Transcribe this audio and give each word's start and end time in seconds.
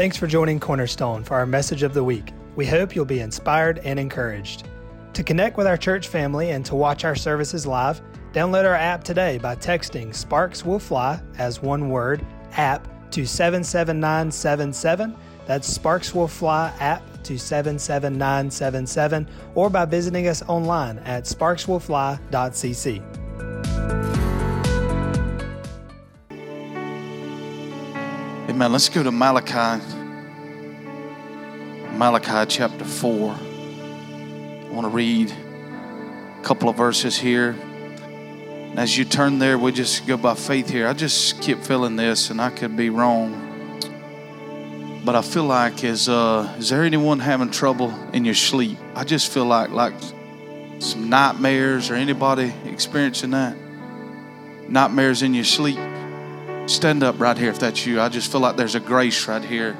Thanks 0.00 0.16
for 0.16 0.26
joining 0.26 0.58
Cornerstone 0.58 1.22
for 1.22 1.34
our 1.34 1.44
message 1.44 1.82
of 1.82 1.92
the 1.92 2.02
week. 2.02 2.32
We 2.56 2.64
hope 2.64 2.96
you'll 2.96 3.04
be 3.04 3.20
inspired 3.20 3.80
and 3.80 3.98
encouraged. 3.98 4.66
To 5.12 5.22
connect 5.22 5.58
with 5.58 5.66
our 5.66 5.76
church 5.76 6.08
family 6.08 6.52
and 6.52 6.64
to 6.64 6.74
watch 6.74 7.04
our 7.04 7.14
services 7.14 7.66
live, 7.66 8.00
download 8.32 8.64
our 8.64 8.74
app 8.74 9.04
today 9.04 9.36
by 9.36 9.56
texting 9.56 10.14
Sparks 10.14 10.64
Will 10.64 10.78
Fly 10.78 11.20
as 11.36 11.60
one 11.60 11.90
word, 11.90 12.24
app 12.52 12.88
to 13.10 13.26
77977. 13.26 15.14
That's 15.44 15.68
Sparks 15.68 16.14
Will 16.14 16.28
Fly 16.28 16.72
app 16.80 17.02
to 17.24 17.38
77977 17.38 19.28
or 19.54 19.68
by 19.68 19.84
visiting 19.84 20.28
us 20.28 20.40
online 20.48 20.98
at 21.00 21.24
sparkswillfly.cc. 21.24 23.19
Amen. 28.60 28.72
Let's 28.72 28.90
go 28.90 29.02
to 29.02 29.10
Malachi. 29.10 29.82
Malachi 31.96 32.44
chapter 32.46 32.84
4. 32.84 33.30
I 33.30 34.68
want 34.70 34.84
to 34.84 34.90
read 34.90 35.32
a 35.32 36.42
couple 36.42 36.68
of 36.68 36.76
verses 36.76 37.16
here. 37.16 37.56
As 38.76 38.98
you 38.98 39.06
turn 39.06 39.38
there, 39.38 39.56
we 39.56 39.72
just 39.72 40.06
go 40.06 40.18
by 40.18 40.34
faith 40.34 40.68
here. 40.68 40.86
I 40.86 40.92
just 40.92 41.40
keep 41.40 41.60
feeling 41.60 41.96
this, 41.96 42.28
and 42.28 42.38
I 42.38 42.50
could 42.50 42.76
be 42.76 42.90
wrong. 42.90 43.32
But 45.06 45.16
I 45.16 45.22
feel 45.22 45.44
like 45.44 45.82
is 45.82 46.10
uh, 46.10 46.54
is 46.58 46.68
there 46.68 46.82
anyone 46.82 47.18
having 47.18 47.50
trouble 47.50 47.94
in 48.12 48.26
your 48.26 48.34
sleep? 48.34 48.76
I 48.94 49.04
just 49.04 49.32
feel 49.32 49.46
like 49.46 49.70
like 49.70 49.94
some 50.80 51.08
nightmares 51.08 51.88
or 51.88 51.94
anybody 51.94 52.52
experiencing 52.66 53.30
that? 53.30 53.56
Nightmares 54.68 55.22
in 55.22 55.32
your 55.32 55.44
sleep? 55.44 55.78
Stand 56.70 57.02
up 57.02 57.18
right 57.18 57.36
here 57.36 57.50
if 57.50 57.58
that's 57.58 57.84
you. 57.84 58.00
I 58.00 58.08
just 58.08 58.30
feel 58.30 58.40
like 58.40 58.56
there's 58.56 58.76
a 58.76 58.80
grace 58.80 59.26
right 59.26 59.42
here 59.42 59.76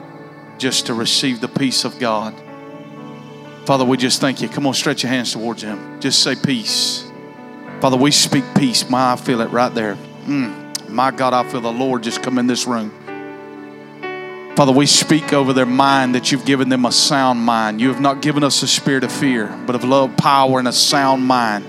just 0.58 0.86
to 0.86 0.94
receive 0.94 1.40
the 1.40 1.46
peace 1.46 1.84
of 1.84 1.96
God. 2.00 2.34
Father, 3.64 3.84
we 3.84 3.96
just 3.96 4.20
thank 4.20 4.42
you. 4.42 4.48
Come 4.48 4.66
on, 4.66 4.74
stretch 4.74 5.04
your 5.04 5.10
hands 5.10 5.32
towards 5.32 5.62
Him. 5.62 6.00
Just 6.00 6.20
say 6.20 6.34
peace. 6.34 7.08
Father, 7.80 7.96
we 7.96 8.10
speak 8.10 8.42
peace. 8.56 8.90
My, 8.90 9.12
I 9.12 9.16
feel 9.16 9.40
it 9.40 9.50
right 9.50 9.72
there. 9.72 9.94
Mm, 10.24 10.88
my 10.88 11.12
God, 11.12 11.32
I 11.32 11.48
feel 11.48 11.60
the 11.60 11.70
Lord 11.70 12.02
just 12.02 12.24
come 12.24 12.38
in 12.38 12.48
this 12.48 12.66
room. 12.66 12.90
Father, 14.56 14.72
we 14.72 14.86
speak 14.86 15.32
over 15.32 15.52
their 15.52 15.66
mind 15.66 16.16
that 16.16 16.32
you've 16.32 16.44
given 16.44 16.70
them 16.70 16.84
a 16.84 16.90
sound 16.90 17.38
mind. 17.38 17.80
You 17.80 17.92
have 17.92 18.00
not 18.00 18.20
given 18.20 18.42
us 18.42 18.64
a 18.64 18.68
spirit 18.68 19.04
of 19.04 19.12
fear, 19.12 19.46
but 19.64 19.76
of 19.76 19.84
love, 19.84 20.16
power, 20.16 20.58
and 20.58 20.66
a 20.66 20.72
sound 20.72 21.24
mind. 21.24 21.64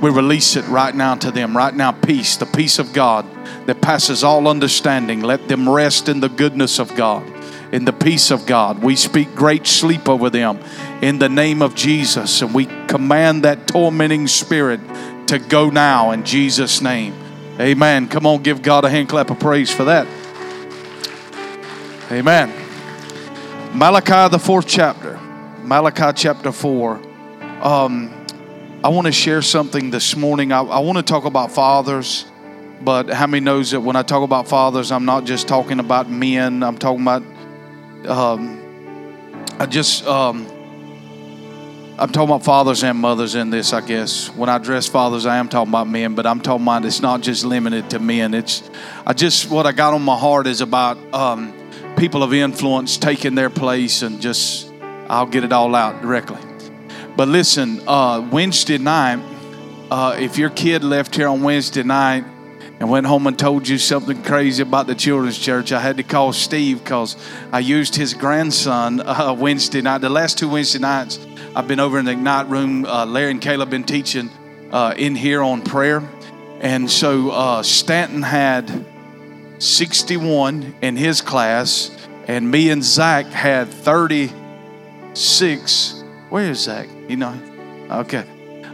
We 0.00 0.10
release 0.10 0.56
it 0.56 0.66
right 0.68 0.94
now 0.94 1.14
to 1.16 1.30
them. 1.30 1.56
Right 1.56 1.74
now, 1.74 1.92
peace, 1.92 2.36
the 2.36 2.46
peace 2.46 2.78
of 2.78 2.92
God 2.92 3.26
that 3.66 3.82
passes 3.82 4.24
all 4.24 4.48
understanding. 4.48 5.20
Let 5.20 5.48
them 5.48 5.68
rest 5.68 6.08
in 6.08 6.20
the 6.20 6.28
goodness 6.28 6.78
of 6.78 6.94
God, 6.94 7.22
in 7.72 7.84
the 7.84 7.92
peace 7.92 8.30
of 8.30 8.46
God. 8.46 8.82
We 8.82 8.96
speak 8.96 9.34
great 9.34 9.66
sleep 9.66 10.08
over 10.08 10.30
them 10.30 10.58
in 11.02 11.18
the 11.18 11.28
name 11.28 11.60
of 11.60 11.74
Jesus. 11.74 12.40
And 12.40 12.54
we 12.54 12.66
command 12.86 13.44
that 13.44 13.66
tormenting 13.66 14.26
spirit 14.26 14.80
to 15.28 15.38
go 15.38 15.68
now 15.68 16.12
in 16.12 16.24
Jesus' 16.24 16.80
name. 16.80 17.14
Amen. 17.60 18.08
Come 18.08 18.26
on, 18.26 18.42
give 18.42 18.62
God 18.62 18.84
a 18.86 18.90
hand 18.90 19.10
clap 19.10 19.30
of 19.30 19.38
praise 19.38 19.70
for 19.70 19.84
that. 19.84 20.06
Amen. 22.10 22.50
Malachi, 23.74 24.32
the 24.32 24.38
fourth 24.38 24.66
chapter. 24.66 25.20
Malachi 25.62 26.12
chapter 26.16 26.50
4. 26.50 27.00
Um, 27.62 28.19
I 28.82 28.88
want 28.88 29.06
to 29.06 29.12
share 29.12 29.42
something 29.42 29.90
this 29.90 30.16
morning. 30.16 30.52
I, 30.52 30.62
I 30.62 30.78
want 30.78 30.96
to 30.96 31.02
talk 31.02 31.26
about 31.26 31.52
fathers, 31.52 32.24
but 32.80 33.10
how 33.10 33.26
many 33.26 33.44
knows 33.44 33.72
that 33.72 33.80
when 33.80 33.94
I 33.94 34.02
talk 34.02 34.22
about 34.22 34.48
fathers, 34.48 34.90
I'm 34.90 35.04
not 35.04 35.26
just 35.26 35.46
talking 35.46 35.80
about 35.80 36.08
men. 36.08 36.62
I'm 36.62 36.78
talking 36.78 37.02
about, 37.02 37.22
um, 38.08 39.44
I 39.58 39.66
just, 39.66 40.06
um, 40.06 40.46
I'm 41.98 42.08
talking 42.08 42.30
about 42.30 42.42
fathers 42.42 42.82
and 42.82 42.96
mothers 42.96 43.34
in 43.34 43.50
this, 43.50 43.74
I 43.74 43.82
guess. 43.82 44.28
When 44.34 44.48
I 44.48 44.56
address 44.56 44.88
fathers, 44.88 45.26
I 45.26 45.36
am 45.36 45.50
talking 45.50 45.70
about 45.70 45.86
men, 45.86 46.14
but 46.14 46.24
I'm 46.24 46.40
talking 46.40 46.64
about 46.64 46.86
it's 46.86 47.02
not 47.02 47.20
just 47.20 47.44
limited 47.44 47.90
to 47.90 47.98
men. 47.98 48.32
It's, 48.32 48.70
I 49.04 49.12
just, 49.12 49.50
what 49.50 49.66
I 49.66 49.72
got 49.72 49.92
on 49.92 50.00
my 50.00 50.16
heart 50.16 50.46
is 50.46 50.62
about 50.62 50.96
um, 51.12 51.52
people 51.98 52.22
of 52.22 52.32
influence 52.32 52.96
taking 52.96 53.34
their 53.34 53.50
place 53.50 54.00
and 54.00 54.22
just, 54.22 54.72
I'll 55.10 55.26
get 55.26 55.44
it 55.44 55.52
all 55.52 55.74
out 55.74 56.00
directly. 56.00 56.40
But 57.16 57.28
listen, 57.28 57.80
uh, 57.86 58.26
Wednesday 58.30 58.78
night, 58.78 59.20
uh, 59.90 60.16
if 60.18 60.38
your 60.38 60.48
kid 60.50 60.84
left 60.84 61.14
here 61.14 61.28
on 61.28 61.42
Wednesday 61.42 61.82
night 61.82 62.24
and 62.78 62.88
went 62.88 63.06
home 63.06 63.26
and 63.26 63.38
told 63.38 63.68
you 63.68 63.76
something 63.76 64.22
crazy 64.22 64.62
about 64.62 64.86
the 64.86 64.94
children's 64.94 65.38
church, 65.38 65.72
I 65.72 65.80
had 65.80 65.98
to 65.98 66.02
call 66.02 66.32
Steve 66.32 66.82
because 66.82 67.16
I 67.52 67.58
used 67.58 67.96
his 67.96 68.14
grandson 68.14 69.00
uh, 69.04 69.34
Wednesday 69.36 69.82
night. 69.82 69.98
The 69.98 70.08
last 70.08 70.38
two 70.38 70.48
Wednesday 70.48 70.78
nights, 70.78 71.18
I've 71.54 71.68
been 71.68 71.80
over 71.80 71.98
in 71.98 72.04
the 72.04 72.12
Ignite 72.12 72.48
room. 72.48 72.86
Uh, 72.86 73.06
Larry 73.06 73.32
and 73.32 73.40
Caleb 73.40 73.70
been 73.70 73.84
teaching 73.84 74.30
uh, 74.70 74.94
in 74.96 75.14
here 75.14 75.42
on 75.42 75.62
prayer. 75.62 76.02
And 76.60 76.90
so 76.90 77.30
uh, 77.30 77.62
Stanton 77.62 78.22
had 78.22 78.86
61 79.58 80.76
in 80.80 80.96
his 80.96 81.20
class, 81.20 81.90
and 82.28 82.50
me 82.50 82.70
and 82.70 82.84
Zach 82.84 83.26
had 83.26 83.68
36. 83.68 85.99
Where 86.30 86.50
is 86.50 86.60
Zach? 86.60 86.88
You 87.08 87.16
know? 87.16 87.38
Okay. 87.90 88.24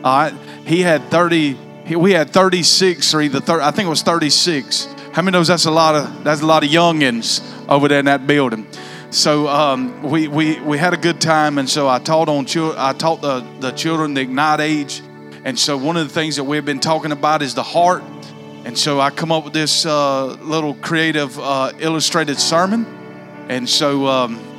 All 0.04 0.18
right. 0.18 0.34
He 0.66 0.82
had 0.82 1.10
30. 1.10 1.56
We 1.96 2.12
had 2.12 2.30
36 2.30 3.14
or 3.14 3.22
either 3.22 3.40
30, 3.40 3.62
I 3.62 3.70
think 3.70 3.86
it 3.86 3.90
was 3.90 4.02
36. 4.02 4.88
How 5.12 5.22
many 5.22 5.32
knows 5.32 5.48
that's 5.48 5.64
a 5.64 5.70
lot 5.70 5.94
of 5.94 6.24
that's 6.24 6.42
a 6.42 6.46
lot 6.46 6.64
of 6.64 6.68
youngins 6.68 7.40
over 7.68 7.88
there 7.88 8.00
in 8.00 8.04
that 8.04 8.26
building. 8.26 8.66
So 9.10 9.48
um, 9.48 10.02
we, 10.02 10.28
we 10.28 10.60
we 10.60 10.76
had 10.76 10.92
a 10.92 10.96
good 10.98 11.20
time, 11.20 11.58
and 11.58 11.70
so 11.70 11.88
I 11.88 11.98
taught 12.00 12.28
on 12.28 12.44
I 12.76 12.92
taught 12.92 13.22
the 13.22 13.40
the 13.60 13.70
children 13.70 14.14
the 14.14 14.20
ignite 14.20 14.60
age, 14.60 15.00
and 15.44 15.58
so 15.58 15.78
one 15.78 15.96
of 15.96 16.06
the 16.06 16.12
things 16.12 16.36
that 16.36 16.44
we've 16.44 16.64
been 16.64 16.80
talking 16.80 17.12
about 17.12 17.40
is 17.40 17.54
the 17.54 17.62
heart, 17.62 18.02
and 18.64 18.76
so 18.76 19.00
I 19.00 19.10
come 19.10 19.32
up 19.32 19.44
with 19.44 19.54
this 19.54 19.86
uh, 19.86 20.26
little 20.42 20.74
creative 20.74 21.38
uh, 21.38 21.72
illustrated 21.78 22.38
sermon, 22.38 22.84
and 23.48 23.66
so 23.66 24.06
um, 24.06 24.55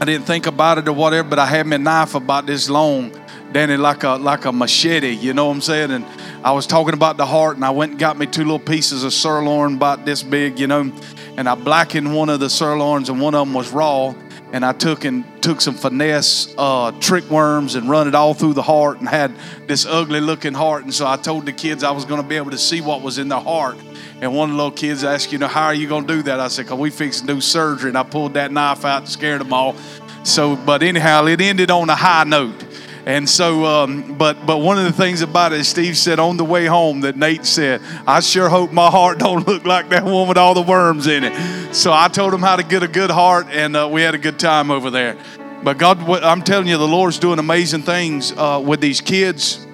I 0.00 0.04
didn't 0.04 0.26
think 0.26 0.46
about 0.46 0.78
it 0.78 0.86
or 0.86 0.92
whatever, 0.92 1.28
but 1.28 1.40
I 1.40 1.46
had 1.46 1.66
my 1.66 1.76
knife 1.76 2.14
about 2.14 2.46
this 2.46 2.70
long, 2.70 3.10
Danny, 3.50 3.76
like 3.76 4.04
a 4.04 4.10
like 4.10 4.44
a 4.44 4.52
machete. 4.52 5.10
You 5.10 5.34
know 5.34 5.46
what 5.46 5.54
I'm 5.54 5.60
saying? 5.60 5.90
And 5.90 6.04
I 6.44 6.52
was 6.52 6.68
talking 6.68 6.94
about 6.94 7.16
the 7.16 7.26
heart, 7.26 7.56
and 7.56 7.64
I 7.64 7.70
went 7.70 7.92
and 7.92 7.98
got 7.98 8.16
me 8.16 8.26
two 8.26 8.42
little 8.42 8.60
pieces 8.60 9.02
of 9.02 9.12
sirloin 9.12 9.74
about 9.74 10.04
this 10.04 10.22
big, 10.22 10.60
you 10.60 10.68
know, 10.68 10.92
and 11.36 11.48
I 11.48 11.56
blackened 11.56 12.14
one 12.14 12.28
of 12.28 12.38
the 12.38 12.48
sirloins, 12.48 13.08
and 13.08 13.20
one 13.20 13.34
of 13.34 13.46
them 13.46 13.54
was 13.54 13.72
raw. 13.72 14.14
And 14.50 14.64
I 14.64 14.72
took 14.72 15.04
and 15.04 15.24
took 15.42 15.60
some 15.60 15.74
finesse 15.74 16.54
uh, 16.56 16.92
trick 17.00 17.28
worms 17.28 17.74
and 17.74 17.90
run 17.90 18.08
it 18.08 18.14
all 18.14 18.32
through 18.32 18.54
the 18.54 18.62
heart, 18.62 18.98
and 18.98 19.08
had 19.08 19.34
this 19.66 19.84
ugly 19.84 20.20
looking 20.20 20.54
heart. 20.54 20.84
And 20.84 20.94
so 20.94 21.06
I 21.06 21.16
told 21.16 21.44
the 21.44 21.52
kids 21.52 21.84
I 21.84 21.90
was 21.90 22.06
going 22.06 22.22
to 22.22 22.26
be 22.26 22.36
able 22.36 22.52
to 22.52 22.58
see 22.58 22.80
what 22.80 23.02
was 23.02 23.18
in 23.18 23.28
the 23.28 23.40
heart. 23.40 23.76
And 24.20 24.34
one 24.34 24.50
of 24.50 24.56
the 24.56 24.62
little 24.62 24.76
kids 24.76 25.04
asked, 25.04 25.32
you 25.32 25.38
know, 25.38 25.46
how 25.46 25.66
are 25.66 25.74
you 25.74 25.88
going 25.88 26.06
to 26.06 26.14
do 26.16 26.22
that? 26.22 26.40
I 26.40 26.48
said, 26.48 26.66
because 26.66 26.78
we 26.78 26.90
fixed 26.90 27.26
do 27.26 27.40
surgery. 27.40 27.90
And 27.90 27.98
I 27.98 28.02
pulled 28.02 28.34
that 28.34 28.50
knife 28.50 28.84
out 28.84 29.02
and 29.02 29.08
scared 29.08 29.40
them 29.40 29.52
all. 29.52 29.76
So, 30.24 30.56
but 30.56 30.82
anyhow, 30.82 31.26
it 31.26 31.40
ended 31.40 31.70
on 31.70 31.88
a 31.88 31.94
high 31.94 32.24
note. 32.24 32.64
And 33.06 33.26
so, 33.26 33.64
um, 33.64 34.18
but 34.18 34.44
but 34.44 34.58
one 34.58 34.76
of 34.76 34.84
the 34.84 34.92
things 34.92 35.22
about 35.22 35.54
it, 35.54 35.64
Steve 35.64 35.96
said 35.96 36.18
on 36.18 36.36
the 36.36 36.44
way 36.44 36.66
home 36.66 37.00
that 37.02 37.16
Nate 37.16 37.46
said, 37.46 37.80
I 38.06 38.20
sure 38.20 38.50
hope 38.50 38.70
my 38.70 38.90
heart 38.90 39.18
don't 39.18 39.46
look 39.46 39.64
like 39.64 39.88
that 39.90 40.04
one 40.04 40.28
with 40.28 40.36
all 40.36 40.52
the 40.52 40.60
worms 40.60 41.06
in 41.06 41.24
it. 41.24 41.74
So 41.74 41.90
I 41.90 42.08
told 42.08 42.34
him 42.34 42.40
how 42.40 42.56
to 42.56 42.62
get 42.62 42.82
a 42.82 42.88
good 42.88 43.10
heart, 43.10 43.46
and 43.48 43.74
uh, 43.74 43.88
we 43.90 44.02
had 44.02 44.14
a 44.14 44.18
good 44.18 44.38
time 44.38 44.70
over 44.70 44.90
there. 44.90 45.16
But 45.62 45.78
God, 45.78 45.98
I'm 46.22 46.42
telling 46.42 46.68
you, 46.68 46.76
the 46.76 46.86
Lord's 46.86 47.18
doing 47.18 47.38
amazing 47.38 47.82
things 47.82 48.32
uh, 48.32 48.62
with 48.62 48.80
these 48.80 49.00
kids. 49.00 49.66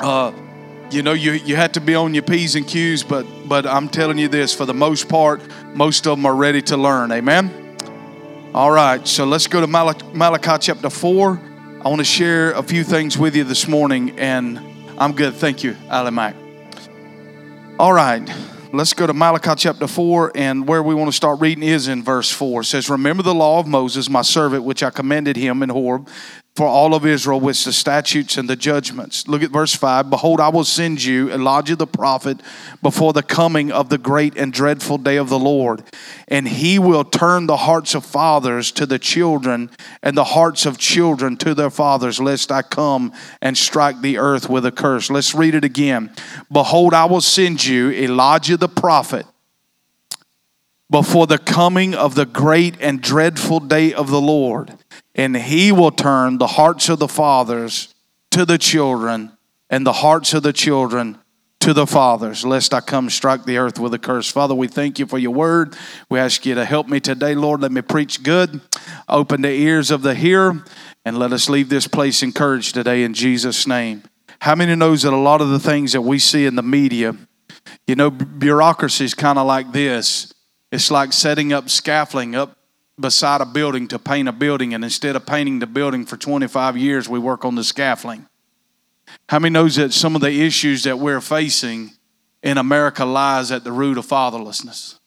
Uh, 0.00 0.32
you 0.94 1.02
know, 1.02 1.12
you 1.12 1.32
you 1.32 1.56
have 1.56 1.72
to 1.72 1.80
be 1.80 1.96
on 1.96 2.14
your 2.14 2.22
p's 2.22 2.54
and 2.54 2.66
q's, 2.66 3.02
but 3.02 3.26
but 3.46 3.66
I'm 3.66 3.88
telling 3.88 4.16
you 4.16 4.28
this: 4.28 4.54
for 4.54 4.64
the 4.64 4.74
most 4.74 5.08
part, 5.08 5.42
most 5.74 6.06
of 6.06 6.16
them 6.16 6.24
are 6.24 6.34
ready 6.34 6.62
to 6.62 6.76
learn. 6.76 7.10
Amen. 7.10 7.76
All 8.54 8.70
right, 8.70 9.06
so 9.06 9.24
let's 9.24 9.48
go 9.48 9.60
to 9.60 9.66
Malachi, 9.66 10.06
Malachi 10.12 10.58
chapter 10.60 10.90
four. 10.90 11.40
I 11.84 11.88
want 11.88 11.98
to 11.98 12.04
share 12.04 12.52
a 12.52 12.62
few 12.62 12.84
things 12.84 13.18
with 13.18 13.34
you 13.34 13.42
this 13.42 13.66
morning, 13.66 14.18
and 14.20 14.58
I'm 14.96 15.12
good. 15.12 15.34
Thank 15.34 15.64
you, 15.64 15.76
Ali 15.90 16.12
Mac. 16.12 16.36
All 17.76 17.92
right, 17.92 18.22
let's 18.72 18.92
go 18.92 19.04
to 19.06 19.12
Malachi 19.12 19.50
chapter 19.56 19.88
4, 19.88 20.32
and 20.36 20.66
where 20.68 20.80
we 20.80 20.94
want 20.94 21.08
to 21.08 21.12
start 21.12 21.40
reading 21.40 21.64
is 21.64 21.88
in 21.88 22.04
verse 22.04 22.30
4. 22.30 22.60
It 22.60 22.66
says, 22.66 22.88
Remember 22.88 23.24
the 23.24 23.34
law 23.34 23.58
of 23.58 23.66
Moses, 23.66 24.08
my 24.08 24.22
servant, 24.22 24.62
which 24.62 24.84
I 24.84 24.90
commanded 24.90 25.36
him 25.36 25.60
in 25.64 25.70
Horeb 25.70 26.08
for 26.56 26.68
all 26.68 26.94
of 26.94 27.04
Israel 27.04 27.40
with 27.40 27.64
the 27.64 27.72
statutes 27.72 28.36
and 28.36 28.48
the 28.48 28.54
judgments. 28.54 29.26
Look 29.26 29.42
at 29.42 29.50
verse 29.50 29.74
5. 29.74 30.08
Behold, 30.08 30.40
I 30.40 30.50
will 30.50 30.64
send 30.64 31.02
you 31.02 31.28
Elijah 31.32 31.74
the 31.74 31.86
prophet 31.86 32.40
before 32.80 33.12
the 33.12 33.24
coming 33.24 33.72
of 33.72 33.88
the 33.88 33.98
great 33.98 34.36
and 34.36 34.52
dreadful 34.52 34.98
day 34.98 35.16
of 35.16 35.28
the 35.28 35.38
Lord. 35.38 35.82
And 36.28 36.46
he 36.46 36.78
will 36.78 37.02
turn 37.02 37.46
the 37.46 37.56
hearts 37.56 37.96
of 37.96 38.06
fathers 38.06 38.70
to 38.72 38.86
the 38.86 39.00
children 39.00 39.68
and 40.00 40.16
the 40.16 40.24
hearts 40.24 40.64
of 40.64 40.78
children 40.78 41.36
to 41.38 41.54
their 41.54 41.70
fathers, 41.70 42.20
lest 42.20 42.52
I 42.52 42.62
come 42.62 43.12
and 43.42 43.58
strike 43.58 44.00
the 44.00 44.18
earth 44.18 44.48
with 44.48 44.64
a 44.64 44.72
curse. 44.72 45.10
Let's 45.10 45.34
read 45.34 45.56
it 45.56 45.64
again. 45.64 46.14
Behold, 46.52 46.94
I 46.94 47.06
will 47.06 47.20
send 47.20 47.64
you 47.64 47.90
Elijah 47.90 48.56
the 48.56 48.68
prophet 48.68 49.26
before 50.88 51.26
the 51.26 51.38
coming 51.38 51.96
of 51.96 52.14
the 52.14 52.26
great 52.26 52.76
and 52.80 53.00
dreadful 53.00 53.58
day 53.58 53.92
of 53.92 54.08
the 54.08 54.20
Lord. 54.20 54.78
And 55.14 55.36
he 55.36 55.70
will 55.72 55.90
turn 55.90 56.38
the 56.38 56.46
hearts 56.46 56.88
of 56.88 56.98
the 56.98 57.08
fathers 57.08 57.94
to 58.32 58.44
the 58.44 58.58
children, 58.58 59.32
and 59.70 59.86
the 59.86 59.92
hearts 59.92 60.34
of 60.34 60.42
the 60.42 60.52
children 60.52 61.18
to 61.60 61.72
the 61.72 61.86
fathers, 61.86 62.44
lest 62.44 62.74
I 62.74 62.80
come 62.80 63.08
strike 63.08 63.44
the 63.44 63.56
earth 63.56 63.78
with 63.78 63.94
a 63.94 63.98
curse. 63.98 64.30
Father, 64.30 64.54
we 64.54 64.68
thank 64.68 64.98
you 64.98 65.06
for 65.06 65.18
your 65.18 65.30
word. 65.30 65.76
We 66.10 66.18
ask 66.18 66.44
you 66.44 66.54
to 66.56 66.64
help 66.64 66.88
me 66.88 67.00
today, 67.00 67.34
Lord. 67.34 67.62
Let 67.62 67.72
me 67.72 67.80
preach 67.80 68.22
good. 68.22 68.60
Open 69.08 69.42
the 69.42 69.50
ears 69.50 69.90
of 69.90 70.02
the 70.02 70.14
hearer, 70.14 70.62
and 71.04 71.16
let 71.16 71.32
us 71.32 71.48
leave 71.48 71.68
this 71.68 71.86
place 71.86 72.22
encouraged 72.22 72.74
today 72.74 73.04
in 73.04 73.14
Jesus' 73.14 73.66
name. 73.66 74.02
How 74.40 74.54
many 74.54 74.74
knows 74.74 75.02
that 75.02 75.12
a 75.12 75.16
lot 75.16 75.40
of 75.40 75.48
the 75.48 75.60
things 75.60 75.92
that 75.92 76.02
we 76.02 76.18
see 76.18 76.44
in 76.44 76.56
the 76.56 76.62
media, 76.62 77.16
you 77.86 77.94
know, 77.94 78.10
bureaucracy 78.10 79.04
is 79.04 79.14
kind 79.14 79.38
of 79.38 79.46
like 79.46 79.72
this. 79.72 80.34
It's 80.70 80.90
like 80.90 81.12
setting 81.12 81.52
up 81.52 81.70
scaffolding 81.70 82.34
up 82.34 82.58
beside 82.98 83.40
a 83.40 83.46
building 83.46 83.88
to 83.88 83.98
paint 83.98 84.28
a 84.28 84.32
building, 84.32 84.74
and 84.74 84.84
instead 84.84 85.16
of 85.16 85.26
painting 85.26 85.58
the 85.58 85.66
building 85.66 86.06
for 86.06 86.16
25 86.16 86.76
years, 86.76 87.08
we 87.08 87.18
work 87.18 87.44
on 87.44 87.54
the 87.54 87.64
scaffolding. 87.64 88.26
How 89.28 89.38
many 89.38 89.52
knows 89.52 89.76
that 89.76 89.92
some 89.92 90.14
of 90.14 90.22
the 90.22 90.30
issues 90.30 90.84
that 90.84 90.98
we're 90.98 91.20
facing 91.20 91.92
in 92.42 92.58
America 92.58 93.04
lies 93.04 93.50
at 93.50 93.64
the 93.64 93.72
root 93.72 93.98
of 93.98 94.06
fatherlessness? 94.06 94.98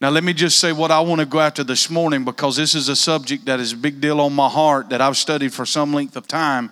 Now, 0.00 0.10
let 0.10 0.24
me 0.24 0.34
just 0.34 0.58
say 0.58 0.72
what 0.72 0.90
I 0.90 1.00
want 1.00 1.20
to 1.20 1.26
go 1.26 1.40
after 1.40 1.64
this 1.64 1.88
morning 1.88 2.24
because 2.24 2.56
this 2.56 2.74
is 2.74 2.90
a 2.90 2.96
subject 2.96 3.46
that 3.46 3.60
is 3.60 3.72
a 3.72 3.76
big 3.76 4.00
deal 4.00 4.20
on 4.20 4.34
my 4.34 4.48
heart 4.48 4.90
that 4.90 5.00
I've 5.00 5.16
studied 5.16 5.54
for 5.54 5.64
some 5.64 5.94
length 5.94 6.16
of 6.16 6.28
time. 6.28 6.70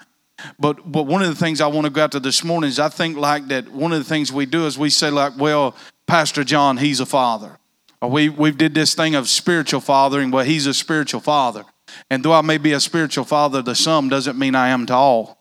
But, 0.59 0.91
but 0.91 1.05
one 1.05 1.23
of 1.23 1.29
the 1.29 1.35
things 1.35 1.61
I 1.61 1.67
want 1.69 1.87
to 1.87 1.91
go 1.91 2.03
after 2.03 2.21
this 2.21 2.45
morning 2.45 2.69
is 2.69 2.79
I 2.79 2.91
think 2.91 3.17
like 3.17 3.47
that 3.49 3.71
one 3.71 3.93
of 3.93 3.99
the 3.99 4.05
things 4.05 4.31
we 4.31 4.45
do 4.45 4.67
is 4.67 4.79
we 4.79 4.91
say 4.91 5.09
like, 5.11 5.39
well, 5.39 5.75
Pastor 6.07 6.45
John, 6.45 6.77
he's 6.77 7.01
a 7.01 7.07
father. 7.07 7.59
Or 8.05 8.11
we, 8.11 8.29
we 8.29 8.51
did 8.51 8.75
this 8.75 8.95
thing 8.95 9.15
of 9.15 9.31
spiritual 9.31 9.81
fathering, 9.81 10.31
well, 10.31 10.45
he's 10.45 10.67
a 10.67 10.75
spiritual 10.75 11.23
father. 11.23 11.65
And 12.11 12.23
though 12.23 12.35
I 12.35 12.43
may 12.43 12.59
be 12.59 12.75
a 12.75 12.81
spiritual 12.81 13.25
father 13.25 13.63
to 13.63 13.75
some, 13.75 14.11
doesn't 14.11 14.39
mean 14.39 14.55
I 14.55 14.69
am 14.69 14.85
to 14.87 14.95
all. 14.95 15.39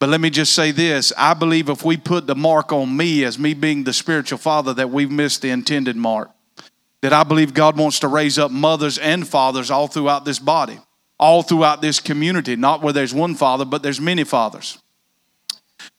But 0.00 0.08
let 0.08 0.20
me 0.20 0.28
just 0.28 0.56
say 0.56 0.72
this 0.72 1.12
I 1.16 1.34
believe 1.34 1.68
if 1.68 1.84
we 1.84 1.96
put 1.96 2.26
the 2.26 2.34
mark 2.34 2.72
on 2.72 2.96
me 2.96 3.22
as 3.22 3.38
me 3.38 3.54
being 3.54 3.84
the 3.84 3.92
spiritual 3.92 4.38
father, 4.38 4.74
that 4.74 4.90
we've 4.90 5.10
missed 5.10 5.40
the 5.40 5.50
intended 5.50 5.94
mark. 5.94 6.32
That 7.00 7.12
I 7.12 7.22
believe 7.22 7.54
God 7.54 7.78
wants 7.78 8.00
to 8.00 8.08
raise 8.08 8.40
up 8.40 8.50
mothers 8.50 8.98
and 8.98 9.26
fathers 9.26 9.70
all 9.70 9.86
throughout 9.86 10.24
this 10.24 10.40
body, 10.40 10.80
all 11.16 11.44
throughout 11.44 11.80
this 11.80 12.00
community, 12.00 12.56
not 12.56 12.82
where 12.82 12.92
there's 12.92 13.14
one 13.14 13.36
father, 13.36 13.64
but 13.64 13.84
there's 13.84 14.00
many 14.00 14.24
fathers. 14.24 14.78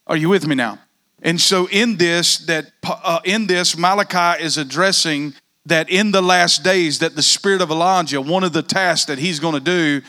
Are 0.07 0.17
you 0.17 0.27
with 0.27 0.45
me 0.45 0.55
now? 0.55 0.79
And 1.21 1.39
so 1.39 1.69
in 1.69 1.95
this, 1.95 2.39
that 2.47 2.65
uh, 2.83 3.21
in 3.23 3.47
this, 3.47 3.77
Malachi 3.77 4.43
is 4.43 4.57
addressing 4.57 5.35
that 5.65 5.89
in 5.89 6.11
the 6.11 6.21
last 6.21 6.63
days 6.63 6.99
that 6.99 7.15
the 7.15 7.21
spirit 7.21 7.61
of 7.61 7.69
elijah 7.69 8.21
one 8.21 8.43
of 8.43 8.53
the 8.53 8.63
tasks 8.63 9.05
that 9.05 9.19
he's 9.19 9.39
going 9.39 9.53
to 9.53 9.59
do 9.59 10.01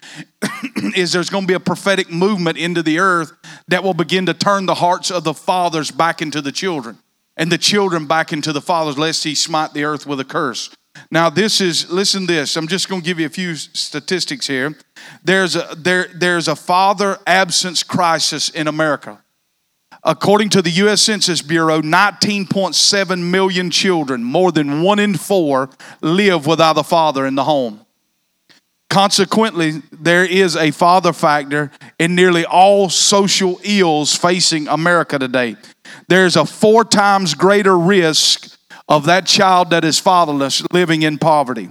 is 0.97 1.12
there's 1.12 1.31
going 1.31 1.44
to 1.44 1.49
be 1.49 1.55
a 1.55 1.61
prophetic 1.61 2.11
movement 2.11 2.56
into 2.56 2.82
the 2.82 2.99
earth 2.99 3.32
that 3.69 3.82
will 3.82 3.94
begin 3.94 4.26
to 4.26 4.35
turn 4.35 4.67
the 4.67 4.75
hearts 4.75 5.11
of 5.11 5.25
the 5.25 5.35
fathers 5.35 5.91
back 5.91 6.23
into 6.23 6.41
the 6.41 6.52
children 6.52 6.99
and 7.37 7.50
the 7.50 7.58
children 7.58 8.06
back 8.06 8.32
into 8.32 8.52
the 8.52 8.61
fathers 8.61 8.99
lest 8.99 9.25
he 9.25 9.35
smite 9.35 9.73
the 9.73 9.85
earth 9.85 10.06
with 10.06 10.20
a 10.20 10.25
curse. 10.25 10.70
Now 11.11 11.31
this 11.31 11.61
is 11.61 11.91
listen 11.91 12.26
this 12.26 12.56
i'm 12.56 12.67
just 12.67 12.88
going 12.88 13.00
to 13.00 13.05
give 13.05 13.19
you 13.19 13.26
a 13.26 13.31
few 13.31 13.55
statistics 13.55 14.47
here. 14.47 14.76
There's 15.25 15.56
a 15.56 15.75
there 15.76 16.08
there's 16.14 16.49
a 16.49 16.56
father 16.56 17.19
absence 17.26 17.82
crisis 17.82 18.49
in 18.50 18.67
america 18.67 19.23
According 20.02 20.49
to 20.50 20.62
the 20.62 20.70
U.S. 20.70 21.02
Census 21.02 21.43
Bureau, 21.43 21.82
19.7 21.82 23.31
million 23.31 23.70
children, 23.70 24.25
more 24.25 24.50
than 24.50 24.82
one 24.82 24.99
in 24.99 25.14
four, 25.14 25.69
live 26.00 26.47
without 26.47 26.79
a 26.79 26.82
father 26.82 27.26
in 27.26 27.35
the 27.35 27.44
home. 27.44 27.85
Consequently, 28.88 29.82
there 29.93 30.25
is 30.25 30.56
a 30.56 30.70
father 30.70 31.12
factor 31.12 31.70
in 31.99 32.14
nearly 32.14 32.44
all 32.44 32.88
social 32.88 33.61
ills 33.62 34.17
facing 34.17 34.67
America 34.69 35.19
today. 35.19 35.56
There's 36.08 36.35
a 36.35 36.47
four 36.47 36.85
times 36.85 37.35
greater 37.35 37.79
risk 37.79 38.58
of 38.88 39.05
that 39.05 39.26
child 39.26 39.70
that 39.70 39.85
is 39.85 40.00
fatherless 40.00 40.67
living 40.73 41.02
in 41.02 41.19
poverty, 41.19 41.69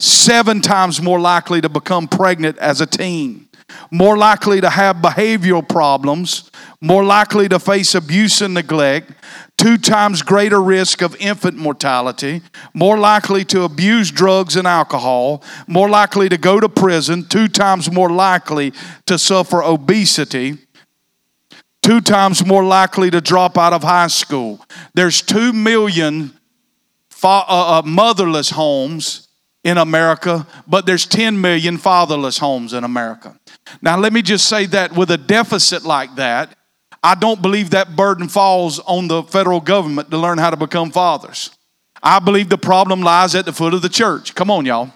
seven 0.00 0.60
times 0.60 1.00
more 1.00 1.20
likely 1.20 1.60
to 1.62 1.68
become 1.68 2.08
pregnant 2.08 2.58
as 2.58 2.80
a 2.80 2.86
teen 2.86 3.48
more 3.90 4.16
likely 4.16 4.60
to 4.60 4.70
have 4.70 4.96
behavioral 4.96 5.66
problems, 5.66 6.50
more 6.80 7.04
likely 7.04 7.48
to 7.48 7.58
face 7.58 7.94
abuse 7.94 8.40
and 8.40 8.54
neglect, 8.54 9.12
two 9.56 9.76
times 9.76 10.22
greater 10.22 10.62
risk 10.62 11.02
of 11.02 11.14
infant 11.16 11.56
mortality, 11.56 12.40
more 12.72 12.98
likely 12.98 13.44
to 13.44 13.62
abuse 13.62 14.10
drugs 14.10 14.56
and 14.56 14.66
alcohol, 14.66 15.42
more 15.66 15.88
likely 15.88 16.28
to 16.28 16.38
go 16.38 16.60
to 16.60 16.68
prison, 16.68 17.24
two 17.24 17.48
times 17.48 17.90
more 17.90 18.10
likely 18.10 18.72
to 19.06 19.18
suffer 19.18 19.62
obesity, 19.62 20.56
two 21.82 22.00
times 22.00 22.44
more 22.46 22.64
likely 22.64 23.10
to 23.10 23.20
drop 23.20 23.58
out 23.58 23.72
of 23.72 23.82
high 23.82 24.06
school. 24.06 24.64
There's 24.94 25.20
two 25.20 25.52
million 25.52 26.32
fa- 27.20 27.44
uh, 27.46 27.78
uh, 27.78 27.82
motherless 27.84 28.50
homes 28.50 29.28
in 29.62 29.76
America, 29.76 30.46
but 30.66 30.86
there's 30.86 31.06
10 31.06 31.40
million 31.40 31.76
fatherless 31.76 32.38
homes 32.38 32.72
in 32.72 32.82
America. 32.82 33.38
Now, 33.82 33.98
let 33.98 34.12
me 34.12 34.22
just 34.22 34.48
say 34.48 34.66
that 34.66 34.92
with 34.92 35.10
a 35.10 35.18
deficit 35.18 35.84
like 35.84 36.14
that, 36.16 36.56
I 37.02 37.14
don't 37.14 37.40
believe 37.40 37.70
that 37.70 37.96
burden 37.96 38.28
falls 38.28 38.78
on 38.80 39.08
the 39.08 39.22
federal 39.22 39.60
government 39.60 40.10
to 40.10 40.18
learn 40.18 40.38
how 40.38 40.50
to 40.50 40.56
become 40.56 40.90
fathers. 40.90 41.50
I 42.02 42.18
believe 42.18 42.48
the 42.48 42.58
problem 42.58 43.00
lies 43.00 43.34
at 43.34 43.44
the 43.44 43.52
foot 43.52 43.74
of 43.74 43.82
the 43.82 43.88
church. 43.88 44.34
Come 44.34 44.50
on, 44.50 44.66
y'all. 44.66 44.92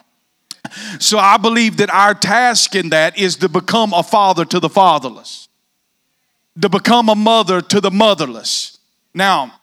So 0.98 1.18
I 1.18 1.36
believe 1.36 1.76
that 1.78 1.90
our 1.90 2.14
task 2.14 2.74
in 2.74 2.90
that 2.90 3.18
is 3.18 3.36
to 3.36 3.48
become 3.48 3.92
a 3.92 4.02
father 4.02 4.44
to 4.46 4.60
the 4.60 4.68
fatherless, 4.68 5.48
to 6.60 6.68
become 6.68 7.08
a 7.08 7.14
mother 7.14 7.60
to 7.60 7.80
the 7.80 7.90
motherless. 7.90 8.78
Now, 9.12 9.60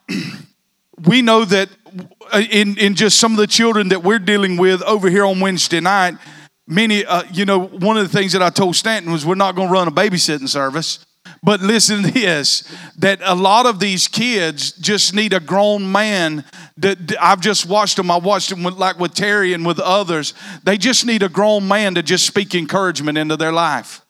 we 1.05 1.21
know 1.21 1.45
that 1.45 1.69
uh, 2.31 2.41
in, 2.49 2.77
in 2.77 2.95
just 2.95 3.19
some 3.19 3.31
of 3.31 3.37
the 3.37 3.47
children 3.47 3.89
that 3.89 4.03
we're 4.03 4.19
dealing 4.19 4.57
with 4.57 4.81
over 4.83 5.09
here 5.09 5.25
on 5.25 5.39
Wednesday 5.39 5.79
night, 5.79 6.15
many, 6.67 7.05
uh, 7.05 7.23
you 7.31 7.45
know, 7.45 7.59
one 7.59 7.97
of 7.97 8.03
the 8.09 8.17
things 8.17 8.33
that 8.33 8.41
I 8.41 8.49
told 8.49 8.75
Stanton 8.75 9.11
was 9.11 9.25
we're 9.25 9.35
not 9.35 9.55
going 9.55 9.67
to 9.67 9.73
run 9.73 9.87
a 9.87 9.91
babysitting 9.91 10.49
service. 10.49 11.05
But 11.43 11.61
listen 11.61 12.03
to 12.03 12.11
this 12.11 12.63
that 12.97 13.19
a 13.23 13.35
lot 13.35 13.65
of 13.65 13.79
these 13.79 14.07
kids 14.07 14.71
just 14.73 15.13
need 15.13 15.33
a 15.33 15.39
grown 15.39 15.91
man. 15.91 16.43
That 16.77 17.15
I've 17.19 17.41
just 17.41 17.67
watched 17.67 17.97
them. 17.97 18.09
I 18.09 18.17
watched 18.17 18.49
them 18.49 18.63
with, 18.63 18.75
like 18.75 18.99
with 18.99 19.13
Terry 19.13 19.53
and 19.53 19.65
with 19.65 19.79
others. 19.79 20.33
They 20.63 20.77
just 20.77 21.05
need 21.05 21.23
a 21.23 21.29
grown 21.29 21.67
man 21.67 21.95
to 21.95 22.03
just 22.03 22.25
speak 22.25 22.55
encouragement 22.55 23.17
into 23.17 23.37
their 23.37 23.51
life. 23.51 24.00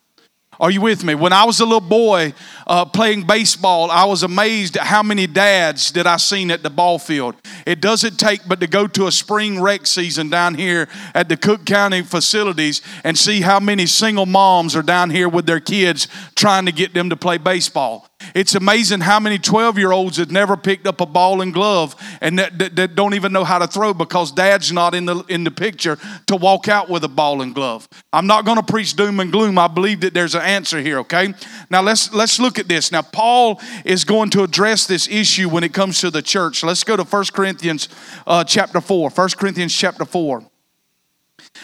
Are 0.62 0.70
you 0.70 0.80
with 0.80 1.04
me? 1.04 1.16
When 1.16 1.34
I 1.34 1.44
was 1.46 1.60
a 1.60 1.66
little 1.66 1.80
boy 1.82 2.36
uh, 2.68 2.86
playing 2.86 3.24
baseball, 3.24 3.90
I 3.90 4.06
was 4.06 4.22
amazed 4.22 4.78
at 4.78 4.84
how 4.84 5.02
many 5.02 5.26
dads 5.26 5.90
did 5.90 6.06
I 6.06 6.18
seen 6.18 6.52
at 6.52 6.62
the 6.62 6.70
ball 6.70 7.00
field. 7.00 7.34
It 7.66 7.82
doesn't 7.82 8.20
take 8.20 8.48
but 8.48 8.60
to 8.60 8.68
go 8.68 8.86
to 8.86 9.08
a 9.08 9.12
spring 9.12 9.60
rec 9.60 9.88
season 9.88 10.30
down 10.30 10.54
here 10.54 10.88
at 11.16 11.30
the 11.30 11.36
Cook 11.36 11.66
County 11.66 12.04
facilities 12.04 12.84
and 13.04 13.18
see 13.18 13.42
how 13.42 13.60
many 13.60 13.88
single 13.88 14.28
moms 14.28 14.76
are 14.76 14.84
down 14.84 15.10
here 15.10 15.28
with 15.28 15.48
their 15.48 15.60
kids 15.60 16.08
trying 16.36 16.68
to 16.68 16.72
get 16.72 16.94
them 16.94 17.10
to 17.10 17.16
play 17.16 17.40
baseball. 17.40 18.11
It's 18.34 18.56
amazing 18.56 19.02
how 19.02 19.20
many 19.20 19.38
12 19.38 19.78
year 19.78 19.92
olds 19.92 20.18
have 20.18 20.32
never 20.32 20.58
picked 20.58 20.88
up 20.88 21.02
a 21.02 21.06
ball 21.06 21.42
and 21.42 21.54
glove 21.54 21.96
and 22.22 22.38
that, 22.40 22.58
that, 22.60 22.76
that, 22.76 22.96
don't 22.96 23.14
even 23.14 23.32
know 23.32 23.44
how 23.44 23.60
to 23.60 23.68
throw 23.68 23.94
because 23.94 24.32
dad's 24.32 24.72
not 24.72 24.94
in 24.94 25.06
the, 25.06 25.24
in 25.30 25.44
the 25.44 25.52
picture 25.52 25.98
to 26.28 26.36
walk 26.36 26.68
out 26.68 26.90
with 26.90 27.04
a 27.04 27.08
ball 27.08 27.42
and 27.42 27.56
glove. 27.56 27.88
I'm 28.14 28.28
not 28.28 28.46
going 28.46 28.58
to 28.58 28.64
preach 28.64 28.96
doom 28.96 29.20
and 29.20 29.32
gloom. 29.32 29.58
I 29.58 29.68
believe 29.68 30.02
that 30.02 30.14
there's 30.14 30.36
an 30.36 30.42
answer 30.42 30.80
here, 30.82 31.00
okay? 31.00 31.34
Now 31.70 31.82
let's, 31.82 32.14
let's 32.14 32.40
look 32.40 32.60
at 32.60 32.68
this. 32.68 32.92
Now, 32.92 33.02
Paul 33.02 33.62
is 33.86 34.04
going 34.04 34.30
to 34.32 34.44
address 34.44 34.86
this 34.88 35.08
issue 35.08 35.50
when 35.50 35.64
it 35.64 35.74
comes 35.74 36.02
to 36.02 36.12
the 36.12 36.22
church. 36.22 36.64
Let's 36.64 36.84
go 36.84 36.96
to 36.98 37.04
1 37.04 37.26
Corinthians 37.34 37.90
uh, 38.28 38.44
chapter 38.44 38.82
4. 38.82 39.10
1 39.10 39.30
Corinthians 39.38 39.74
chapter 39.74 40.06
4. 40.06 40.44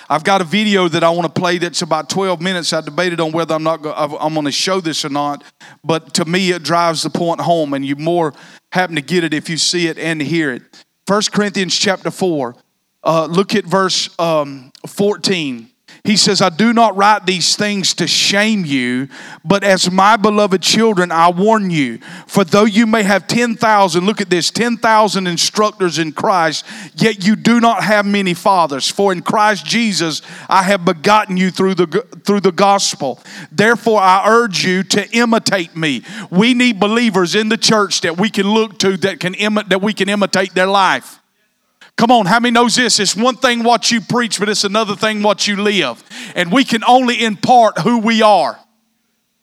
I've 0.09 0.23
got 0.23 0.41
a 0.41 0.43
video 0.43 0.87
that 0.87 1.03
I 1.03 1.09
want 1.09 1.33
to 1.33 1.39
play 1.39 1.57
that's 1.57 1.81
about 1.81 2.09
12 2.09 2.41
minutes. 2.41 2.73
I 2.73 2.81
debated 2.81 3.19
on 3.19 3.31
whether 3.31 3.55
I'm 3.55 3.63
not 3.63 3.81
go, 3.81 3.93
I'm 3.93 4.33
going 4.33 4.45
to 4.45 4.51
show 4.51 4.81
this 4.81 5.03
or 5.05 5.09
not, 5.09 5.43
but 5.83 6.13
to 6.15 6.25
me 6.25 6.51
it 6.51 6.63
drives 6.63 7.03
the 7.03 7.09
point 7.09 7.41
home, 7.41 7.73
and 7.73 7.85
you 7.85 7.95
more 7.95 8.33
happen 8.71 8.95
to 8.95 9.01
get 9.01 9.23
it 9.23 9.33
if 9.33 9.49
you 9.49 9.57
see 9.57 9.87
it 9.87 9.97
and 9.97 10.21
hear 10.21 10.51
it. 10.51 10.85
1 11.07 11.21
Corinthians 11.31 11.77
chapter 11.77 12.11
4, 12.11 12.55
uh, 13.03 13.25
look 13.25 13.55
at 13.55 13.63
verse 13.63 14.09
um, 14.19 14.71
14. 14.85 15.69
He 16.07 16.15
says, 16.15 16.41
I 16.41 16.47
do 16.47 16.71
not 16.71 16.95
write 16.95 17.25
these 17.25 17.57
things 17.57 17.93
to 17.95 18.07
shame 18.07 18.63
you, 18.63 19.09
but 19.43 19.65
as 19.65 19.91
my 19.91 20.15
beloved 20.15 20.61
children, 20.61 21.11
I 21.11 21.29
warn 21.29 21.69
you. 21.69 21.97
For 22.27 22.45
though 22.45 22.63
you 22.63 22.87
may 22.87 23.03
have 23.03 23.27
10,000, 23.27 24.05
look 24.05 24.21
at 24.21 24.29
this 24.29 24.49
10,000 24.49 25.27
instructors 25.27 25.99
in 25.99 26.13
Christ, 26.13 26.65
yet 26.95 27.25
you 27.25 27.35
do 27.35 27.59
not 27.59 27.83
have 27.83 28.05
many 28.05 28.33
fathers. 28.33 28.89
For 28.89 29.11
in 29.11 29.21
Christ 29.21 29.65
Jesus, 29.65 30.21
I 30.47 30.63
have 30.63 30.85
begotten 30.85 31.35
you 31.35 31.51
through 31.51 31.75
the, 31.75 31.87
through 32.25 32.39
the 32.39 32.53
gospel. 32.53 33.19
Therefore, 33.51 33.99
I 33.99 34.29
urge 34.29 34.63
you 34.63 34.83
to 34.83 35.09
imitate 35.11 35.75
me. 35.75 36.03
We 36.31 36.53
need 36.53 36.79
believers 36.79 37.35
in 37.35 37.49
the 37.49 37.57
church 37.57 37.99
that 38.01 38.17
we 38.17 38.29
can 38.29 38.49
look 38.49 38.79
to 38.79 38.95
that, 38.95 39.19
can 39.19 39.33
imi- 39.33 39.67
that 39.67 39.81
we 39.81 39.93
can 39.93 40.07
imitate 40.07 40.53
their 40.53 40.67
life. 40.67 41.19
Come 41.97 42.11
on, 42.11 42.27
how 42.27 42.39
many 42.39 42.51
knows 42.51 42.75
this? 42.75 42.99
It's 42.99 43.15
one 43.15 43.37
thing 43.37 43.63
what 43.63 43.91
you 43.91 44.01
preach, 44.01 44.39
but 44.39 44.49
it's 44.49 44.63
another 44.63 44.95
thing 44.95 45.23
what 45.23 45.47
you 45.47 45.55
live. 45.55 46.03
And 46.35 46.51
we 46.51 46.63
can 46.63 46.83
only 46.83 47.23
impart 47.23 47.79
who 47.79 47.97
we 47.97 48.21
are. 48.21 48.59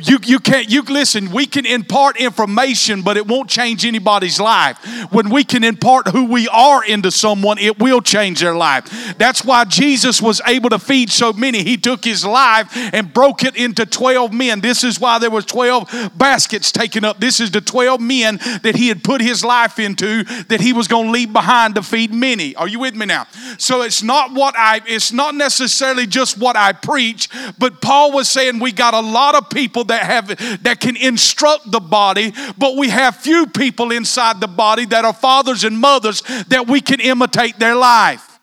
You, 0.05 0.19
you 0.25 0.39
can't, 0.39 0.71
you 0.71 0.83
listen, 0.83 1.31
we 1.31 1.47
can 1.47 1.65
impart 1.65 2.19
information, 2.19 3.03
but 3.03 3.17
it 3.17 3.27
won't 3.27 3.49
change 3.49 3.87
anybody's 3.87 4.39
life. 4.39 4.79
When 5.11 5.31
we 5.31 5.45
can 5.45 5.65
impart 5.65 6.09
who 6.09 6.27
we 6.27 6.47
are 6.49 6.85
into 6.85 7.11
someone, 7.11 7.59
it 7.59 7.79
will 7.79 8.03
change 8.03 8.41
their 8.41 8.55
life. 8.55 9.17
That's 9.17 9.45
why 9.45 9.65
Jesus 9.65 10.21
was 10.21 10.43
able 10.47 10.71
to 10.71 10.79
feed 10.79 11.11
so 11.11 11.33
many. 11.33 11.63
He 11.63 11.77
took 11.77 12.05
his 12.05 12.25
life 12.25 12.71
and 12.93 13.13
broke 13.13 13.45
it 13.45 13.57
into 13.57 13.87
12 13.87 14.33
men. 14.33 14.61
This 14.61 14.85
is 14.85 15.01
why 15.01 15.19
there 15.19 15.31
was 15.31 15.47
12 15.47 16.13
baskets 16.17 16.71
taken 16.71 17.05
up. 17.05 17.19
This 17.19 17.41
is 17.41 17.51
the 17.51 17.61
12 17.61 18.01
men 18.01 18.39
that 18.63 18.77
he 18.77 18.89
had 18.89 19.03
put 19.03 19.21
his 19.21 19.45
life 19.45 19.79
into 19.79 20.25
that 20.45 20.61
he 20.61 20.73
was 20.73 20.87
going 20.87 21.07
to 21.07 21.13
leave 21.13 21.33
behind 21.33 21.77
to 21.77 21.83
feed 21.83 22.13
many. 22.13 22.55
Are 22.57 22.69
you 22.69 22.81
with 22.81 22.95
me 22.95 23.07
now? 23.07 23.27
So 23.59 23.83
it's 23.83 24.03
not 24.03 24.33
what 24.33 24.55
I, 24.57 24.83
it's 24.87 25.13
not 25.13 25.35
necessarily 25.35 26.07
just 26.07 26.39
what 26.39 26.57
I 26.57 26.73
preach, 26.73 27.29
but 27.59 27.81
Paul 27.81 28.13
was 28.13 28.29
saying 28.29 28.59
we 28.59 28.73
got 28.73 28.93
a 28.95 29.01
lot 29.01 29.35
of 29.35 29.49
people 29.49 29.85
that 29.85 29.94
have 29.99 30.29
that 30.63 30.81
can 30.81 30.97
instruct 30.97 31.71
the 31.71 31.81
body, 31.81 32.33
but 32.59 32.77
we 32.77 32.89
have 32.89 33.17
few 33.17 33.47
people 33.47 33.93
inside 33.93 34.41
the 34.41 34.49
body 34.49 34.87
that 34.87 35.05
are 35.05 35.13
fathers 35.13 35.65
and 35.65 35.79
mothers 35.79 36.23
that 36.49 36.67
we 36.67 36.81
can 36.81 37.01
imitate 37.01 37.59
their 37.59 37.77
life. 37.77 38.39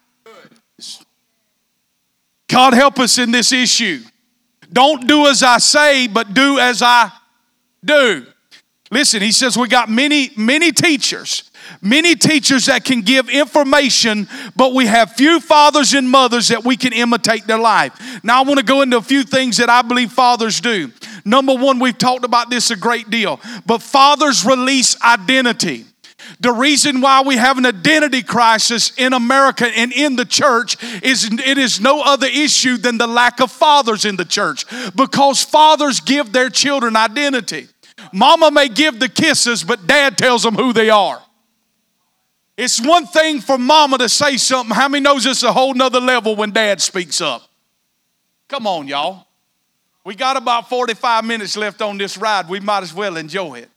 God 2.47 2.73
help 2.73 2.99
us 2.99 3.17
in 3.17 3.31
this 3.31 3.51
issue. 3.51 4.01
Don't 4.71 5.07
do 5.07 5.27
as 5.27 5.43
I 5.43 5.57
say, 5.57 6.07
but 6.07 6.33
do 6.33 6.59
as 6.59 6.81
I 6.81 7.11
do. 7.83 8.25
Listen, 8.89 9.21
he 9.21 9.31
says 9.31 9.57
we 9.57 9.67
got 9.67 9.89
many, 9.89 10.31
many 10.35 10.71
teachers 10.71 11.50
many 11.81 12.15
teachers 12.15 12.65
that 12.65 12.83
can 12.83 13.01
give 13.01 13.29
information, 13.29 14.27
but 14.55 14.73
we 14.73 14.85
have 14.87 15.13
few 15.13 15.39
fathers 15.39 15.93
and 15.93 16.09
mothers 16.09 16.49
that 16.49 16.63
we 16.63 16.77
can 16.77 16.93
imitate 16.93 17.47
their 17.47 17.59
life. 17.59 17.93
Now, 18.23 18.39
I 18.39 18.45
want 18.45 18.59
to 18.59 18.65
go 18.65 18.81
into 18.81 18.97
a 18.97 19.01
few 19.01 19.23
things 19.23 19.57
that 19.57 19.69
I 19.69 19.81
believe 19.81 20.11
fathers 20.11 20.59
do. 20.61 20.91
Number 21.25 21.53
one, 21.53 21.79
we've 21.79 21.97
talked 21.97 22.25
about 22.25 22.49
this 22.49 22.71
a 22.71 22.75
great 22.75 23.09
deal, 23.09 23.39
but 23.65 23.81
fathers 23.81 24.45
release 24.45 24.99
identity. 25.01 25.85
The 26.39 26.51
reason 26.51 27.01
why 27.01 27.21
we 27.21 27.37
have 27.37 27.57
an 27.57 27.65
identity 27.65 28.23
crisis 28.23 28.91
in 28.97 29.13
America 29.13 29.67
and 29.67 29.91
in 29.91 30.15
the 30.15 30.25
church 30.25 30.77
is 31.03 31.25
it 31.31 31.57
is 31.57 31.79
no 31.79 32.01
other 32.01 32.27
issue 32.27 32.77
than 32.77 32.97
the 32.97 33.07
lack 33.07 33.39
of 33.39 33.51
fathers 33.51 34.05
in 34.05 34.15
the 34.15 34.25
church 34.25 34.65
because 34.95 35.43
fathers 35.43 35.99
give 35.99 36.31
their 36.31 36.49
children 36.49 36.95
identity. 36.95 37.67
Mama 38.13 38.51
may 38.51 38.67
give 38.67 38.99
the 38.99 39.09
kisses, 39.09 39.63
but 39.63 39.87
dad 39.87 40.17
tells 40.17 40.43
them 40.43 40.55
who 40.55 40.73
they 40.73 40.89
are. 40.89 41.21
It's 42.57 42.79
one 42.85 43.07
thing 43.07 43.41
for 43.41 43.57
mama 43.57 43.97
to 43.97 44.09
say 44.09 44.37
something. 44.37 44.75
How 44.75 44.87
many 44.87 45.03
knows 45.03 45.25
it's 45.25 45.43
a 45.43 45.51
whole 45.51 45.73
nother 45.73 45.99
level 45.99 46.35
when 46.35 46.51
dad 46.51 46.81
speaks 46.81 47.21
up? 47.21 47.43
Come 48.47 48.67
on, 48.67 48.87
y'all. 48.87 49.27
We 50.03 50.15
got 50.15 50.35
about 50.35 50.67
45 50.67 51.23
minutes 51.25 51.55
left 51.55 51.81
on 51.81 51.97
this 51.97 52.17
ride. 52.17 52.49
We 52.49 52.59
might 52.59 52.83
as 52.83 52.93
well 52.93 53.17
enjoy 53.17 53.59
it. 53.59 53.69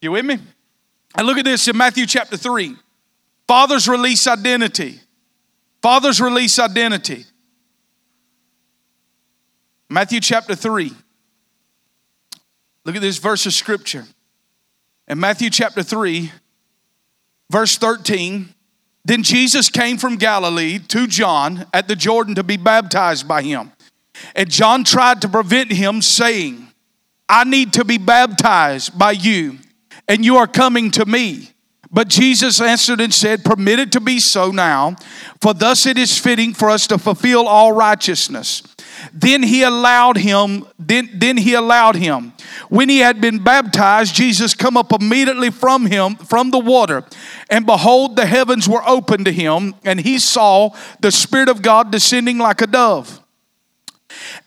You 0.00 0.12
with 0.12 0.24
me? 0.24 0.38
And 1.16 1.26
look 1.26 1.38
at 1.38 1.44
this 1.44 1.66
in 1.68 1.76
Matthew 1.76 2.06
chapter 2.06 2.36
3. 2.36 2.76
Fathers 3.46 3.88
release 3.88 4.26
identity. 4.26 5.00
Fathers 5.82 6.20
release 6.20 6.58
identity. 6.58 7.24
Matthew 9.88 10.20
chapter 10.20 10.54
3. 10.54 10.92
Look 12.84 12.96
at 12.96 13.02
this 13.02 13.18
verse 13.18 13.46
of 13.46 13.52
scripture. 13.52 14.04
In 15.08 15.18
Matthew 15.18 15.50
chapter 15.50 15.82
3, 15.82 16.30
verse 17.50 17.76
13. 17.76 18.54
Then 19.04 19.22
Jesus 19.22 19.70
came 19.70 19.96
from 19.96 20.16
Galilee 20.16 20.78
to 20.88 21.06
John 21.06 21.66
at 21.72 21.88
the 21.88 21.96
Jordan 21.96 22.34
to 22.34 22.42
be 22.42 22.56
baptized 22.56 23.26
by 23.26 23.42
him. 23.42 23.72
And 24.34 24.50
John 24.50 24.84
tried 24.84 25.22
to 25.22 25.28
prevent 25.28 25.72
him, 25.72 26.02
saying, 26.02 26.68
I 27.28 27.44
need 27.44 27.72
to 27.74 27.84
be 27.84 27.98
baptized 27.98 28.98
by 28.98 29.12
you, 29.12 29.58
and 30.08 30.24
you 30.24 30.36
are 30.36 30.46
coming 30.46 30.90
to 30.92 31.06
me. 31.06 31.52
But 31.90 32.08
Jesus 32.08 32.60
answered 32.60 33.00
and 33.00 33.14
said, 33.14 33.44
Permit 33.44 33.78
it 33.78 33.92
to 33.92 34.00
be 34.00 34.20
so 34.20 34.50
now, 34.50 34.96
for 35.40 35.54
thus 35.54 35.86
it 35.86 35.96
is 35.96 36.18
fitting 36.18 36.52
for 36.52 36.68
us 36.68 36.86
to 36.88 36.98
fulfill 36.98 37.46
all 37.46 37.72
righteousness. 37.72 38.62
Then 39.12 39.42
he 39.42 39.62
allowed 39.62 40.18
him, 40.18 40.66
then, 40.78 41.08
then 41.14 41.36
he 41.36 41.54
allowed 41.54 41.96
him. 41.96 42.32
When 42.68 42.88
he 42.88 42.98
had 42.98 43.20
been 43.20 43.42
baptized, 43.42 44.14
Jesus 44.14 44.54
come 44.54 44.76
up 44.76 44.92
immediately 44.92 45.50
from 45.50 45.86
him, 45.86 46.16
from 46.16 46.50
the 46.50 46.58
water. 46.58 47.04
And 47.50 47.66
behold, 47.66 48.16
the 48.16 48.26
heavens 48.26 48.68
were 48.68 48.86
opened 48.86 49.24
to 49.26 49.32
him, 49.32 49.74
and 49.84 50.00
he 50.00 50.18
saw 50.18 50.70
the 51.00 51.10
Spirit 51.12 51.48
of 51.48 51.62
God 51.62 51.90
descending 51.90 52.38
like 52.38 52.60
a 52.60 52.66
dove 52.66 53.20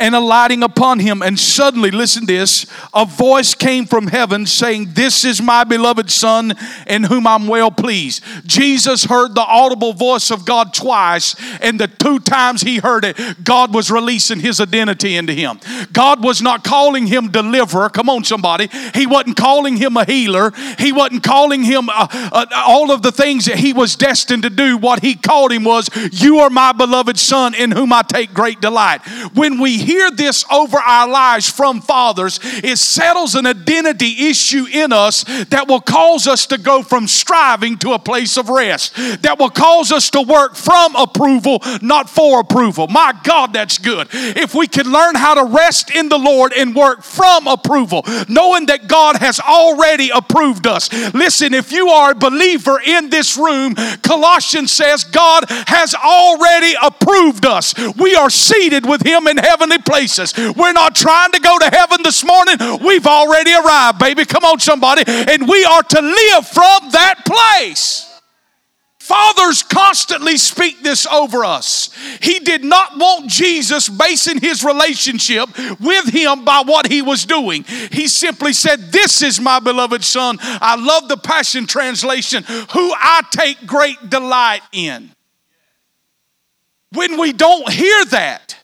and 0.02 0.16
alighting 0.16 0.64
upon 0.64 0.98
him. 0.98 1.22
And 1.22 1.40
suddenly, 1.40 1.92
listen 1.92 2.26
this, 2.26 2.66
a 2.92 3.06
voice 3.06 3.54
came 3.54 3.86
from 3.86 4.08
heaven 4.08 4.48
saying, 4.48 4.94
This 4.94 5.24
is 5.24 5.42
my 5.42 5.64
beloved 5.64 6.10
Son 6.10 6.54
in 6.88 7.04
whom 7.04 7.28
I'm 7.28 7.48
well 7.48 7.70
pleased. 7.70 8.24
Jesus 8.46 9.06
heard 9.06 9.36
the 9.36 9.42
audible 9.42 9.94
voice 9.94 10.32
of 10.32 10.44
God 10.44 10.74
twice, 10.74 11.36
and 11.62 11.80
the 11.80 11.88
two 11.88 12.20
times 12.20 12.62
he 12.62 12.80
heard 12.80 13.06
it, 13.06 13.44
God 13.44 13.76
was 13.76 13.92
releasing 13.92 14.40
his 14.40 14.60
identity 14.60 15.16
into 15.16 15.34
him. 15.34 15.60
God 15.94 16.24
was 16.24 16.42
not 16.42 16.64
calling 16.64 17.06
him 17.06 17.30
deliverer. 17.30 17.90
Come 17.90 18.10
on, 18.10 18.24
somebody. 18.24 18.70
He 18.96 19.06
wasn't 19.06 19.38
calling 19.38 19.78
him 19.78 19.98
a 19.98 20.06
healer. 20.06 20.52
He 20.80 20.92
wasn't 20.92 21.22
calling 21.24 21.62
him 21.62 21.90
uh, 21.90 22.08
uh, 22.12 22.46
all 22.56 22.92
of 22.92 23.04
the 23.04 23.12
things 23.12 23.46
that 23.46 23.60
he 23.60 23.72
was 23.72 23.96
destined 23.96 24.44
to 24.44 24.50
do. 24.50 24.78
What 24.78 25.04
he 25.04 25.14
called 25.14 25.52
him 25.52 25.64
was, 25.64 25.90
You 26.12 26.40
are 26.40 26.50
my 26.50 26.72
beloved 26.72 27.20
Son 27.20 27.54
in 27.54 27.70
whom 27.70 27.94
I 27.94 28.02
take 28.02 28.34
great 28.34 28.62
delight. 28.62 29.02
When 29.36 29.60
we 29.60 29.91
hear 29.92 30.12
this 30.12 30.46
over 30.52 30.78
our 30.78 31.08
lives 31.08 31.50
from 31.50 31.82
fathers, 31.82 32.40
it 32.44 32.78
settles 32.78 33.36
an 33.36 33.46
identity 33.46 34.30
issue 34.30 34.66
in 34.72 34.94
us 34.94 35.24
that 35.50 35.68
will 35.68 35.82
cause 35.82 36.28
us 36.28 36.46
to 36.48 36.58
go 36.58 36.82
from 36.82 37.08
striving 37.08 37.78
to 37.80 37.92
a 37.92 38.00
place 38.00 38.38
of 38.38 38.50
rest, 38.50 38.96
that 39.22 39.38
will 39.38 39.50
cause 39.50 39.92
us 39.92 40.10
to 40.12 40.22
work 40.22 40.56
from 40.56 40.96
approval, 40.96 41.60
not 41.82 42.10
for 42.10 42.40
approval. 42.40 42.88
My 42.88 43.14
God, 43.24 43.54
that's 43.54 43.78
good. 43.78 44.08
If 44.12 44.56
we 44.56 44.68
can 44.68 44.92
learn 44.92 45.16
how 45.16 45.34
to 45.36 45.44
rest 45.44 45.94
in 45.94 46.10
the 46.10 46.18
Lord 46.18 46.54
and 46.54 46.74
work 46.76 47.04
from 47.04 47.48
approval, 47.48 48.04
knowing 48.30 48.68
that 48.68 48.88
God 48.88 49.18
has 49.18 49.40
already 49.40 50.10
approved 50.10 50.68
us. 50.68 50.92
Listen, 51.14 51.54
if 51.54 51.72
you 51.72 51.90
are 51.90 52.12
a 52.12 52.16
believer 52.16 52.80
in 52.86 53.10
this 53.10 53.38
room, 53.38 53.76
Colossians 54.02 54.72
says 54.72 55.04
God 55.04 55.46
has 55.50 55.94
already 55.94 56.74
approved 56.82 57.46
us. 57.46 57.74
We 57.98 58.16
are 58.16 58.30
seated 58.30 58.86
with 58.86 59.06
Him 59.06 59.28
in 59.28 59.38
heavenly 59.38 59.80
places. 59.82 60.34
We're 60.38 60.74
not 60.74 60.96
trying 60.96 61.32
to 61.32 61.40
go 61.40 61.58
to 61.60 61.70
heaven 61.70 62.04
this 62.04 62.24
morning. 62.24 62.56
We've 62.84 63.08
already 63.08 63.54
arrived, 63.54 64.00
baby. 64.00 64.26
Come 64.26 64.44
on, 64.46 64.60
somebody. 64.60 65.04
And 65.08 65.48
we 65.48 65.64
are 65.66 65.84
to 65.84 66.02
live 66.02 66.48
from 66.48 66.90
that 66.92 67.24
place. 67.26 68.08
Fathers 69.02 69.64
constantly 69.64 70.38
speak 70.38 70.84
this 70.84 71.06
over 71.08 71.44
us. 71.44 71.90
He 72.22 72.40
did 72.40 72.64
not 72.64 72.98
want 72.98 73.30
Jesus 73.30 73.90
basing 73.90 74.40
his 74.40 74.64
relationship 74.64 75.50
with 75.80 76.06
him 76.06 76.46
by 76.46 76.62
what 76.64 76.88
he 76.88 77.02
was 77.02 77.26
doing. 77.26 77.64
He 77.64 78.08
simply 78.08 78.54
said, 78.54 78.92
This 78.92 79.24
is 79.24 79.42
my 79.42 79.60
beloved 79.60 80.04
son. 80.04 80.38
I 80.40 80.76
love 80.76 81.10
the 81.10 81.18
Passion 81.18 81.66
Translation, 81.66 82.44
who 82.44 82.94
I 82.96 83.24
take 83.32 83.66
great 83.66 84.10
delight 84.10 84.62
in. 84.72 85.10
When 86.94 87.20
we 87.20 87.34
don't 87.34 87.70
hear 87.70 88.06
that, 88.06 88.61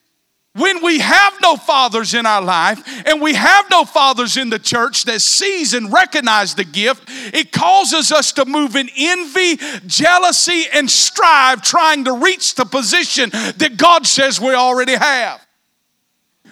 when 0.58 0.84
we 0.84 1.00
have 1.00 1.34
no 1.42 1.56
fathers 1.56 2.14
in 2.14 2.26
our 2.26 2.42
life 2.42 2.82
and 3.06 3.22
we 3.22 3.34
have 3.36 3.70
no 3.70 3.86
fathers 3.86 4.38
in 4.38 4.50
the 4.50 4.60
church 4.60 5.04
that 5.06 5.22
sees 5.22 5.74
and 5.74 5.92
recognize 5.94 6.56
the 6.56 6.64
gift, 6.64 7.04
it 7.34 7.52
causes 7.52 8.12
us 8.12 8.32
to 8.34 8.46
move 8.46 8.76
in 8.76 8.90
envy, 8.98 9.58
jealousy, 9.86 10.66
and 10.74 10.90
strive 10.90 11.62
trying 11.62 12.06
to 12.06 12.14
reach 12.14 12.56
the 12.56 12.66
position 12.66 13.30
that 13.30 13.76
God 13.78 14.08
says 14.08 14.40
we 14.40 14.54
already 14.54 14.96
have. 14.96 15.46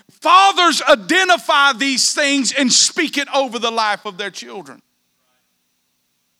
Fathers 0.09 0.81
identify 0.81 1.73
these 1.73 2.13
things 2.13 2.51
and 2.51 2.71
speak 2.71 3.17
it 3.17 3.27
over 3.33 3.59
the 3.59 3.71
life 3.71 4.05
of 4.05 4.17
their 4.17 4.31
children. 4.31 4.81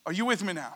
Are 0.04 0.12
you 0.12 0.24
with 0.24 0.42
me 0.42 0.52
now? 0.52 0.74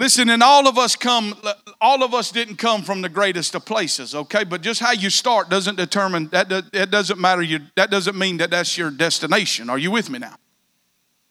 Listen, 0.00 0.30
and 0.30 0.42
all 0.42 0.66
of 0.66 0.78
us 0.78 0.96
come, 0.96 1.34
all 1.78 2.02
of 2.02 2.14
us 2.14 2.32
didn't 2.32 2.56
come 2.56 2.82
from 2.82 3.02
the 3.02 3.08
greatest 3.10 3.54
of 3.54 3.66
places, 3.66 4.14
okay? 4.14 4.44
But 4.44 4.62
just 4.62 4.80
how 4.80 4.92
you 4.92 5.10
start 5.10 5.50
doesn't 5.50 5.76
determine, 5.76 6.28
that, 6.28 6.48
that 6.48 6.90
doesn't 6.90 7.20
matter, 7.20 7.42
you, 7.42 7.60
that 7.76 7.90
doesn't 7.90 8.16
mean 8.16 8.38
that 8.38 8.48
that's 8.48 8.78
your 8.78 8.90
destination. 8.90 9.68
Are 9.68 9.76
you 9.76 9.90
with 9.90 10.08
me 10.08 10.18
now? 10.18 10.36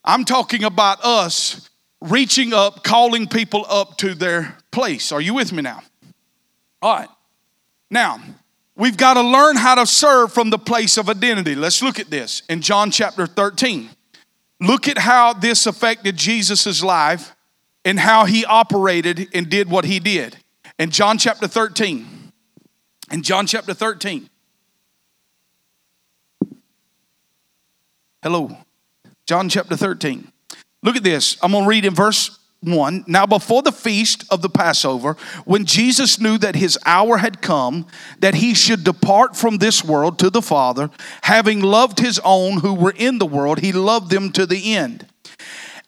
I'm 0.06 0.24
talking 0.24 0.64
about 0.64 1.04
us 1.04 1.68
reaching 2.00 2.54
up, 2.54 2.84
calling 2.84 3.26
people 3.26 3.66
up 3.68 3.98
to 3.98 4.14
their 4.14 4.56
place. 4.70 5.12
Are 5.12 5.20
you 5.20 5.34
with 5.34 5.52
me 5.52 5.64
now? 5.64 5.82
All 6.80 6.96
right. 6.96 7.10
Now, 7.90 8.22
we've 8.76 8.98
got 8.98 9.16
to 9.16 9.24
learn 9.24 9.56
how 9.56 9.74
to 9.74 9.88
serve 9.88 10.32
from 10.32 10.52
the 10.52 10.60
place 10.60 10.98
of 10.98 11.10
identity. 11.10 11.56
Let's 11.56 11.82
look 11.82 11.98
at 11.98 12.12
this 12.12 12.44
in 12.48 12.62
John 12.62 12.92
chapter 12.92 13.26
13. 13.26 13.90
Look 14.62 14.88
at 14.88 15.00
how 15.00 15.34
this 15.34 15.66
affected 15.66 16.18
Jesus' 16.18 16.84
life 16.84 17.36
in 17.90 17.98
how 17.98 18.26
he 18.26 18.46
operated 18.46 19.28
and 19.34 19.50
did 19.50 19.68
what 19.68 19.84
he 19.84 20.00
did. 20.00 20.38
In 20.78 20.92
John 20.92 21.18
chapter 21.18 21.48
13, 21.48 22.32
in 23.12 23.24
John 23.24 23.48
chapter 23.48 23.74
13, 23.74 24.30
hello, 28.22 28.56
John 29.26 29.50
chapter 29.50 29.76
13. 29.76 30.32
Look 30.84 30.98
at 30.98 31.04
this. 31.04 31.36
I'm 31.42 31.52
going 31.52 31.64
to 31.64 31.68
read 31.68 31.84
in 31.84 31.96
verse 31.96 32.38
1 32.62 33.06
Now, 33.08 33.26
before 33.26 33.64
the 33.64 33.72
feast 33.72 34.24
of 34.30 34.44
the 34.44 34.50
Passover, 34.50 35.18
when 35.46 35.66
Jesus 35.66 36.20
knew 36.20 36.38
that 36.38 36.56
his 36.56 36.78
hour 36.86 37.18
had 37.18 37.42
come, 37.42 37.88
that 38.20 38.36
he 38.36 38.54
should 38.54 38.84
depart 38.84 39.36
from 39.36 39.58
this 39.58 39.84
world 39.84 40.20
to 40.20 40.30
the 40.30 40.44
Father, 40.44 40.92
having 41.24 41.60
loved 41.60 41.98
his 41.98 42.22
own 42.24 42.60
who 42.60 42.76
were 42.76 42.94
in 42.96 43.18
the 43.18 43.26
world, 43.26 43.62
he 43.62 43.72
loved 43.72 44.12
them 44.12 44.32
to 44.34 44.46
the 44.46 44.76
end. 44.76 45.08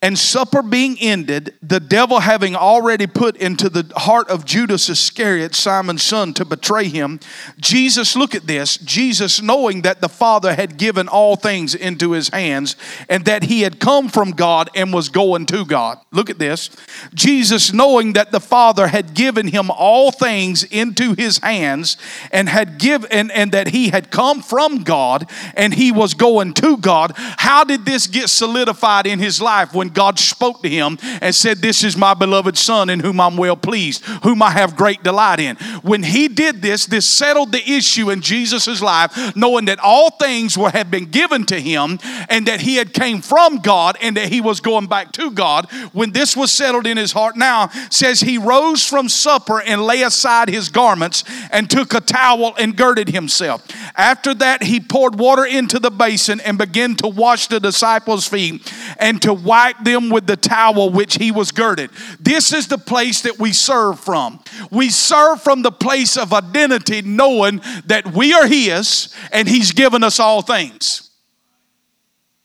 And 0.03 0.17
supper 0.17 0.63
being 0.63 0.97
ended, 0.99 1.53
the 1.61 1.79
devil 1.79 2.21
having 2.21 2.55
already 2.55 3.05
put 3.05 3.37
into 3.37 3.69
the 3.69 3.93
heart 3.95 4.29
of 4.29 4.45
Judas 4.45 4.89
Iscariot, 4.89 5.53
Simon's 5.53 6.01
son, 6.01 6.33
to 6.33 6.45
betray 6.45 6.87
him, 6.87 7.19
Jesus, 7.59 8.15
look 8.15 8.33
at 8.33 8.47
this, 8.47 8.77
Jesus, 8.77 9.43
knowing 9.43 9.83
that 9.83 10.01
the 10.01 10.09
Father 10.09 10.55
had 10.55 10.77
given 10.77 11.07
all 11.07 11.35
things 11.35 11.75
into 11.75 12.13
his 12.13 12.29
hands 12.29 12.75
and 13.09 13.25
that 13.25 13.43
he 13.43 13.61
had 13.61 13.79
come 13.79 14.09
from 14.09 14.31
God 14.31 14.71
and 14.75 14.91
was 14.91 15.09
going 15.09 15.45
to 15.47 15.65
God. 15.65 15.99
Look 16.11 16.31
at 16.31 16.39
this. 16.39 16.71
Jesus, 17.13 17.71
knowing 17.71 18.13
that 18.13 18.31
the 18.31 18.39
Father 18.39 18.87
had 18.87 19.13
given 19.13 19.49
him 19.49 19.69
all 19.69 20.11
things 20.11 20.63
into 20.63 21.13
his 21.13 21.37
hands 21.37 21.97
and 22.31 22.49
had 22.49 22.79
given 22.79 23.11
and, 23.11 23.31
and 23.31 23.51
that 23.51 23.67
he 23.67 23.89
had 23.89 24.09
come 24.09 24.41
from 24.41 24.83
God 24.83 25.29
and 25.55 25.75
he 25.75 25.91
was 25.91 26.15
going 26.15 26.55
to 26.55 26.77
God, 26.77 27.13
how 27.15 27.63
did 27.63 27.85
this 27.85 28.07
get 28.07 28.29
solidified 28.29 29.05
in 29.05 29.19
his 29.19 29.39
life 29.39 29.75
when 29.75 29.90
God 29.93 30.19
spoke 30.19 30.61
to 30.63 30.69
him 30.69 30.97
and 31.21 31.33
said, 31.33 31.57
This 31.57 31.83
is 31.83 31.97
my 31.97 32.13
beloved 32.13 32.57
Son 32.57 32.89
in 32.89 32.99
whom 32.99 33.19
I'm 33.19 33.37
well 33.37 33.55
pleased, 33.55 34.03
whom 34.23 34.41
I 34.41 34.51
have 34.51 34.75
great 34.75 35.03
delight 35.03 35.39
in. 35.39 35.55
When 35.81 36.03
he 36.03 36.27
did 36.27 36.61
this, 36.61 36.85
this 36.85 37.05
settled 37.05 37.51
the 37.51 37.69
issue 37.69 38.09
in 38.09 38.21
Jesus' 38.21 38.81
life, 38.81 39.35
knowing 39.35 39.65
that 39.65 39.79
all 39.79 40.11
things 40.11 40.57
were 40.57 40.69
had 40.69 40.89
been 40.91 41.05
given 41.05 41.45
to 41.45 41.59
him 41.59 41.99
and 42.29 42.47
that 42.47 42.61
he 42.61 42.75
had 42.75 42.93
came 42.93 43.21
from 43.21 43.57
God 43.57 43.97
and 44.01 44.17
that 44.17 44.29
he 44.29 44.41
was 44.41 44.59
going 44.61 44.87
back 44.87 45.11
to 45.13 45.31
God. 45.31 45.71
When 45.93 46.11
this 46.11 46.35
was 46.35 46.51
settled 46.51 46.87
in 46.87 46.97
his 46.97 47.11
heart 47.11 47.35
now, 47.35 47.69
says 47.89 48.21
he 48.21 48.37
rose 48.37 48.85
from 48.85 49.09
supper 49.09 49.61
and 49.61 49.83
lay 49.83 50.03
aside 50.03 50.49
his 50.49 50.69
garments 50.69 51.23
and 51.51 51.69
took 51.69 51.93
a 51.93 52.01
towel 52.01 52.53
and 52.57 52.75
girded 52.75 53.09
himself. 53.09 53.65
After 53.95 54.33
that, 54.35 54.63
he 54.63 54.79
poured 54.79 55.19
water 55.19 55.45
into 55.45 55.79
the 55.79 55.91
basin 55.91 56.39
and 56.41 56.57
began 56.57 56.95
to 56.95 57.07
wash 57.07 57.47
the 57.47 57.59
disciples' 57.59 58.27
feet 58.27 58.71
and 58.97 59.21
to 59.21 59.33
wipe 59.33 59.83
them 59.83 60.09
with 60.09 60.27
the 60.27 60.35
towel 60.35 60.89
which 60.89 61.15
he 61.15 61.31
was 61.31 61.51
girded. 61.51 61.89
This 62.19 62.53
is 62.53 62.67
the 62.67 62.77
place 62.77 63.21
that 63.21 63.39
we 63.39 63.53
serve 63.53 63.99
from. 63.99 64.39
We 64.69 64.89
serve 64.89 65.41
from 65.41 65.61
the 65.61 65.71
place 65.71 66.17
of 66.17 66.33
identity, 66.33 67.01
knowing 67.01 67.61
that 67.85 68.13
we 68.13 68.33
are 68.33 68.47
his 68.47 69.13
and 69.31 69.47
he's 69.47 69.71
given 69.71 70.03
us 70.03 70.19
all 70.19 70.41
things. 70.41 71.09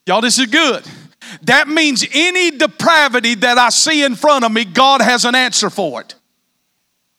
Y'all, 0.07 0.21
this 0.21 0.39
is 0.39 0.47
good. 0.47 0.85
That 1.43 1.69
means 1.69 2.07
any 2.13 2.53
depravity 2.53 3.35
that 3.37 3.59
I 3.59 3.71
see 3.71 4.05
in 4.05 4.15
front 4.15 4.45
of 4.45 4.53
me, 4.53 4.65
God 4.65 5.03
has 5.03 5.25
an 5.25 5.35
answer 5.35 5.71
for 5.71 6.01
it. 6.01 6.15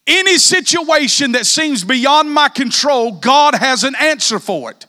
Any 0.08 0.38
situation 0.38 1.34
that 1.34 1.46
seems 1.46 1.84
beyond 1.84 2.32
my 2.32 2.48
control, 2.48 3.12
God 3.12 3.56
has 3.56 3.84
an 3.84 3.94
answer 4.00 4.40
for 4.40 4.72
it. 4.72 4.86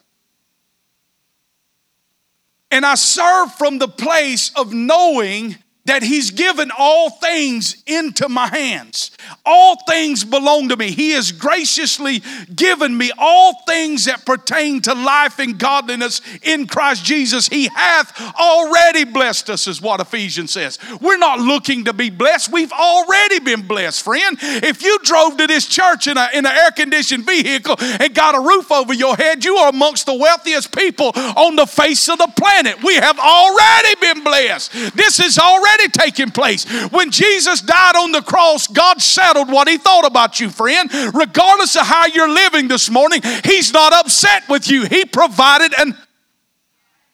And 2.70 2.84
I 2.84 2.94
serve 2.96 3.52
from 3.54 3.78
the 3.78 3.88
place 3.88 4.50
of 4.54 4.72
knowing 4.72 5.56
that 5.88 6.02
He's 6.02 6.30
given 6.30 6.70
all 6.76 7.10
things 7.10 7.82
into 7.86 8.28
my 8.28 8.46
hands. 8.46 9.10
All 9.44 9.76
things 9.86 10.24
belong 10.24 10.68
to 10.68 10.76
me. 10.76 10.90
He 10.90 11.10
has 11.12 11.32
graciously 11.32 12.22
given 12.54 12.96
me 12.96 13.10
all 13.18 13.62
things 13.66 14.04
that 14.06 14.24
pertain 14.24 14.80
to 14.82 14.94
life 14.94 15.38
and 15.38 15.58
godliness 15.58 16.20
in 16.42 16.66
Christ 16.66 17.04
Jesus. 17.04 17.48
He 17.48 17.68
hath 17.74 18.18
already 18.38 19.04
blessed 19.04 19.50
us, 19.50 19.66
is 19.66 19.82
what 19.82 20.00
Ephesians 20.00 20.52
says. 20.52 20.78
We're 21.00 21.18
not 21.18 21.40
looking 21.40 21.84
to 21.84 21.92
be 21.92 22.10
blessed. 22.10 22.52
We've 22.52 22.72
already 22.72 23.40
been 23.40 23.66
blessed, 23.66 24.02
friend. 24.02 24.36
If 24.40 24.82
you 24.82 24.98
drove 25.02 25.36
to 25.38 25.46
this 25.46 25.66
church 25.66 26.06
in, 26.06 26.16
in 26.16 26.46
an 26.46 26.46
air 26.46 26.70
conditioned 26.70 27.26
vehicle 27.26 27.76
and 27.78 28.14
got 28.14 28.34
a 28.34 28.40
roof 28.40 28.70
over 28.70 28.92
your 28.92 29.16
head, 29.16 29.44
you 29.44 29.56
are 29.56 29.70
amongst 29.70 30.06
the 30.06 30.14
wealthiest 30.14 30.76
people 30.76 31.12
on 31.14 31.56
the 31.56 31.66
face 31.66 32.08
of 32.08 32.18
the 32.18 32.30
planet. 32.36 32.82
We 32.82 32.94
have 32.94 33.18
already 33.18 33.94
been 34.00 34.22
blessed. 34.22 34.72
This 34.94 35.20
is 35.20 35.38
already 35.38 35.77
taking 35.86 36.30
place. 36.30 36.64
When 36.90 37.12
Jesus 37.12 37.60
died 37.60 37.94
on 37.96 38.10
the 38.10 38.22
cross, 38.22 38.66
God 38.66 39.00
settled 39.00 39.52
what 39.52 39.68
He 39.68 39.78
thought 39.78 40.06
about 40.06 40.40
you, 40.40 40.50
friend. 40.50 40.90
Regardless 41.14 41.76
of 41.76 41.86
how 41.86 42.06
you're 42.06 42.28
living 42.28 42.66
this 42.66 42.90
morning, 42.90 43.20
He's 43.44 43.72
not 43.72 43.92
upset 43.92 44.48
with 44.48 44.68
you. 44.68 44.86
He 44.86 45.04
provided 45.04 45.72
an 45.78 45.96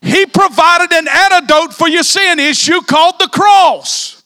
he 0.04 0.26
provided 0.26 0.92
an 0.92 1.08
antidote 1.08 1.72
for 1.72 1.88
your 1.88 2.02
sin 2.02 2.38
issue 2.38 2.82
called 2.82 3.14
the 3.18 3.28
cross. 3.28 4.22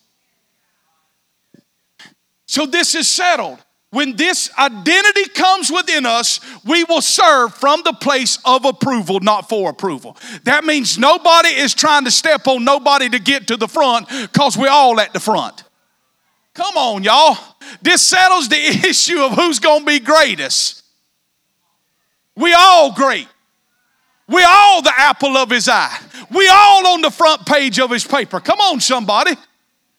So 2.47 2.67
this 2.67 2.97
is 2.97 3.09
settled. 3.09 3.59
When 3.91 4.17
this 4.17 4.51
identity 4.59 5.31
comes 5.31 5.71
within 5.71 6.05
us, 6.05 6.41
we 6.65 6.85
will 6.85 7.01
serve 7.01 7.55
from 7.55 7.81
the 7.85 7.95
place 7.95 8.39
of 8.45 8.67
approval, 8.67 9.21
not 9.21 9.49
for 9.49 9.71
approval. 9.71 10.17
That 10.45 10.65
means 10.65 10.99
nobody 10.99 11.49
is 11.49 11.73
trying 11.73 12.05
to 12.05 12.11
step 12.11 12.47
on 12.47 12.65
nobody 12.65 13.09
to 13.09 13.19
get 13.19 13.47
to 13.47 13.57
the 13.57 13.69
front 13.69 14.09
because 14.09 14.59
we're 14.59 14.69
all 14.69 15.01
at 15.01 15.15
the 15.15 15.21
front. 15.21 15.65
Come 16.53 16.77
on, 16.77 17.03
y'all. 17.03 17.39
This 17.81 18.03
settles 18.03 18.49
the 18.49 18.57
issue 18.89 19.21
of 19.21 19.33
who's 19.33 19.59
going 19.59 19.81
to 19.81 19.87
be 19.87 20.01
greatest. 20.01 20.85
We 22.37 22.53
all 22.53 22.93
great. 22.93 23.29
We 24.29 24.45
all 24.47 24.83
the 24.83 24.93
apple 24.95 25.37
of 25.39 25.49
his 25.49 25.67
eye. 25.67 25.99
We 26.31 26.47
all 26.49 26.89
on 26.89 27.01
the 27.01 27.11
front 27.11 27.47
page 27.47 27.81
of 27.81 27.91
his 27.91 28.07
paper. 28.07 28.39
Come 28.41 28.61
on, 28.61 28.81
somebody. 28.81 29.33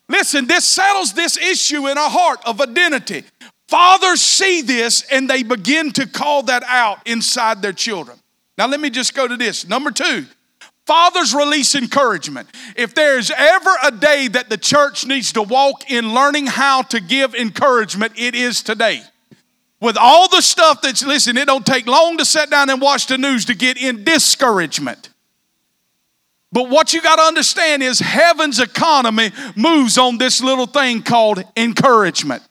Listen, 0.08 0.46
this 0.46 0.64
settles 0.64 1.12
this 1.12 1.36
issue 1.36 1.88
in 1.88 1.98
our 1.98 2.10
heart 2.10 2.40
of 2.46 2.60
identity. 2.60 3.24
Fathers 3.70 4.20
see 4.20 4.62
this 4.62 5.02
and 5.12 5.30
they 5.30 5.44
begin 5.44 5.92
to 5.92 6.04
call 6.08 6.42
that 6.42 6.64
out 6.64 7.06
inside 7.06 7.62
their 7.62 7.72
children. 7.72 8.18
Now, 8.58 8.66
let 8.66 8.80
me 8.80 8.90
just 8.90 9.14
go 9.14 9.28
to 9.28 9.36
this. 9.36 9.64
Number 9.64 9.92
two, 9.92 10.26
Fathers 10.86 11.32
release 11.32 11.76
encouragement. 11.76 12.48
If 12.74 12.96
there's 12.96 13.30
ever 13.30 13.70
a 13.84 13.92
day 13.92 14.26
that 14.26 14.50
the 14.50 14.58
church 14.58 15.06
needs 15.06 15.32
to 15.34 15.42
walk 15.42 15.88
in 15.88 16.12
learning 16.12 16.46
how 16.46 16.82
to 16.82 17.00
give 17.00 17.36
encouragement, 17.36 18.14
it 18.16 18.34
is 18.34 18.60
today. 18.64 19.02
With 19.80 19.96
all 19.96 20.28
the 20.28 20.42
stuff 20.42 20.82
that's, 20.82 21.04
listen, 21.04 21.36
it 21.36 21.46
don't 21.46 21.64
take 21.64 21.86
long 21.86 22.18
to 22.18 22.24
sit 22.24 22.50
down 22.50 22.70
and 22.70 22.80
watch 22.80 23.06
the 23.06 23.18
news 23.18 23.44
to 23.44 23.54
get 23.54 23.76
in 23.80 24.02
discouragement. 24.02 25.10
But 26.50 26.68
what 26.68 26.92
you 26.92 27.00
got 27.00 27.16
to 27.16 27.22
understand 27.22 27.84
is 27.84 28.00
heaven's 28.00 28.58
economy 28.58 29.30
moves 29.54 29.96
on 29.96 30.18
this 30.18 30.42
little 30.42 30.66
thing 30.66 31.02
called 31.02 31.44
encouragement. 31.56 32.42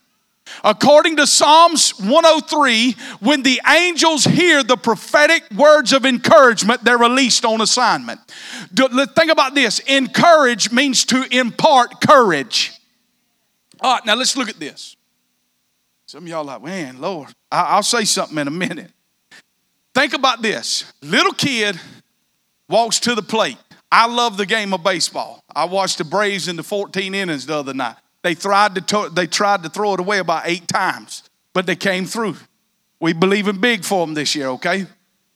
According 0.63 1.17
to 1.17 1.27
Psalms 1.27 1.91
103, 1.99 2.95
when 3.19 3.43
the 3.43 3.61
angels 3.67 4.25
hear 4.25 4.63
the 4.63 4.77
prophetic 4.77 5.43
words 5.51 5.93
of 5.93 6.05
encouragement, 6.05 6.83
they're 6.83 6.97
released 6.97 7.45
on 7.45 7.61
assignment. 7.61 8.19
Think 8.75 9.31
about 9.31 9.55
this 9.55 9.79
encourage 9.79 10.71
means 10.71 11.05
to 11.05 11.25
impart 11.31 12.01
courage. 12.01 12.73
All 13.81 13.93
right, 13.93 14.05
now 14.05 14.15
let's 14.15 14.35
look 14.35 14.49
at 14.49 14.59
this. 14.59 14.95
Some 16.05 16.27
y'all 16.27 16.43
like, 16.43 16.63
man, 16.63 16.99
Lord, 16.99 17.29
I'll 17.51 17.83
say 17.83 18.03
something 18.03 18.37
in 18.37 18.47
a 18.47 18.51
minute. 18.51 18.91
Think 19.93 20.13
about 20.13 20.41
this 20.41 20.91
little 21.01 21.33
kid 21.33 21.79
walks 22.67 22.99
to 23.01 23.15
the 23.15 23.21
plate. 23.21 23.57
I 23.91 24.07
love 24.07 24.37
the 24.37 24.45
game 24.45 24.73
of 24.73 24.83
baseball. 24.83 25.43
I 25.55 25.65
watched 25.65 25.97
the 25.97 26.03
Braves 26.03 26.47
in 26.47 26.55
the 26.55 26.63
14 26.63 27.15
innings 27.15 27.45
the 27.45 27.55
other 27.55 27.73
night. 27.73 27.95
They 28.21 28.35
tried 28.35 28.75
to, 28.75 28.81
to, 28.81 29.09
they 29.09 29.27
tried 29.27 29.63
to 29.63 29.69
throw 29.69 29.93
it 29.93 29.99
away 29.99 30.19
about 30.19 30.43
eight 30.45 30.67
times, 30.67 31.23
but 31.53 31.65
they 31.65 31.75
came 31.75 32.05
through. 32.05 32.35
We 32.99 33.13
believe 33.13 33.47
in 33.47 33.59
big 33.61 33.83
for 33.85 34.05
them 34.05 34.13
this 34.13 34.35
year, 34.35 34.47
okay? 34.49 34.85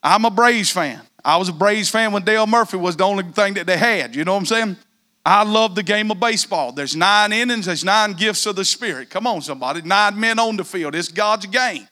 I'm 0.02 0.26
a 0.26 0.32
Braves 0.32 0.70
fan. 0.70 1.02
I 1.24 1.38
was 1.38 1.48
a 1.48 1.54
Braves 1.54 1.90
fan 1.90 2.12
when 2.12 2.24
Dale 2.24 2.46
Murphy 2.46 2.76
was 2.76 2.98
the 2.98 3.06
only 3.06 3.24
thing 3.24 3.54
that 3.54 3.66
they 3.66 3.78
had. 3.78 4.16
You 4.16 4.26
know 4.26 4.34
what 4.34 4.40
I'm 4.40 4.46
saying? 4.46 4.78
I 5.26 5.44
love 5.44 5.76
the 5.76 5.84
game 5.84 6.12
of 6.12 6.20
baseball. 6.20 6.74
There's 6.74 6.96
nine 6.96 7.32
innings, 7.32 7.68
there's 7.68 7.86
nine 7.86 8.14
gifts 8.14 8.46
of 8.46 8.58
the 8.58 8.66
Spirit. 8.66 9.10
Come 9.10 9.26
on, 9.26 9.42
somebody. 9.42 9.82
Nine 9.82 10.20
men 10.20 10.38
on 10.38 10.58
the 10.58 10.66
field. 10.66 10.96
It's 10.96 11.08
God's 11.08 11.46
game. 11.46 11.88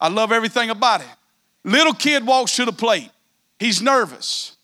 I 0.00 0.08
love 0.08 0.30
everything 0.30 0.70
about 0.70 1.00
it. 1.00 1.08
Little 1.64 1.92
kid 1.92 2.24
walks 2.24 2.54
to 2.56 2.64
the 2.64 2.72
plate. 2.72 3.10
He's 3.58 3.82
nervous. 3.82 4.56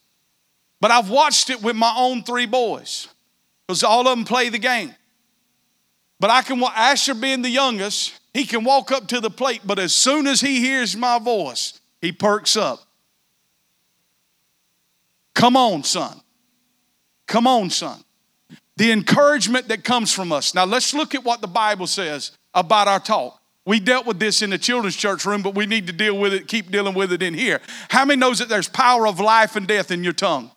But 0.80 0.92
I've 0.92 1.10
watched 1.10 1.50
it 1.50 1.60
with 1.62 1.74
my 1.74 1.92
own 1.96 2.22
three 2.22 2.46
boys 2.46 3.08
because 3.66 3.82
all 3.82 4.06
of 4.06 4.16
them 4.16 4.24
play 4.24 4.50
the 4.50 4.58
game. 4.58 4.94
But 6.24 6.30
I 6.30 6.40
can, 6.40 6.58
Asher 6.62 7.12
being 7.12 7.42
the 7.42 7.50
youngest, 7.50 8.18
he 8.32 8.46
can 8.46 8.64
walk 8.64 8.90
up 8.90 9.08
to 9.08 9.20
the 9.20 9.28
plate, 9.28 9.60
but 9.62 9.78
as 9.78 9.94
soon 9.94 10.26
as 10.26 10.40
he 10.40 10.58
hears 10.58 10.96
my 10.96 11.18
voice, 11.18 11.78
he 12.00 12.12
perks 12.12 12.56
up. 12.56 12.82
Come 15.34 15.54
on, 15.54 15.84
son. 15.84 16.18
Come 17.26 17.46
on, 17.46 17.68
son. 17.68 18.02
the 18.78 18.90
encouragement 18.90 19.68
that 19.68 19.84
comes 19.84 20.12
from 20.12 20.32
us. 20.32 20.54
Now, 20.54 20.64
let's 20.64 20.94
look 20.94 21.14
at 21.14 21.24
what 21.24 21.42
the 21.42 21.46
Bible 21.46 21.86
says 21.86 22.32
about 22.54 22.88
our 22.88 23.00
talk. 23.00 23.38
We 23.66 23.78
dealt 23.78 24.06
with 24.06 24.18
this 24.18 24.40
in 24.40 24.48
the 24.48 24.56
children's 24.56 24.96
church 24.96 25.26
room, 25.26 25.42
but 25.42 25.54
we 25.54 25.66
need 25.66 25.86
to 25.88 25.92
deal 25.92 26.18
with 26.18 26.32
it, 26.32 26.48
keep 26.48 26.70
dealing 26.70 26.94
with 26.94 27.12
it 27.12 27.22
in 27.22 27.34
here. 27.34 27.60
How 27.90 28.06
many 28.06 28.18
knows 28.18 28.38
that 28.38 28.48
there's 28.48 28.66
power 28.66 29.06
of 29.06 29.20
life 29.20 29.56
and 29.56 29.66
death 29.66 29.90
in 29.90 30.02
your 30.02 30.14
tongue? 30.14 30.52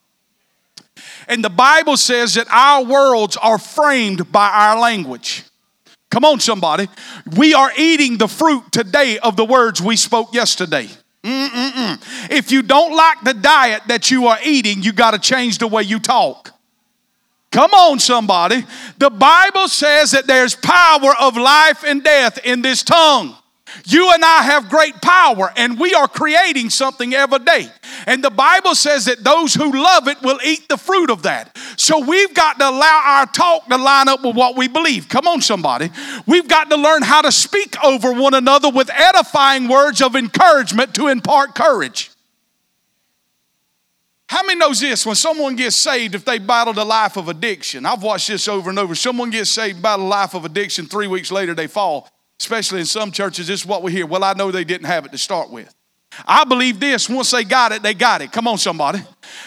And 1.28 1.44
the 1.44 1.50
Bible 1.50 1.98
says 1.98 2.36
that 2.36 2.48
our 2.50 2.86
worlds 2.86 3.36
are 3.36 3.60
framed 3.60 4.32
by 4.32 4.48
our 4.48 4.80
language. 4.80 5.44
Come 6.10 6.26
on, 6.26 6.40
somebody. 6.40 6.88
We 7.36 7.54
are 7.54 7.72
eating 7.78 8.18
the 8.18 8.28
fruit 8.28 8.72
today 8.72 9.20
of 9.20 9.36
the 9.36 9.46
words 9.46 9.82
we 9.82 9.98
spoke 9.98 10.34
yesterday. 10.34 10.88
Mm-mm-mm. 11.24 12.32
If 12.32 12.52
you 12.52 12.62
don't 12.62 12.96
like 12.96 13.22
the 13.24 13.34
diet 13.34 13.84
that 13.88 14.10
you 14.10 14.28
are 14.28 14.40
eating, 14.44 14.82
you 14.82 14.94
got 14.94 15.12
to 15.12 15.20
change 15.20 15.58
the 15.58 15.68
way 15.68 15.84
you 15.84 16.00
talk. 16.00 16.54
Come 17.52 17.72
on, 17.72 18.00
somebody. 18.00 18.64
The 18.98 19.10
Bible 19.10 19.68
says 19.68 20.12
that 20.12 20.28
there's 20.28 20.56
power 20.56 21.14
of 21.20 21.36
life 21.36 21.84
and 21.84 22.04
death 22.04 22.40
in 22.46 22.62
this 22.62 22.84
tongue. 22.84 23.36
You 23.86 24.12
and 24.14 24.24
I 24.24 24.44
have 24.44 24.70
great 24.70 25.02
power, 25.02 25.52
and 25.58 25.80
we 25.80 25.94
are 25.94 26.08
creating 26.08 26.70
something 26.70 27.14
every 27.14 27.40
day. 27.40 27.68
And 28.08 28.24
the 28.24 28.30
Bible 28.30 28.74
says 28.74 29.04
that 29.06 29.22
those 29.22 29.54
who 29.54 29.70
love 29.70 30.08
it 30.08 30.22
will 30.22 30.40
eat 30.42 30.70
the 30.70 30.78
fruit 30.78 31.10
of 31.10 31.24
that. 31.24 31.58
So 31.76 32.00
we've 32.00 32.34
got 32.34 32.58
to 32.58 32.70
allow 32.70 33.02
our 33.06 33.26
talk 33.26 33.68
to 33.68 33.76
line 33.76 34.08
up 34.08 34.24
with 34.24 34.34
what 34.34 34.56
we 34.56 34.70
believe. 34.70 35.10
Come 35.10 35.28
on, 35.28 35.42
somebody. 35.42 35.90
We've 36.26 36.48
got 36.48 36.70
to 36.70 36.78
learn 36.78 37.02
how 37.04 37.22
to 37.22 37.34
speak 37.34 37.76
over 37.84 38.14
one 38.14 38.34
another 38.34 38.70
with 38.70 38.90
edifying 38.90 39.68
words 39.68 40.02
of 40.02 40.16
encouragement 40.16 40.96
to 40.96 41.10
impart 41.10 41.54
courage. 41.54 42.10
How 44.30 44.42
many 44.44 44.58
knows 44.58 44.80
this? 44.80 45.06
When 45.06 45.16
someone 45.16 45.58
gets 45.58 45.76
saved, 45.76 46.16
if 46.16 46.24
they 46.24 46.40
battled 46.40 46.78
a 46.78 46.86
life 46.86 47.18
of 47.18 47.28
addiction, 47.28 47.86
I've 47.86 48.04
watched 48.04 48.30
this 48.30 48.48
over 48.48 48.70
and 48.70 48.80
over. 48.80 48.96
Someone 48.96 49.32
gets 49.32 49.50
saved, 49.50 49.82
battle 49.82 50.06
a 50.06 50.08
life 50.08 50.34
of 50.34 50.46
addiction, 50.46 50.86
three 50.86 51.08
weeks 51.08 51.30
later 51.30 51.54
they 51.54 51.68
fall. 51.68 52.10
Especially 52.40 52.80
in 52.80 52.86
some 52.86 53.12
churches, 53.12 53.48
this 53.48 53.62
is 53.62 53.66
what 53.66 53.84
we 53.84 53.92
hear. 53.92 54.06
Well, 54.06 54.24
I 54.24 54.32
know 54.32 54.50
they 54.50 54.64
didn't 54.64 54.88
have 54.88 55.06
it 55.06 55.12
to 55.12 55.18
start 55.18 55.50
with. 55.50 55.74
I 56.26 56.44
believe 56.44 56.80
this 56.80 57.10
once 57.10 57.32
they 57.32 57.44
got 57.44 57.72
it, 57.72 57.84
they 57.84 57.94
got 57.94 58.22
it. 58.22 58.32
Come 58.32 58.48
on, 58.48 58.58
somebody. 58.58 59.00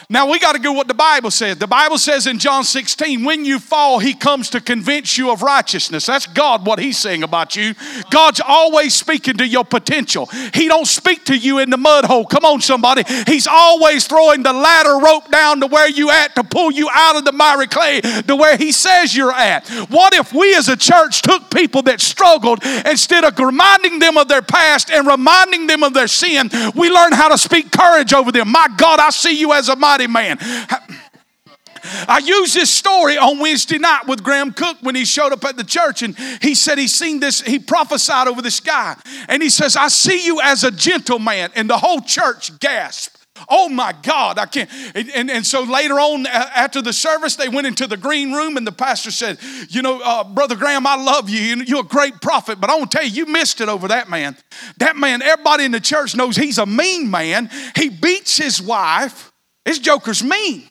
Now 0.08 0.30
we 0.30 0.38
got 0.38 0.56
to 0.56 0.62
do 0.62 0.72
what 0.72 0.88
the 0.88 0.94
Bible 0.94 1.30
says. 1.30 1.58
The 1.58 1.66
Bible 1.66 1.98
says 1.98 2.26
in 2.26 2.38
John 2.38 2.64
16, 2.64 3.24
when 3.24 3.44
you 3.44 3.58
fall, 3.58 3.98
he 3.98 4.14
comes 4.14 4.50
to 4.50 4.60
convince 4.60 5.16
you 5.16 5.30
of 5.30 5.42
righteousness. 5.42 6.06
That's 6.06 6.26
God 6.26 6.66
what 6.66 6.78
he's 6.78 6.98
saying 6.98 7.22
about 7.22 7.56
you. 7.56 7.74
God's 8.10 8.40
always 8.46 8.94
speaking 8.94 9.36
to 9.38 9.46
your 9.46 9.64
potential. 9.64 10.26
He 10.54 10.68
don't 10.68 10.86
speak 10.86 11.24
to 11.26 11.36
you 11.36 11.58
in 11.58 11.70
the 11.70 11.76
mud 11.76 12.04
hole. 12.04 12.26
Come 12.26 12.44
on 12.44 12.60
somebody. 12.60 13.04
He's 13.26 13.46
always 13.46 14.06
throwing 14.06 14.42
the 14.42 14.52
ladder 14.52 14.98
rope 14.98 15.30
down 15.30 15.60
to 15.60 15.66
where 15.66 15.88
you 15.88 16.10
at 16.10 16.34
to 16.36 16.44
pull 16.44 16.70
you 16.70 16.88
out 16.92 17.16
of 17.16 17.24
the 17.24 17.32
miry 17.32 17.66
clay 17.66 18.00
to 18.00 18.36
where 18.36 18.56
he 18.56 18.72
says 18.72 19.16
you're 19.16 19.32
at. 19.32 19.68
What 19.88 20.14
if 20.14 20.32
we 20.32 20.54
as 20.56 20.68
a 20.68 20.76
church 20.76 21.22
took 21.22 21.50
people 21.50 21.82
that 21.82 22.00
struggled 22.00 22.62
instead 22.84 23.24
of 23.24 23.38
reminding 23.38 23.98
them 23.98 24.18
of 24.18 24.28
their 24.28 24.42
past 24.42 24.90
and 24.90 25.06
reminding 25.06 25.66
them 25.66 25.82
of 25.82 25.94
their 25.94 26.08
sin, 26.08 26.50
we 26.74 26.90
learn 26.90 27.12
how 27.12 27.28
to 27.28 27.38
speak 27.38 27.70
courage 27.70 28.12
over 28.12 28.30
them. 28.30 28.50
My 28.50 28.68
God, 28.76 29.00
I 29.00 29.10
see 29.10 29.38
you 29.38 29.52
as 29.52 29.68
a 29.70 29.76
mighty 29.76 30.06
man. 30.06 30.38
I 32.08 32.18
used 32.18 32.54
this 32.54 32.70
story 32.70 33.16
on 33.16 33.38
Wednesday 33.38 33.78
night 33.78 34.06
with 34.06 34.22
Graham 34.22 34.52
Cooke 34.52 34.78
when 34.82 34.94
he 34.94 35.04
showed 35.04 35.32
up 35.32 35.44
at 35.44 35.56
the 35.56 35.64
church 35.64 36.02
and 36.02 36.16
he 36.42 36.54
said 36.54 36.78
he 36.78 36.86
seen 36.86 37.20
this, 37.20 37.40
he 37.40 37.58
prophesied 37.58 38.28
over 38.28 38.42
this 38.42 38.60
guy. 38.60 38.96
And 39.28 39.42
he 39.42 39.48
says, 39.48 39.76
I 39.76 39.88
see 39.88 40.24
you 40.24 40.40
as 40.42 40.64
a 40.64 40.70
gentleman. 40.70 41.50
And 41.54 41.68
the 41.68 41.78
whole 41.78 42.00
church 42.00 42.58
gasped. 42.58 43.16
Oh 43.48 43.68
my 43.68 43.94
God, 44.02 44.38
I 44.38 44.44
can't. 44.46 44.68
And, 44.94 45.10
and, 45.10 45.30
and, 45.30 45.46
so 45.46 45.62
later 45.62 45.94
on, 45.94 46.26
after 46.26 46.82
the 46.82 46.92
service, 46.92 47.36
they 47.36 47.48
went 47.48 47.66
into 47.66 47.86
the 47.86 47.96
green 47.96 48.32
room, 48.32 48.58
and 48.58 48.66
the 48.66 48.72
pastor 48.72 49.10
said, 49.10 49.38
You 49.70 49.80
know, 49.80 50.00
uh, 50.04 50.24
Brother 50.24 50.56
Graham, 50.56 50.86
I 50.86 50.96
love 50.96 51.30
you. 51.30 51.40
You're 51.66 51.80
a 51.80 51.84
great 51.84 52.20
prophet, 52.20 52.60
but 52.60 52.68
I 52.68 52.76
want 52.76 52.90
to 52.90 52.98
tell 52.98 53.06
you, 53.06 53.12
you 53.12 53.32
missed 53.32 53.62
it 53.62 53.68
over 53.70 53.88
that 53.88 54.10
man. 54.10 54.36
That 54.76 54.96
man, 54.96 55.22
everybody 55.22 55.64
in 55.64 55.72
the 55.72 55.80
church 55.80 56.14
knows 56.14 56.36
he's 56.36 56.58
a 56.58 56.66
mean 56.66 57.10
man. 57.10 57.48
He 57.76 57.88
beats 57.88 58.36
his 58.36 58.60
wife. 58.60 59.32
This 59.64 59.78
joker's 59.78 60.22
mean. 60.22 60.68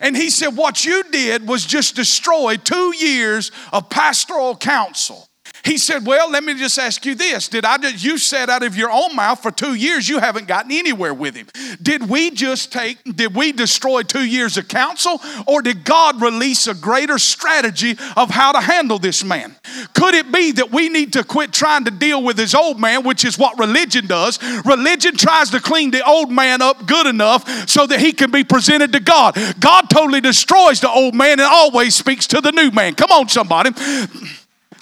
And 0.00 0.16
he 0.16 0.30
said, 0.30 0.56
What 0.56 0.84
you 0.84 1.02
did 1.04 1.46
was 1.46 1.64
just 1.64 1.96
destroy 1.96 2.56
two 2.56 2.94
years 2.96 3.50
of 3.72 3.88
pastoral 3.90 4.56
counsel. 4.56 5.28
He 5.66 5.78
said, 5.78 6.06
Well, 6.06 6.30
let 6.30 6.44
me 6.44 6.54
just 6.54 6.78
ask 6.78 7.04
you 7.04 7.16
this. 7.16 7.48
Did 7.48 7.64
I 7.64 7.76
just, 7.76 8.04
you 8.04 8.18
said 8.18 8.48
out 8.48 8.62
of 8.62 8.76
your 8.76 8.88
own 8.88 9.16
mouth 9.16 9.42
for 9.42 9.50
two 9.50 9.74
years 9.74 10.08
you 10.08 10.20
haven't 10.20 10.46
gotten 10.46 10.70
anywhere 10.70 11.12
with 11.12 11.34
him? 11.34 11.48
Did 11.82 12.08
we 12.08 12.30
just 12.30 12.72
take, 12.72 13.02
did 13.02 13.34
we 13.34 13.50
destroy 13.50 14.02
two 14.02 14.24
years 14.24 14.56
of 14.56 14.68
counsel, 14.68 15.20
or 15.44 15.62
did 15.62 15.84
God 15.84 16.22
release 16.22 16.68
a 16.68 16.74
greater 16.74 17.18
strategy 17.18 17.96
of 18.16 18.30
how 18.30 18.52
to 18.52 18.60
handle 18.60 19.00
this 19.00 19.24
man? 19.24 19.56
Could 19.92 20.14
it 20.14 20.30
be 20.30 20.52
that 20.52 20.70
we 20.70 20.88
need 20.88 21.14
to 21.14 21.24
quit 21.24 21.52
trying 21.52 21.84
to 21.86 21.90
deal 21.90 22.22
with 22.22 22.38
his 22.38 22.54
old 22.54 22.78
man, 22.78 23.02
which 23.02 23.24
is 23.24 23.36
what 23.36 23.58
religion 23.58 24.06
does? 24.06 24.40
Religion 24.64 25.16
tries 25.16 25.50
to 25.50 25.58
clean 25.58 25.90
the 25.90 26.06
old 26.06 26.30
man 26.30 26.62
up 26.62 26.86
good 26.86 27.08
enough 27.08 27.68
so 27.68 27.88
that 27.88 27.98
he 27.98 28.12
can 28.12 28.30
be 28.30 28.44
presented 28.44 28.92
to 28.92 29.00
God. 29.00 29.36
God 29.58 29.90
totally 29.90 30.20
destroys 30.20 30.80
the 30.80 30.88
old 30.88 31.16
man 31.16 31.40
and 31.40 31.48
always 31.50 31.96
speaks 31.96 32.28
to 32.28 32.40
the 32.40 32.52
new 32.52 32.70
man. 32.70 32.94
Come 32.94 33.10
on, 33.10 33.28
somebody. 33.28 33.70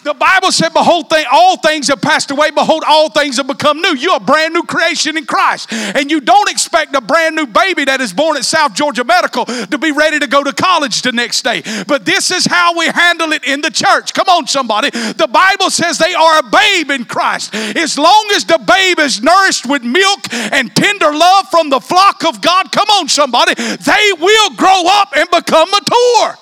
The 0.05 0.14
Bible 0.14 0.53
said, 0.53 0.69
Behold, 0.75 1.09
thing, 1.09 1.25
all 1.33 1.57
things 1.57 1.88
have 1.88 2.03
passed 2.03 2.31
away. 2.31 2.51
Behold, 2.51 2.85
all 2.87 3.09
things 3.09 3.38
have 3.38 3.47
become 3.47 3.81
new. 3.81 3.97
You're 3.97 4.17
a 4.17 4.21
brand 4.21 4.53
new 4.53 4.62
creation 4.62 5.17
in 5.17 5.25
Christ. 5.25 5.73
And 5.73 6.11
you 6.11 6.21
don't 6.21 6.51
expect 6.51 6.95
a 6.95 7.01
brand 7.01 7.35
new 7.37 7.47
baby 7.47 7.87
that 7.87 8.03
is 8.03 8.12
born 8.12 8.37
at 8.37 8.45
South 8.45 8.75
Georgia 8.75 9.03
Medical 9.03 9.47
to 9.47 9.79
be 9.79 9.93
ready 9.93 10.19
to 10.19 10.27
go 10.27 10.45
to 10.45 10.53
college 10.53 11.01
the 11.03 11.12
next 11.12 11.43
day. 11.43 11.62
But 11.88 12.05
this 12.05 12.31
is 12.31 12.45
how 12.45 12.77
we 12.79 12.87
handle 12.87 13.33
it 13.33 13.45
in 13.45 13.62
the 13.62 13.71
church. 13.71 14.12
Come 14.12 14.29
on, 14.29 14.47
somebody. 14.47 14.90
The 14.90 15.29
Bible 15.31 15.71
says 15.71 15.97
they 15.97 16.14
are 16.14 16.38
a 16.40 16.43
babe 16.43 16.90
in 16.90 17.07
Christ. 17.07 17.55
As 17.55 17.99
long 17.99 18.31
as 18.35 18.45
the 18.45 18.59
babe 18.59 18.99
is 18.99 19.23
nourished 19.23 19.67
with 19.67 19.83
milk 19.83 20.33
and 20.33 20.75
tender 20.77 21.12
love 21.12 21.49
from 21.49 21.71
the 21.71 21.81
flock 21.81 22.25
of 22.27 22.43
God, 22.43 22.71
come 22.71 22.88
on, 22.88 23.09
somebody, 23.09 23.55
they 23.55 24.12
will 24.21 24.51
grow 24.57 24.85
up 24.87 25.17
and 25.17 25.31
become 25.31 25.71
mature. 25.71 26.38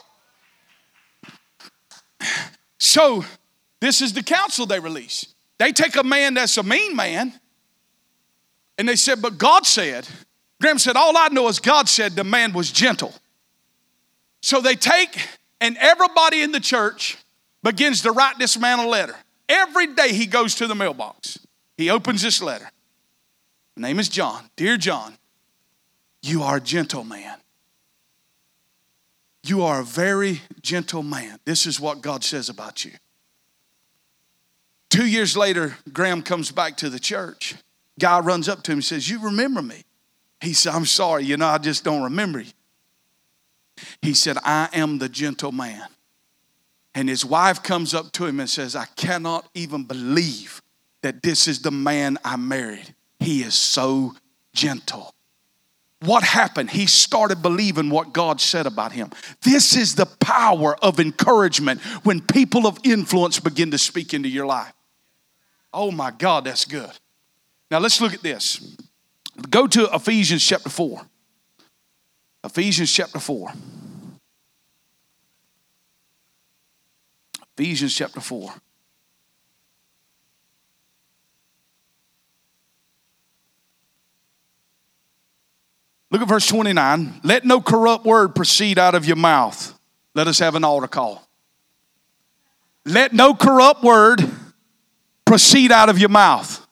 So, 2.78 3.24
this 3.82 4.00
is 4.00 4.12
the 4.12 4.22
counsel 4.22 4.64
they 4.64 4.78
release. 4.78 5.26
They 5.58 5.72
take 5.72 5.96
a 5.96 6.04
man 6.04 6.34
that's 6.34 6.56
a 6.56 6.62
mean 6.62 6.94
man 6.94 7.32
and 8.78 8.88
they 8.88 8.94
said, 8.94 9.20
But 9.20 9.38
God 9.38 9.66
said, 9.66 10.06
Graham 10.60 10.78
said, 10.78 10.94
All 10.94 11.16
I 11.18 11.28
know 11.32 11.48
is 11.48 11.58
God 11.58 11.88
said 11.88 12.12
the 12.12 12.22
man 12.22 12.52
was 12.52 12.70
gentle. 12.70 13.12
So 14.40 14.60
they 14.60 14.76
take, 14.76 15.28
and 15.60 15.76
everybody 15.78 16.42
in 16.42 16.52
the 16.52 16.60
church 16.60 17.18
begins 17.64 18.02
to 18.02 18.12
write 18.12 18.38
this 18.38 18.56
man 18.56 18.78
a 18.78 18.86
letter. 18.86 19.16
Every 19.48 19.88
day 19.88 20.12
he 20.12 20.26
goes 20.26 20.54
to 20.56 20.68
the 20.68 20.76
mailbox. 20.76 21.40
He 21.76 21.90
opens 21.90 22.22
this 22.22 22.40
letter. 22.40 22.70
The 23.74 23.82
name 23.82 23.98
is 23.98 24.08
John. 24.08 24.48
Dear 24.54 24.76
John, 24.76 25.18
you 26.22 26.44
are 26.44 26.58
a 26.58 26.60
gentle 26.60 27.02
man. 27.02 27.36
You 29.42 29.62
are 29.62 29.80
a 29.80 29.84
very 29.84 30.42
gentle 30.60 31.02
man. 31.02 31.40
This 31.44 31.66
is 31.66 31.80
what 31.80 32.00
God 32.00 32.22
says 32.22 32.48
about 32.48 32.84
you. 32.84 32.92
Two 34.92 35.06
years 35.06 35.38
later, 35.38 35.74
Graham 35.90 36.20
comes 36.20 36.52
back 36.52 36.76
to 36.76 36.90
the 36.90 36.98
church. 36.98 37.54
Guy 37.98 38.20
runs 38.20 38.46
up 38.46 38.62
to 38.64 38.72
him 38.72 38.76
and 38.76 38.84
says, 38.84 39.08
You 39.08 39.20
remember 39.20 39.62
me? 39.62 39.84
He 40.42 40.52
said, 40.52 40.74
I'm 40.74 40.84
sorry, 40.84 41.24
you 41.24 41.38
know, 41.38 41.46
I 41.46 41.56
just 41.56 41.82
don't 41.82 42.02
remember 42.02 42.40
you. 42.40 42.52
He 44.02 44.12
said, 44.12 44.36
I 44.44 44.68
am 44.74 44.98
the 44.98 45.08
gentle 45.08 45.50
man. 45.50 45.86
And 46.94 47.08
his 47.08 47.24
wife 47.24 47.62
comes 47.62 47.94
up 47.94 48.12
to 48.12 48.26
him 48.26 48.38
and 48.38 48.50
says, 48.50 48.76
I 48.76 48.84
cannot 48.84 49.48
even 49.54 49.84
believe 49.84 50.60
that 51.00 51.22
this 51.22 51.48
is 51.48 51.62
the 51.62 51.70
man 51.70 52.18
I 52.22 52.36
married. 52.36 52.94
He 53.18 53.42
is 53.42 53.54
so 53.54 54.14
gentle. 54.52 55.14
What 56.00 56.22
happened? 56.22 56.68
He 56.68 56.84
started 56.84 57.40
believing 57.40 57.88
what 57.88 58.12
God 58.12 58.42
said 58.42 58.66
about 58.66 58.92
him. 58.92 59.08
This 59.40 59.74
is 59.74 59.94
the 59.94 60.04
power 60.04 60.76
of 60.84 61.00
encouragement 61.00 61.80
when 62.04 62.20
people 62.20 62.66
of 62.66 62.78
influence 62.84 63.40
begin 63.40 63.70
to 63.70 63.78
speak 63.78 64.12
into 64.12 64.28
your 64.28 64.44
life. 64.44 64.74
Oh 65.72 65.90
my 65.90 66.10
God, 66.10 66.44
that's 66.44 66.64
good. 66.64 66.90
Now 67.70 67.78
let's 67.78 68.00
look 68.00 68.12
at 68.12 68.22
this. 68.22 68.76
Go 69.48 69.66
to 69.66 69.88
Ephesians 69.94 70.44
chapter 70.44 70.68
4. 70.68 71.00
Ephesians 72.44 72.92
chapter 72.92 73.18
4. 73.18 73.52
Ephesians 77.56 77.94
chapter 77.94 78.20
4. 78.20 78.52
Look 86.10 86.20
at 86.20 86.28
verse 86.28 86.46
29. 86.46 87.20
Let 87.24 87.46
no 87.46 87.62
corrupt 87.62 88.04
word 88.04 88.34
proceed 88.34 88.78
out 88.78 88.94
of 88.94 89.06
your 89.06 89.16
mouth. 89.16 89.78
Let 90.14 90.26
us 90.26 90.40
have 90.40 90.54
an 90.54 90.64
altar 90.64 90.88
call. 90.88 91.26
Let 92.84 93.14
no 93.14 93.32
corrupt 93.34 93.82
word 93.82 94.20
proceed 95.24 95.72
out 95.72 95.88
of 95.88 95.98
your 95.98 96.08
mouth. 96.08 96.66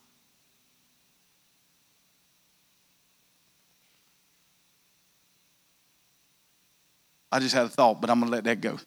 I 7.32 7.38
just 7.38 7.54
had 7.54 7.66
a 7.66 7.68
thought, 7.68 8.00
but 8.00 8.10
I'm 8.10 8.18
going 8.18 8.30
to 8.30 8.36
let 8.36 8.44
that 8.44 8.60
go. 8.60 8.78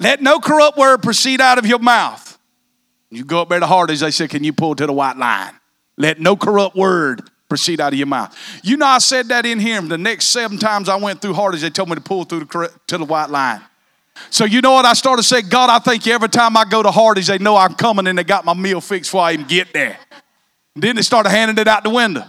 Let 0.00 0.20
no 0.20 0.40
corrupt 0.40 0.76
word 0.76 1.02
proceed 1.02 1.40
out 1.40 1.58
of 1.58 1.66
your 1.66 1.78
mouth. 1.78 2.38
You 3.10 3.24
go 3.24 3.42
up 3.42 3.50
there 3.50 3.60
to 3.60 3.66
Hardee's, 3.66 4.00
they 4.00 4.10
say, 4.10 4.26
Can 4.26 4.42
you 4.42 4.52
pull 4.52 4.74
to 4.74 4.86
the 4.86 4.92
white 4.92 5.16
line? 5.16 5.52
Let 5.96 6.18
no 6.18 6.34
corrupt 6.34 6.74
word 6.74 7.30
proceed 7.48 7.80
out 7.80 7.92
of 7.92 7.98
your 7.98 8.06
mouth. 8.06 8.36
You 8.64 8.78
know, 8.78 8.86
I 8.86 8.98
said 8.98 9.28
that 9.28 9.46
in 9.46 9.60
here. 9.60 9.80
The 9.80 9.98
next 9.98 10.26
seven 10.26 10.58
times 10.58 10.88
I 10.88 10.96
went 10.96 11.20
through 11.20 11.34
Hardee's, 11.34 11.60
they 11.60 11.70
told 11.70 11.90
me 11.90 11.94
to 11.94 12.00
pull 12.00 12.24
through 12.24 12.40
the, 12.40 12.72
to 12.88 12.98
the 12.98 13.04
white 13.04 13.30
line. 13.30 13.60
So 14.30 14.44
you 14.44 14.60
know 14.60 14.72
what? 14.72 14.84
I 14.84 14.92
started 14.92 15.22
saying, 15.22 15.48
God, 15.48 15.70
I 15.70 15.78
thank 15.78 16.06
you 16.06 16.12
every 16.12 16.28
time 16.28 16.56
I 16.56 16.64
go 16.64 16.82
to 16.82 16.90
Hardee's, 16.90 17.26
they 17.26 17.38
know 17.38 17.56
I'm 17.56 17.74
coming 17.74 18.06
and 18.06 18.18
they 18.18 18.24
got 18.24 18.44
my 18.44 18.54
meal 18.54 18.80
fixed 18.80 19.10
before 19.10 19.22
I 19.22 19.32
even 19.32 19.46
get 19.46 19.72
there. 19.72 19.98
And 20.74 20.82
then 20.82 20.96
they 20.96 21.02
started 21.02 21.30
handing 21.30 21.58
it 21.58 21.68
out 21.68 21.82
the 21.82 21.90
window. 21.90 22.24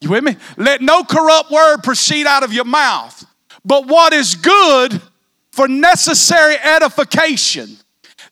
You 0.00 0.10
with 0.10 0.24
me? 0.24 0.36
Let 0.56 0.82
no 0.82 1.02
corrupt 1.04 1.50
word 1.50 1.78
proceed 1.82 2.26
out 2.26 2.42
of 2.42 2.52
your 2.52 2.64
mouth, 2.64 3.24
but 3.64 3.86
what 3.86 4.12
is 4.12 4.34
good 4.34 5.00
for 5.52 5.68
necessary 5.68 6.56
edification, 6.56 7.76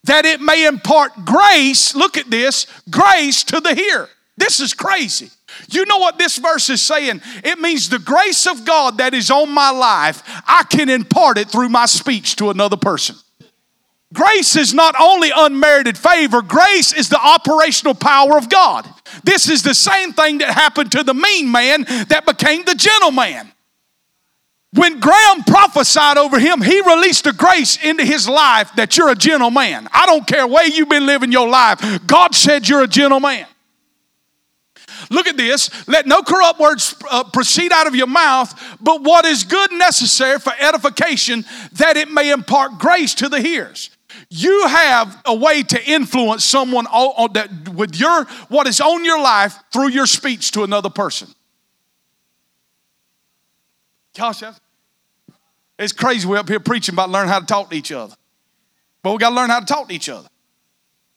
that 0.04 0.24
it 0.24 0.40
may 0.40 0.66
impart 0.66 1.24
grace, 1.24 1.94
look 1.94 2.16
at 2.16 2.28
this, 2.30 2.66
grace 2.90 3.44
to 3.44 3.60
the 3.60 3.74
hearer. 3.74 4.08
This 4.36 4.60
is 4.60 4.74
crazy. 4.74 5.30
You 5.68 5.84
know 5.86 5.98
what 5.98 6.18
this 6.18 6.38
verse 6.38 6.68
is 6.70 6.82
saying? 6.82 7.22
It 7.44 7.58
means 7.58 7.88
the 7.88 7.98
grace 7.98 8.46
of 8.46 8.64
God 8.64 8.98
that 8.98 9.14
is 9.14 9.30
on 9.30 9.50
my 9.50 9.70
life, 9.70 10.22
I 10.46 10.64
can 10.64 10.88
impart 10.88 11.38
it 11.38 11.50
through 11.50 11.68
my 11.68 11.86
speech 11.86 12.36
to 12.36 12.50
another 12.50 12.76
person. 12.76 13.16
Grace 14.12 14.56
is 14.56 14.74
not 14.74 14.94
only 15.00 15.30
unmerited 15.34 15.96
favor, 15.96 16.42
grace 16.42 16.92
is 16.92 17.08
the 17.08 17.18
operational 17.18 17.94
power 17.94 18.36
of 18.36 18.50
God. 18.50 18.86
This 19.24 19.48
is 19.48 19.62
the 19.62 19.74
same 19.74 20.12
thing 20.12 20.38
that 20.38 20.50
happened 20.50 20.92
to 20.92 21.02
the 21.02 21.14
mean 21.14 21.50
man 21.50 21.84
that 22.08 22.24
became 22.26 22.64
the 22.64 22.74
gentleman. 22.74 23.50
When 24.74 25.00
Graham 25.00 25.44
prophesied 25.44 26.16
over 26.16 26.38
him, 26.38 26.62
he 26.62 26.80
released 26.80 27.26
a 27.26 27.32
grace 27.32 27.82
into 27.82 28.04
his 28.04 28.26
life 28.28 28.74
that 28.76 28.96
you're 28.96 29.10
a 29.10 29.14
gentleman. 29.14 29.86
I 29.92 30.06
don't 30.06 30.26
care 30.26 30.46
where 30.46 30.66
you've 30.66 30.88
been 30.88 31.06
living 31.06 31.30
your 31.30 31.48
life, 31.48 31.80
God 32.06 32.34
said 32.34 32.68
you're 32.68 32.82
a 32.82 32.88
gentleman. 32.88 33.46
Look 35.10 35.26
at 35.26 35.36
this. 35.36 35.70
Let 35.88 36.06
no 36.06 36.22
corrupt 36.22 36.60
words 36.60 36.94
uh, 37.10 37.24
proceed 37.24 37.72
out 37.72 37.86
of 37.86 37.94
your 37.94 38.06
mouth, 38.06 38.78
but 38.80 39.02
what 39.02 39.24
is 39.24 39.44
good 39.44 39.70
and 39.70 39.78
necessary 39.78 40.38
for 40.38 40.52
edification, 40.58 41.44
that 41.72 41.96
it 41.96 42.10
may 42.10 42.30
impart 42.30 42.78
grace 42.78 43.14
to 43.14 43.28
the 43.28 43.40
hearers. 43.40 43.90
You 44.28 44.66
have 44.66 45.20
a 45.24 45.34
way 45.34 45.62
to 45.62 45.90
influence 45.90 46.44
someone 46.44 46.84
that, 46.84 47.68
with 47.74 47.98
your 47.98 48.24
what 48.48 48.66
is 48.66 48.80
on 48.80 49.04
your 49.04 49.20
life 49.20 49.58
through 49.72 49.88
your 49.88 50.06
speech 50.06 50.52
to 50.52 50.62
another 50.62 50.90
person. 50.90 51.28
Gosh, 54.16 54.42
it's 55.78 55.92
crazy. 55.92 56.28
We're 56.28 56.38
up 56.38 56.48
here 56.48 56.60
preaching 56.60 56.94
about 56.94 57.10
learning 57.10 57.30
how 57.30 57.40
to 57.40 57.46
talk 57.46 57.70
to 57.70 57.76
each 57.76 57.92
other. 57.92 58.14
But 59.02 59.12
we 59.12 59.18
got 59.18 59.30
to 59.30 59.34
learn 59.34 59.50
how 59.50 59.60
to 59.60 59.66
talk 59.66 59.88
to 59.88 59.94
each 59.94 60.08
other. 60.08 60.28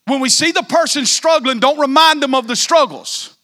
When 0.05 0.21
we 0.21 0.29
see 0.29 0.51
the 0.51 0.63
person 0.63 1.05
struggling, 1.05 1.59
don't 1.59 1.79
remind 1.79 2.21
them 2.23 2.35
of 2.35 2.47
the 2.47 2.55
struggles. 2.55 3.34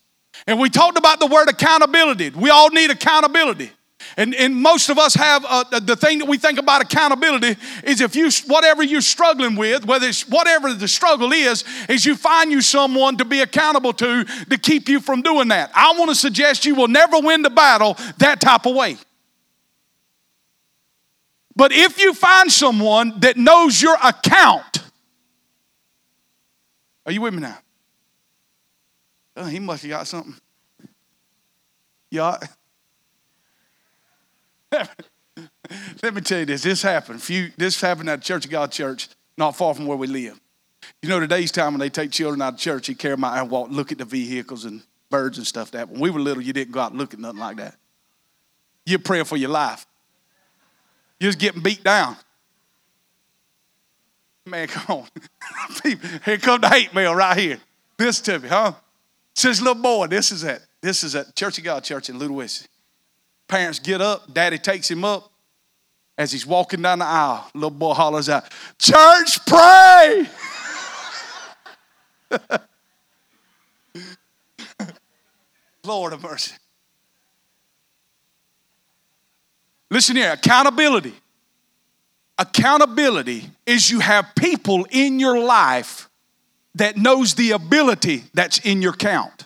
And 0.48 0.60
we 0.60 0.70
talked 0.70 0.98
about 0.98 1.20
the 1.20 1.28
word 1.28 1.50
accountability. 1.50 2.30
We 2.32 2.50
all 2.50 2.70
need 2.70 2.90
accountability. 2.90 3.72
And, 4.18 4.36
and 4.36 4.56
most 4.56 4.90
of 4.90 4.98
us 4.98 5.14
have 5.16 5.46
uh, 5.48 5.80
the 5.80 5.96
thing 5.96 6.20
that 6.20 6.28
we 6.28 6.38
think 6.38 6.60
about 6.60 6.82
accountability 6.82 7.56
is 7.84 8.02
if 8.02 8.16
you, 8.16 8.30
whatever 8.48 8.84
you're 8.84 9.02
struggling 9.02 9.56
with, 9.56 9.86
whether 9.86 10.08
it's 10.08 10.28
whatever 10.28 10.74
the 10.74 10.88
struggle 10.88 11.32
is, 11.32 11.64
is 11.88 12.06
you 12.06 12.16
find 12.16 12.52
you 12.52 12.62
someone 12.62 13.18
to 13.18 13.26
be 13.26 13.42
accountable 13.42 13.94
to 13.94 14.26
to 14.26 14.58
keep 14.58 14.90
you 14.90 15.00
from 15.00 15.22
doing 15.22 15.48
that. 15.50 15.72
I 15.74 15.94
want 15.98 16.10
to 16.10 16.16
suggest 16.16 16.66
you 16.66 16.76
will 16.76 16.88
never 16.88 17.20
win 17.20 17.42
the 17.42 17.50
battle 17.50 17.96
that 18.18 18.42
type 18.42 18.66
of 18.66 18.76
way. 18.76 18.98
But 21.56 21.72
if 21.72 22.00
you 22.00 22.14
find 22.14 22.52
someone 22.52 23.20
that 23.20 23.38
knows 23.38 23.82
your 23.82 23.98
account, 24.04 24.80
are 27.06 27.12
you 27.12 27.22
with 27.22 27.34
me 27.34 27.42
now? 27.42 27.58
Oh, 29.36 29.46
he 29.46 29.60
must 29.60 29.84
have 29.84 29.90
got 29.90 30.08
something. 30.08 30.36
Yeah. 32.10 32.38
Let 36.04 36.14
me 36.14 36.22
tell 36.22 36.40
you 36.40 36.46
this. 36.46 36.64
This 36.64 36.82
happened. 36.82 37.22
Few, 37.22 37.52
this 37.58 37.80
happened 37.80 38.10
at 38.10 38.22
Church 38.22 38.46
of 38.46 38.52
God 38.52 38.72
Church, 38.72 39.10
not 39.38 39.56
far 39.56 39.74
from 39.74 39.86
where 39.86 39.98
we 39.98 40.08
live. 40.08 40.40
You 41.02 41.10
know, 41.10 41.20
today's 41.20 41.52
time 41.52 41.74
when 41.74 41.80
they 41.80 41.90
take 41.90 42.12
children 42.12 42.42
out 42.42 42.54
of 42.54 42.60
church, 42.60 42.90
you 42.90 42.96
carry 42.96 43.16
them 43.16 43.24
out 43.24 43.38
and 43.38 43.50
walk, 43.50 43.70
look 43.72 43.92
at 43.92 43.98
the 43.98 44.06
vehicles 44.06 44.66
and 44.66 44.84
birds 45.10 45.38
and 45.38 45.48
stuff. 45.48 45.72
That 45.72 45.90
when 45.90 46.02
we 46.02 46.10
were 46.10 46.20
little, 46.20 46.44
you 46.44 46.54
didn't 46.54 46.72
go 46.72 46.80
out 46.80 46.92
and 46.92 47.00
look 47.00 47.14
at 47.14 47.20
nothing 47.20 47.40
like 47.40 47.58
that. 47.58 47.76
You're 48.86 49.00
praying 49.00 49.26
for 49.26 49.38
your 49.38 49.50
life. 49.50 49.86
You're 51.20 51.30
just 51.30 51.40
getting 51.40 51.62
beat 51.62 51.84
down. 51.84 52.18
Man, 54.46 54.68
come 54.68 55.04
on. 55.04 55.08
here 56.26 56.38
come 56.40 56.62
the 56.62 56.70
hate 56.70 56.94
mail 56.94 57.14
right 57.14 57.38
here. 57.38 57.60
This 57.98 58.20
to 58.22 58.40
me, 58.40 58.50
huh? 58.50 58.74
Says 59.42 59.60
little 59.60 59.82
boy, 59.82 60.06
this 60.06 60.32
is 60.32 60.44
at 60.44 60.62
this 60.82 61.04
is 61.04 61.16
at 61.16 61.36
Church 61.36 61.58
of 61.58 61.64
God 61.64 61.84
Church 61.84 62.10
in 62.10 62.20
Ludowici. 62.20 62.68
Parents 63.48 63.80
get 63.80 64.00
up, 64.00 64.32
daddy 64.32 64.60
takes 64.60 64.92
him 64.92 65.04
up. 65.04 65.32
As 66.16 66.32
he's 66.32 66.46
walking 66.46 66.84
down 66.84 67.00
the 67.00 67.06
aisle, 67.06 67.50
little 67.56 67.72
boy 67.72 67.94
hollers 67.94 68.30
out, 68.30 68.44
Church, 68.78 69.44
pray! 69.48 70.28
Lord 75.84 76.14
of 76.14 76.22
mercy. 76.22 76.54
Listen 79.90 80.18
here 80.18 80.34
accountability. 80.34 81.16
Accountability 82.38 83.50
is 83.66 83.90
you 83.90 84.02
have 84.02 84.36
people 84.36 84.86
in 84.92 85.20
your 85.20 85.40
life 85.40 86.11
that 86.76 86.98
knows 86.98 87.36
the 87.36 87.52
ability 87.52 88.24
that's 88.34 88.60
in 88.60 88.82
your 88.82 88.94
count. 88.94 89.46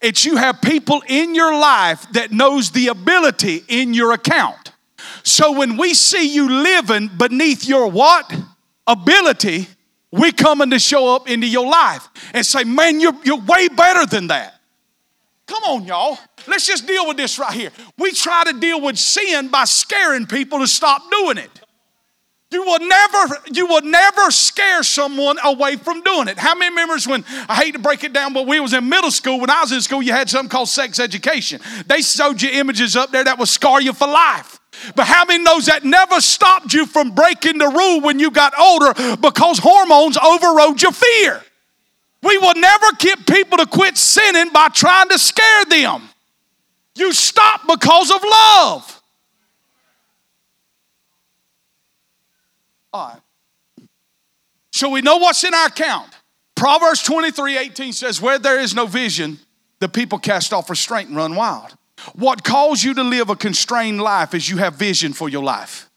It's 0.00 0.24
you 0.24 0.36
have 0.36 0.62
people 0.62 1.02
in 1.06 1.34
your 1.34 1.52
life 1.52 2.06
that 2.12 2.32
knows 2.32 2.70
the 2.70 2.88
ability 2.88 3.62
in 3.68 3.92
your 3.94 4.12
account. 4.12 4.72
So 5.22 5.52
when 5.52 5.76
we 5.76 5.94
see 5.94 6.32
you 6.32 6.48
living 6.48 7.08
beneath 7.16 7.66
your 7.66 7.88
what? 7.90 8.32
Ability, 8.86 9.68
we 10.10 10.32
coming 10.32 10.70
to 10.70 10.78
show 10.78 11.14
up 11.14 11.28
into 11.28 11.46
your 11.46 11.68
life 11.68 12.08
and 12.32 12.44
say, 12.44 12.64
man, 12.64 13.00
you're, 13.00 13.14
you're 13.24 13.40
way 13.40 13.68
better 13.68 14.06
than 14.06 14.28
that. 14.28 14.54
Come 15.46 15.62
on, 15.64 15.84
y'all. 15.84 16.18
Let's 16.46 16.66
just 16.66 16.86
deal 16.86 17.06
with 17.06 17.16
this 17.16 17.38
right 17.38 17.52
here. 17.52 17.70
We 17.98 18.12
try 18.12 18.44
to 18.44 18.58
deal 18.58 18.80
with 18.80 18.98
sin 18.98 19.48
by 19.48 19.64
scaring 19.64 20.26
people 20.26 20.60
to 20.60 20.66
stop 20.66 21.02
doing 21.10 21.38
it. 21.38 21.61
You 22.52 22.62
will 22.64 22.80
never, 22.80 23.38
you 23.50 23.66
will 23.66 23.80
never 23.80 24.30
scare 24.30 24.82
someone 24.82 25.38
away 25.42 25.76
from 25.76 26.02
doing 26.02 26.28
it. 26.28 26.38
How 26.38 26.54
many 26.54 26.74
members 26.74 27.08
when 27.08 27.24
I 27.48 27.54
hate 27.54 27.72
to 27.72 27.78
break 27.78 28.04
it 28.04 28.12
down, 28.12 28.34
but 28.34 28.46
we 28.46 28.60
was 28.60 28.74
in 28.74 28.90
middle 28.90 29.10
school, 29.10 29.40
when 29.40 29.48
I 29.48 29.62
was 29.62 29.72
in 29.72 29.80
school, 29.80 30.02
you 30.02 30.12
had 30.12 30.28
something 30.28 30.50
called 30.50 30.68
sex 30.68 30.98
education. 31.00 31.62
They 31.86 32.02
showed 32.02 32.42
you 32.42 32.50
images 32.50 32.94
up 32.94 33.10
there 33.10 33.24
that 33.24 33.38
would 33.38 33.48
scar 33.48 33.80
you 33.80 33.94
for 33.94 34.06
life. 34.06 34.60
But 34.94 35.06
how 35.06 35.24
many 35.24 35.42
knows 35.42 35.66
that 35.66 35.84
never 35.84 36.20
stopped 36.20 36.74
you 36.74 36.84
from 36.84 37.12
breaking 37.12 37.56
the 37.56 37.68
rule 37.68 38.02
when 38.02 38.18
you 38.18 38.30
got 38.30 38.52
older 38.58 38.92
because 39.16 39.58
hormones 39.58 40.18
overrode 40.18 40.82
your 40.82 40.92
fear? 40.92 41.42
We 42.22 42.36
will 42.36 42.54
never 42.54 42.86
get 42.98 43.26
people 43.26 43.58
to 43.58 43.66
quit 43.66 43.96
sinning 43.96 44.52
by 44.52 44.68
trying 44.68 45.08
to 45.08 45.18
scare 45.18 45.64
them. 45.64 46.02
You 46.96 47.14
stop 47.14 47.62
because 47.66 48.10
of 48.10 48.22
love. 48.22 49.01
All 52.92 53.08
right. 53.08 53.86
So 54.72 54.90
we 54.90 55.02
know 55.02 55.18
what's 55.18 55.44
in 55.44 55.54
our 55.54 55.66
account. 55.66 56.12
Proverbs 56.54 57.02
23 57.02 57.58
18 57.58 57.92
says, 57.92 58.20
Where 58.20 58.38
there 58.38 58.60
is 58.60 58.74
no 58.74 58.86
vision, 58.86 59.38
the 59.80 59.88
people 59.88 60.18
cast 60.18 60.52
off 60.52 60.70
restraint 60.70 61.08
and 61.08 61.16
run 61.16 61.34
wild. 61.34 61.76
What 62.14 62.42
calls 62.42 62.82
you 62.82 62.94
to 62.94 63.02
live 63.02 63.30
a 63.30 63.36
constrained 63.36 64.00
life 64.00 64.34
is 64.34 64.48
you 64.48 64.56
have 64.58 64.74
vision 64.74 65.12
for 65.12 65.28
your 65.28 65.42
life. 65.42 65.88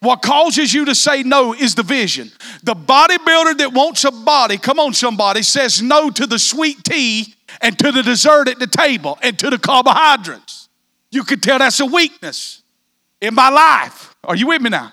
What 0.00 0.22
causes 0.22 0.72
you 0.72 0.84
to 0.86 0.94
say 0.94 1.22
no 1.22 1.54
is 1.54 1.74
the 1.74 1.82
vision. 1.82 2.32
The 2.62 2.74
bodybuilder 2.74 3.58
that 3.58 3.72
wants 3.72 4.04
a 4.04 4.10
body, 4.10 4.58
come 4.58 4.78
on, 4.78 4.94
somebody, 4.94 5.42
says 5.42 5.82
no 5.82 6.10
to 6.10 6.26
the 6.26 6.38
sweet 6.38 6.82
tea 6.84 7.34
and 7.60 7.78
to 7.78 7.92
the 7.92 8.02
dessert 8.02 8.48
at 8.48 8.58
the 8.58 8.66
table 8.66 9.18
and 9.22 9.38
to 9.38 9.50
the 9.50 9.58
carbohydrates. 9.58 10.68
You 11.10 11.24
can 11.24 11.40
tell 11.40 11.58
that's 11.58 11.80
a 11.80 11.86
weakness 11.86 12.62
in 13.20 13.34
my 13.34 13.50
life. 13.50 14.14
Are 14.24 14.34
you 14.34 14.48
with 14.48 14.62
me 14.62 14.70
now? 14.70 14.92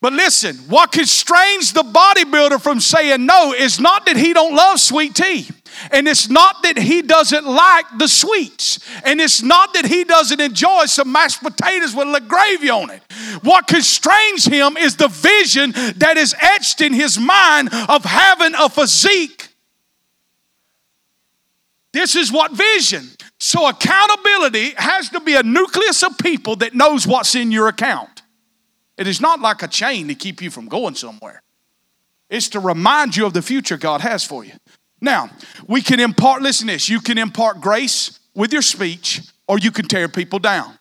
But 0.00 0.14
listen, 0.14 0.56
what 0.68 0.92
constrains 0.92 1.74
the 1.74 1.82
bodybuilder 1.82 2.60
from 2.62 2.80
saying 2.80 3.26
no 3.26 3.52
is 3.52 3.78
not 3.78 4.06
that 4.06 4.16
he 4.16 4.32
don't 4.32 4.54
love 4.54 4.80
sweet 4.80 5.14
tea. 5.14 5.48
And 5.92 6.08
it's 6.08 6.28
not 6.28 6.62
that 6.62 6.78
he 6.78 7.02
doesn't 7.02 7.46
like 7.46 7.84
the 7.98 8.08
sweets. 8.08 8.78
And 9.04 9.20
it's 9.20 9.42
not 9.42 9.74
that 9.74 9.86
he 9.86 10.04
doesn't 10.04 10.40
enjoy 10.40 10.86
some 10.86 11.12
mashed 11.12 11.42
potatoes 11.42 11.94
with 11.94 12.08
a 12.14 12.20
gravy 12.20 12.70
on 12.70 12.90
it. 12.90 13.02
What 13.42 13.66
constrains 13.66 14.46
him 14.46 14.76
is 14.76 14.96
the 14.96 15.08
vision 15.08 15.72
that 15.96 16.16
is 16.16 16.34
etched 16.40 16.80
in 16.80 16.92
his 16.94 17.18
mind 17.18 17.68
of 17.88 18.04
having 18.04 18.54
a 18.54 18.68
physique. 18.68 19.48
This 21.92 22.16
is 22.16 22.32
what 22.32 22.52
vision. 22.52 23.08
So 23.38 23.68
accountability 23.68 24.72
has 24.76 25.10
to 25.10 25.20
be 25.20 25.34
a 25.34 25.42
nucleus 25.42 26.02
of 26.02 26.16
people 26.18 26.56
that 26.56 26.74
knows 26.74 27.06
what's 27.06 27.34
in 27.34 27.50
your 27.50 27.68
account. 27.68 28.19
It 29.00 29.08
is 29.08 29.18
not 29.18 29.40
like 29.40 29.62
a 29.62 29.66
chain 29.66 30.08
to 30.08 30.14
keep 30.14 30.42
you 30.42 30.50
from 30.50 30.68
going 30.68 30.94
somewhere. 30.94 31.42
It's 32.28 32.50
to 32.50 32.60
remind 32.60 33.16
you 33.16 33.24
of 33.24 33.32
the 33.32 33.40
future 33.40 33.78
God 33.78 34.02
has 34.02 34.26
for 34.26 34.44
you. 34.44 34.52
Now, 35.00 35.30
we 35.66 35.80
can 35.80 35.98
impart, 36.00 36.42
listen 36.42 36.66
to 36.66 36.74
this, 36.74 36.90
you 36.90 37.00
can 37.00 37.16
impart 37.16 37.62
grace 37.62 38.20
with 38.34 38.52
your 38.52 38.60
speech 38.60 39.22
or 39.48 39.58
you 39.58 39.70
can 39.70 39.88
tear 39.88 40.06
people 40.06 40.38
down. 40.38 40.78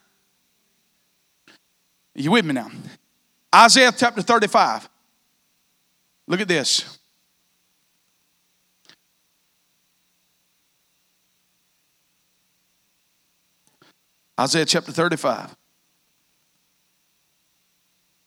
Are 1.47 2.21
you 2.21 2.31
with 2.31 2.43
me 2.43 2.51
now? 2.53 2.69
Isaiah 3.55 3.93
chapter 3.95 4.21
35. 4.21 4.89
Look 6.27 6.41
at 6.41 6.49
this. 6.49 6.99
Isaiah 14.37 14.65
chapter 14.65 14.91
35. 14.91 15.55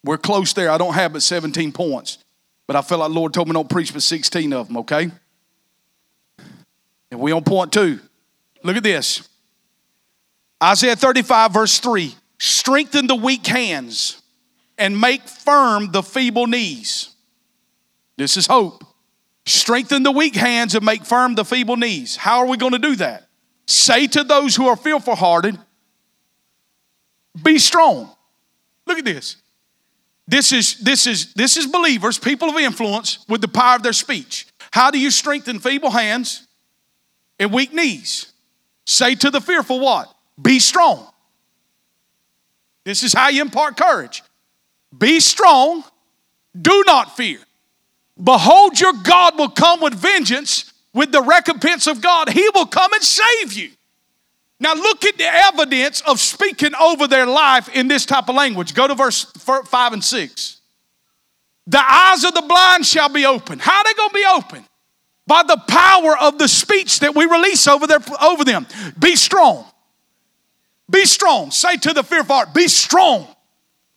We're 0.05 0.19
close 0.19 0.53
there. 0.53 0.71
I 0.71 0.79
don't 0.79 0.95
have 0.95 1.13
but 1.13 1.23
17 1.23 1.73
points, 1.73 2.19
but 2.67 2.77
I 2.77 2.83
feel 2.83 2.99
like 2.99 3.11
Lord 3.11 3.33
told 3.33 3.49
me 3.49 3.55
don't 3.55 3.69
preach 3.69 3.93
but 3.93 4.03
16 4.03 4.53
of 4.53 4.69
them, 4.69 4.79
okay? 4.79 5.11
And 7.11 7.21
we 7.21 7.33
on 7.33 7.45
point 7.45 7.73
two. 7.73 8.01
Look 8.65 8.77
at 8.77 8.83
this. 8.83 9.29
Isaiah 10.63 10.97
35, 10.97 11.53
verse 11.53 11.79
3 11.79 12.15
Strengthen 12.39 13.07
the 13.07 13.15
weak 13.15 13.47
hands 13.47 14.23
and 14.79 15.01
make 15.01 15.23
firm 15.29 15.93
the 15.93 16.03
feeble 16.03 16.47
knees. 16.47 17.11
This 18.17 18.37
is 18.37 18.47
hope. 18.47 18.85
Strengthen 19.45 20.03
the 20.03 20.13
weak 20.13 20.35
hands 20.35 20.75
and 20.75 20.85
make 20.85 21.05
firm 21.05 21.35
the 21.35 21.45
feeble 21.45 21.77
knees. 21.77 22.17
How 22.17 22.39
are 22.39 22.47
we 22.47 22.57
going 22.57 22.73
to 22.73 22.79
do 22.79 22.97
that? 22.97 23.27
Say 23.67 24.07
to 24.09 24.25
those 24.25 24.55
who 24.55 24.67
are 24.67 24.77
fearful 24.77 25.15
hearted, 25.15 25.59
be 27.43 27.59
strong. 27.59 28.11
Look 28.87 28.99
at 28.99 29.05
this. 29.05 29.42
This 30.27 30.53
is 30.53 30.77
this 30.79 31.07
is 31.07 31.33
this 31.35 31.57
is 31.57 31.67
believers, 31.67 32.19
people 32.19 32.49
of 32.49 32.57
influence 32.57 33.25
with 33.29 33.41
the 33.41 33.49
power 33.49 33.77
of 33.77 33.83
their 33.83 33.93
speech. 33.93 34.47
How 34.71 34.91
do 34.91 34.99
you 34.99 35.11
strengthen 35.11 35.59
feeble 35.59 35.91
hands 35.91 36.47
and 37.39 37.53
weak 37.53 37.73
knees? 37.73 38.33
Say 38.87 39.15
to 39.17 39.31
the 39.31 39.41
fearful 39.41 39.81
what? 39.81 40.13
Be 40.41 40.59
strong. 40.59 41.07
This 42.85 43.03
is 43.03 43.13
how 43.13 43.29
you 43.29 43.43
impart 43.43 43.77
courage. 43.77 44.23
Be 44.97 45.21
strong, 45.21 45.85
do 46.61 46.85
not 46.87 47.17
fear. 47.17 47.39
Behold, 48.23 48.79
your 48.79 48.93
God 48.93 49.39
will 49.39 49.49
come 49.49 49.81
with 49.81 49.95
vengeance, 49.95 50.73
with 50.93 51.13
the 51.13 51.23
recompense 51.23 51.87
of 51.87 52.01
God. 52.01 52.29
He 52.29 52.49
will 52.55 52.67
come 52.67 52.93
and 52.93 53.03
save 53.03 53.53
you. 53.55 53.71
Now, 54.63 54.75
look 54.75 55.05
at 55.05 55.19
the 55.19 55.27
evidence 55.27 56.03
of 56.03 56.21
speaking 56.21 56.73
over 56.77 57.09
their 57.09 57.27
life 57.27 57.69
in 57.75 57.89
this 57.89 58.07
type 58.07 58.29
of 58.29 58.37
language. 58.37 58.75
Go 58.75 58.87
to 58.87 58.95
verse 58.95 59.25
5 59.25 59.93
and 59.93 60.05
6. 60.05 60.61
The 61.67 61.83
eyes 61.85 62.23
of 62.23 62.33
the 62.33 62.43
blind 62.43 62.87
shall 62.87 63.09
be 63.09 63.27
open. 63.27 63.59
How 63.59 63.79
are 63.79 63.85
they 63.85 63.95
going 63.95 64.11
to 64.11 64.15
be 64.15 64.25
open? 64.37 64.65
By 65.27 65.43
the 65.43 65.61
power 65.67 66.17
of 66.17 66.39
the 66.39 66.47
speech 66.47 67.01
that 67.01 67.13
we 67.13 67.25
release 67.25 67.67
over, 67.67 67.89
their, 67.89 67.99
over 68.23 68.45
them. 68.45 68.69
Be 69.01 69.17
strong. 69.17 69.65
Be 70.89 71.07
strong. 71.07 71.51
Say 71.51 71.77
to 71.79 71.93
the 71.93 72.05
fearful 72.05 72.37
heart, 72.37 72.55
be 72.55 72.69
strong. 72.69 73.27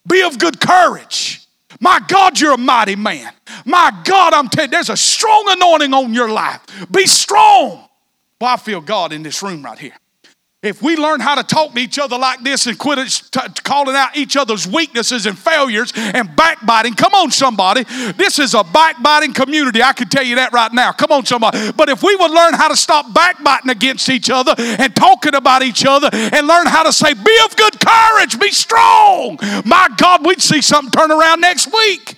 Be 0.08 0.24
of 0.24 0.40
good 0.40 0.60
courage. 0.60 1.46
My 1.80 2.00
God, 2.08 2.40
you're 2.40 2.54
a 2.54 2.58
mighty 2.58 2.96
man. 2.96 3.32
My 3.66 3.92
God, 4.04 4.34
I'm 4.34 4.50
telling 4.50 4.72
there's 4.72 4.90
a 4.90 4.98
strong 4.98 5.46
anointing 5.48 5.94
on 5.94 6.12
your 6.12 6.30
life. 6.30 6.62
Be 6.90 7.06
strong. 7.06 7.88
Well, 8.42 8.50
I 8.54 8.58
feel 8.58 8.82
God 8.82 9.14
in 9.14 9.22
this 9.22 9.44
room 9.44 9.64
right 9.64 9.78
here. 9.78 9.94
If 10.66 10.82
we 10.82 10.96
learn 10.96 11.20
how 11.20 11.36
to 11.36 11.44
talk 11.44 11.74
to 11.74 11.80
each 11.80 12.00
other 12.00 12.18
like 12.18 12.42
this 12.44 12.66
and 12.66 12.78
quit 12.78 12.98
calling 13.64 13.96
out 13.96 14.18
each 14.18 14.36
other's 14.36 14.68
weaknesses 14.68 15.26
and 15.26 15.38
failures 15.38 15.94
and 15.96 16.36
backbiting, 16.36 16.96
come 16.96 17.14
on, 17.14 17.30
somebody. 17.32 17.84
This 18.14 18.40
is 18.40 18.54
a 18.54 18.64
backbiting 18.64 19.34
community. 19.34 19.84
I 19.84 19.94
can 19.94 20.10
tell 20.10 20.24
you 20.24 20.36
that 20.36 20.54
right 20.54 20.74
now. 20.74 20.92
Come 20.92 21.12
on, 21.12 21.26
somebody. 21.26 21.72
But 21.72 21.90
if 21.90 22.02
we 22.02 22.16
would 22.16 22.32
learn 22.32 22.54
how 22.54 22.68
to 22.68 22.76
stop 22.76 23.14
backbiting 23.14 23.70
against 23.70 24.10
each 24.10 24.30
other 24.30 24.56
and 24.58 24.96
talking 24.96 25.36
about 25.36 25.62
each 25.62 25.86
other 25.86 26.10
and 26.12 26.48
learn 26.48 26.66
how 26.66 26.84
to 26.84 26.94
say, 26.94 27.14
be 27.14 27.38
of 27.46 27.56
good 27.56 27.80
courage, 27.80 28.40
be 28.40 28.52
strong, 28.52 29.38
my 29.66 29.90
God, 29.98 30.26
we'd 30.26 30.42
see 30.42 30.62
something 30.62 30.92
turn 30.92 31.12
around 31.12 31.42
next 31.42 31.72
week. 31.72 32.15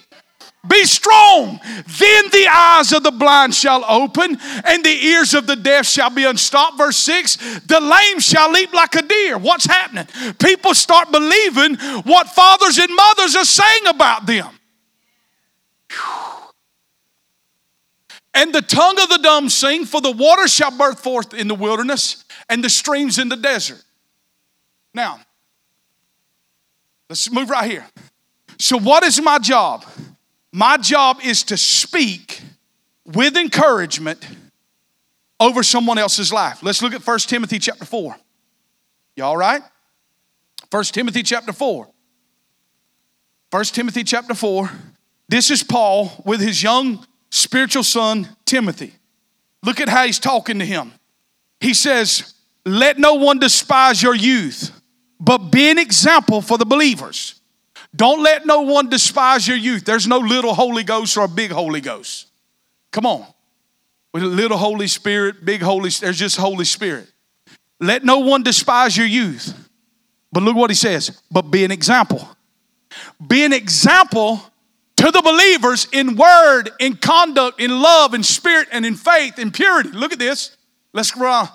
Be 0.67 0.86
strong. 0.86 1.60
Then 1.99 2.30
the 2.32 2.47
eyes 2.49 2.91
of 2.91 3.03
the 3.03 3.12
blind 3.12 3.53
shall 3.53 3.86
open, 3.88 4.38
and 4.65 4.84
the 4.84 5.06
ears 5.06 5.34
of 5.34 5.47
the 5.47 5.56
deaf 5.56 5.86
shall 5.86 6.10
be 6.10 6.25
unstopped. 6.25 6.77
Verse 6.77 6.97
6 6.97 7.36
The 7.65 7.80
lame 7.80 8.19
shall 8.19 8.51
leap 8.51 8.73
like 8.73 8.95
a 8.95 9.01
deer. 9.01 9.38
What's 9.38 9.65
happening? 9.65 10.08
People 10.39 10.73
start 10.73 11.12
believing 11.12 11.75
what 12.03 12.30
fathers 12.30 12.77
and 12.77 12.93
mothers 12.95 13.36
are 13.36 13.45
saying 13.45 13.88
about 13.88 14.25
them. 14.25 14.49
And 18.34 18.53
the 18.53 18.62
tongue 18.62 18.99
of 18.99 19.10
the 19.10 19.17
dumb 19.17 19.49
sing, 19.49 19.86
for 19.86 19.99
the 19.99 20.12
water 20.12 20.47
shall 20.47 20.69
burst 20.69 20.99
forth 20.99 21.34
in 21.34 21.47
the 21.47 21.56
wilderness, 21.56 22.23
and 22.49 22.63
the 22.63 22.69
streams 22.69 23.17
in 23.17 23.30
the 23.30 23.36
desert. 23.36 23.84
Now, 24.93 25.19
let's 27.10 27.32
move 27.32 27.49
right 27.49 27.69
here. 27.69 27.86
So, 28.60 28.77
what 28.77 29.03
is 29.03 29.19
my 29.21 29.39
job? 29.39 29.86
My 30.53 30.77
job 30.77 31.19
is 31.23 31.43
to 31.43 31.57
speak 31.57 32.41
with 33.05 33.38
encouragement 33.38 34.25
over 35.39 35.63
someone 35.63 35.97
else's 35.97 36.33
life. 36.33 36.63
Let's 36.63 36.81
look 36.81 36.93
at 36.93 37.05
1 37.05 37.19
Timothy 37.19 37.60
chapter 37.60 37.86
4. 37.86 38.15
You 39.15 39.23
all 39.23 39.38
right? 39.38 39.62
1 40.71 40.83
Timothy 40.86 41.23
chapter 41.23 41.53
4. 41.53 41.88
1 43.51 43.63
Timothy 43.65 44.03
chapter 44.03 44.33
4. 44.33 44.69
This 45.29 45.51
is 45.51 45.63
Paul 45.63 46.12
with 46.25 46.41
his 46.41 46.62
young 46.63 47.05
spiritual 47.29 47.83
son, 47.83 48.27
Timothy. 48.45 48.93
Look 49.63 49.81
at 49.81 49.89
how 49.89 50.05
he's 50.05 50.19
talking 50.19 50.60
to 50.60 50.65
him. 50.65 50.93
He 51.60 51.73
says, 51.73 52.33
Let 52.65 52.97
no 52.97 53.15
one 53.15 53.39
despise 53.39 54.01
your 54.01 54.15
youth, 54.15 54.71
but 55.19 55.38
be 55.38 55.69
an 55.69 55.77
example 55.77 56.41
for 56.41 56.57
the 56.57 56.65
believers. 56.65 57.37
Don't 57.97 58.21
let 58.21 58.45
no 58.45 58.62
one 58.62 58.89
despise 58.89 59.47
your 59.47 59.57
youth. 59.57 59.83
There's 59.83 60.07
no 60.07 60.19
little 60.19 60.53
Holy 60.53 60.83
Ghost 60.83 61.17
or 61.17 61.25
a 61.25 61.27
big 61.27 61.51
Holy 61.51 61.81
Ghost. 61.81 62.27
Come 62.91 63.05
on. 63.07 63.25
With 64.13 64.23
a 64.23 64.27
little 64.27 64.57
Holy 64.57 64.88
Spirit, 64.88 65.43
big 65.43 65.62
Holy, 65.62 65.89
there's 65.89 66.19
just 66.19 66.38
Holy 66.38 66.65
Spirit. 66.65 67.12
Let 67.79 68.03
no 68.03 68.19
one 68.19 68.43
despise 68.43 68.95
your 68.95 69.07
youth. 69.07 69.53
But 70.31 70.43
look 70.43 70.55
what 70.55 70.69
he 70.69 70.75
says, 70.75 71.21
but 71.31 71.43
be 71.43 71.63
an 71.63 71.71
example. 71.71 72.27
Be 73.25 73.43
an 73.43 73.53
example 73.53 74.41
to 74.97 75.12
the 75.12 75.21
believers 75.21 75.88
in 75.91 76.15
word, 76.15 76.69
in 76.79 76.97
conduct, 76.97 77.60
in 77.60 77.71
love, 77.71 78.13
in 78.13 78.23
spirit, 78.23 78.67
and 78.71 78.86
in 78.86 78.95
faith, 78.95 79.39
in 79.39 79.51
purity. 79.51 79.89
Look 79.89 80.13
at 80.13 80.19
this. 80.19 80.55
Let's 80.93 81.12
go 81.12 81.25
on. 81.25 81.49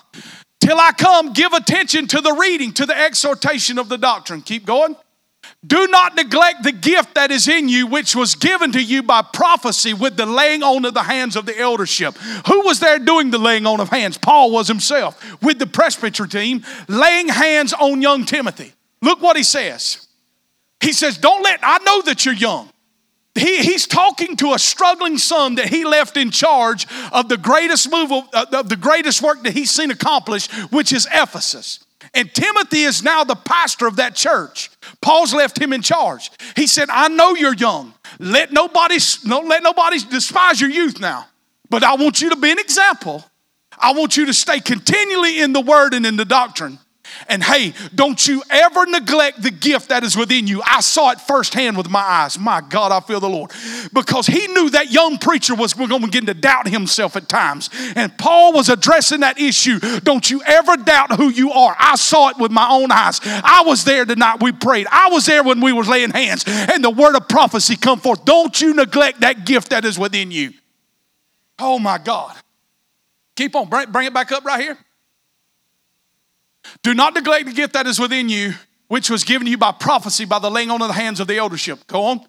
Till 0.60 0.78
I 0.78 0.92
come, 0.92 1.32
give 1.32 1.52
attention 1.52 2.06
to 2.08 2.20
the 2.20 2.32
reading, 2.32 2.72
to 2.74 2.86
the 2.86 2.96
exhortation 2.96 3.78
of 3.78 3.88
the 3.88 3.98
doctrine. 3.98 4.42
Keep 4.42 4.64
going. 4.64 4.96
Do 5.64 5.86
not 5.86 6.16
neglect 6.16 6.64
the 6.64 6.72
gift 6.72 7.14
that 7.14 7.30
is 7.30 7.46
in 7.46 7.68
you, 7.68 7.86
which 7.86 8.16
was 8.16 8.34
given 8.34 8.72
to 8.72 8.82
you 8.82 9.02
by 9.02 9.22
prophecy 9.22 9.94
with 9.94 10.16
the 10.16 10.26
laying 10.26 10.64
on 10.64 10.84
of 10.84 10.94
the 10.94 11.04
hands 11.04 11.36
of 11.36 11.46
the 11.46 11.56
eldership. 11.56 12.16
Who 12.48 12.62
was 12.62 12.80
there 12.80 12.98
doing 12.98 13.30
the 13.30 13.38
laying 13.38 13.64
on 13.64 13.78
of 13.78 13.88
hands? 13.88 14.18
Paul 14.18 14.50
was 14.50 14.66
himself 14.66 15.40
with 15.40 15.60
the 15.60 15.68
presbytery 15.68 16.28
team, 16.28 16.64
laying 16.88 17.28
hands 17.28 17.72
on 17.72 18.02
young 18.02 18.24
Timothy. 18.24 18.72
Look 19.02 19.22
what 19.22 19.36
he 19.36 19.44
says. 19.44 20.08
He 20.80 20.92
says, 20.92 21.16
Don't 21.16 21.42
let, 21.44 21.60
I 21.62 21.78
know 21.78 22.02
that 22.02 22.24
you're 22.24 22.34
young. 22.34 22.68
He, 23.36 23.58
he's 23.58 23.86
talking 23.86 24.36
to 24.36 24.52
a 24.52 24.58
struggling 24.58 25.16
son 25.16 25.54
that 25.54 25.68
he 25.68 25.84
left 25.84 26.16
in 26.16 26.30
charge 26.30 26.86
of 27.12 27.28
the 27.28 27.38
greatest 27.38 27.90
move 27.90 28.12
of, 28.12 28.28
of 28.52 28.68
the 28.68 28.76
greatest 28.76 29.22
work 29.22 29.42
that 29.44 29.54
he's 29.54 29.70
seen 29.70 29.90
accomplished, 29.90 30.52
which 30.70 30.92
is 30.92 31.06
Ephesus. 31.10 31.84
And 32.14 32.32
Timothy 32.32 32.82
is 32.82 33.02
now 33.02 33.24
the 33.24 33.34
pastor 33.34 33.86
of 33.86 33.96
that 33.96 34.14
church. 34.14 34.70
Paul's 35.00 35.32
left 35.32 35.58
him 35.58 35.72
in 35.72 35.80
charge. 35.80 36.30
He 36.56 36.66
said, 36.66 36.90
I 36.90 37.08
know 37.08 37.34
you're 37.34 37.54
young. 37.54 37.94
Let 38.18 38.52
nobody, 38.52 38.98
no, 39.24 39.40
let 39.40 39.62
nobody 39.62 39.98
despise 39.98 40.60
your 40.60 40.70
youth 40.70 41.00
now. 41.00 41.26
But 41.70 41.82
I 41.82 41.94
want 41.94 42.20
you 42.20 42.30
to 42.30 42.36
be 42.36 42.50
an 42.50 42.58
example. 42.58 43.24
I 43.78 43.94
want 43.94 44.16
you 44.16 44.26
to 44.26 44.34
stay 44.34 44.60
continually 44.60 45.40
in 45.40 45.54
the 45.54 45.60
word 45.60 45.94
and 45.94 46.04
in 46.04 46.16
the 46.16 46.26
doctrine. 46.26 46.78
And 47.28 47.42
hey, 47.42 47.74
don't 47.94 48.26
you 48.26 48.42
ever 48.50 48.86
neglect 48.86 49.42
the 49.42 49.50
gift 49.50 49.88
that 49.88 50.04
is 50.04 50.16
within 50.16 50.46
you. 50.46 50.62
I 50.64 50.80
saw 50.80 51.10
it 51.10 51.20
firsthand 51.20 51.76
with 51.76 51.88
my 51.88 52.00
eyes. 52.00 52.38
My 52.38 52.60
God, 52.60 52.92
I 52.92 53.00
feel 53.00 53.20
the 53.20 53.28
Lord. 53.28 53.50
Because 53.92 54.26
he 54.26 54.46
knew 54.48 54.70
that 54.70 54.90
young 54.90 55.18
preacher 55.18 55.54
was 55.54 55.74
going 55.74 55.88
to 55.88 55.98
begin 56.00 56.26
to 56.26 56.34
doubt 56.34 56.68
himself 56.68 57.16
at 57.16 57.28
times. 57.28 57.70
And 57.96 58.16
Paul 58.18 58.52
was 58.52 58.68
addressing 58.68 59.20
that 59.20 59.40
issue. 59.40 59.78
Don't 60.00 60.30
you 60.30 60.42
ever 60.42 60.76
doubt 60.76 61.16
who 61.16 61.28
you 61.28 61.52
are. 61.52 61.76
I 61.78 61.96
saw 61.96 62.28
it 62.28 62.38
with 62.38 62.50
my 62.50 62.68
own 62.68 62.90
eyes. 62.90 63.20
I 63.24 63.62
was 63.66 63.84
there 63.84 64.04
the 64.04 64.16
night 64.16 64.42
we 64.42 64.52
prayed. 64.52 64.86
I 64.90 65.08
was 65.08 65.26
there 65.26 65.42
when 65.42 65.60
we 65.60 65.72
were 65.72 65.84
laying 65.84 66.10
hands 66.10 66.44
and 66.46 66.82
the 66.82 66.90
word 66.90 67.16
of 67.16 67.28
prophecy 67.28 67.76
come 67.76 68.00
forth. 68.00 68.24
Don't 68.24 68.60
you 68.60 68.74
neglect 68.74 69.20
that 69.20 69.46
gift 69.46 69.70
that 69.70 69.84
is 69.84 69.98
within 69.98 70.30
you. 70.30 70.52
Oh 71.58 71.78
my 71.78 71.98
God. 71.98 72.34
Keep 73.36 73.54
on. 73.56 73.68
Bring, 73.68 73.90
bring 73.90 74.06
it 74.06 74.14
back 74.14 74.32
up 74.32 74.44
right 74.44 74.60
here. 74.60 74.78
Do 76.82 76.94
not 76.94 77.14
neglect 77.14 77.46
the 77.46 77.52
gift 77.52 77.74
that 77.74 77.86
is 77.86 77.98
within 77.98 78.28
you, 78.28 78.54
which 78.88 79.08
was 79.08 79.24
given 79.24 79.46
you 79.46 79.56
by 79.56 79.72
prophecy 79.72 80.24
by 80.24 80.38
the 80.38 80.50
laying 80.50 80.70
on 80.70 80.82
of 80.82 80.88
the 80.88 80.94
hands 80.94 81.20
of 81.20 81.26
the 81.26 81.36
eldership. 81.36 81.86
Go 81.86 82.04
on. 82.04 82.20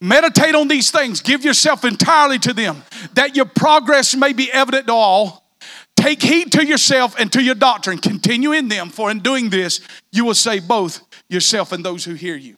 Meditate 0.00 0.56
on 0.56 0.66
these 0.66 0.90
things, 0.90 1.20
give 1.20 1.44
yourself 1.44 1.84
entirely 1.84 2.36
to 2.40 2.52
them, 2.52 2.82
that 3.14 3.36
your 3.36 3.44
progress 3.44 4.16
may 4.16 4.32
be 4.32 4.50
evident 4.50 4.88
to 4.88 4.92
all. 4.92 5.48
Take 5.94 6.20
heed 6.20 6.50
to 6.52 6.66
yourself 6.66 7.14
and 7.20 7.32
to 7.32 7.40
your 7.40 7.54
doctrine. 7.54 7.98
Continue 7.98 8.50
in 8.50 8.66
them, 8.66 8.88
for 8.88 9.12
in 9.12 9.20
doing 9.20 9.48
this, 9.48 9.80
you 10.10 10.24
will 10.24 10.34
save 10.34 10.66
both 10.66 11.00
yourself 11.28 11.70
and 11.70 11.84
those 11.84 12.04
who 12.04 12.14
hear 12.14 12.34
you. 12.34 12.56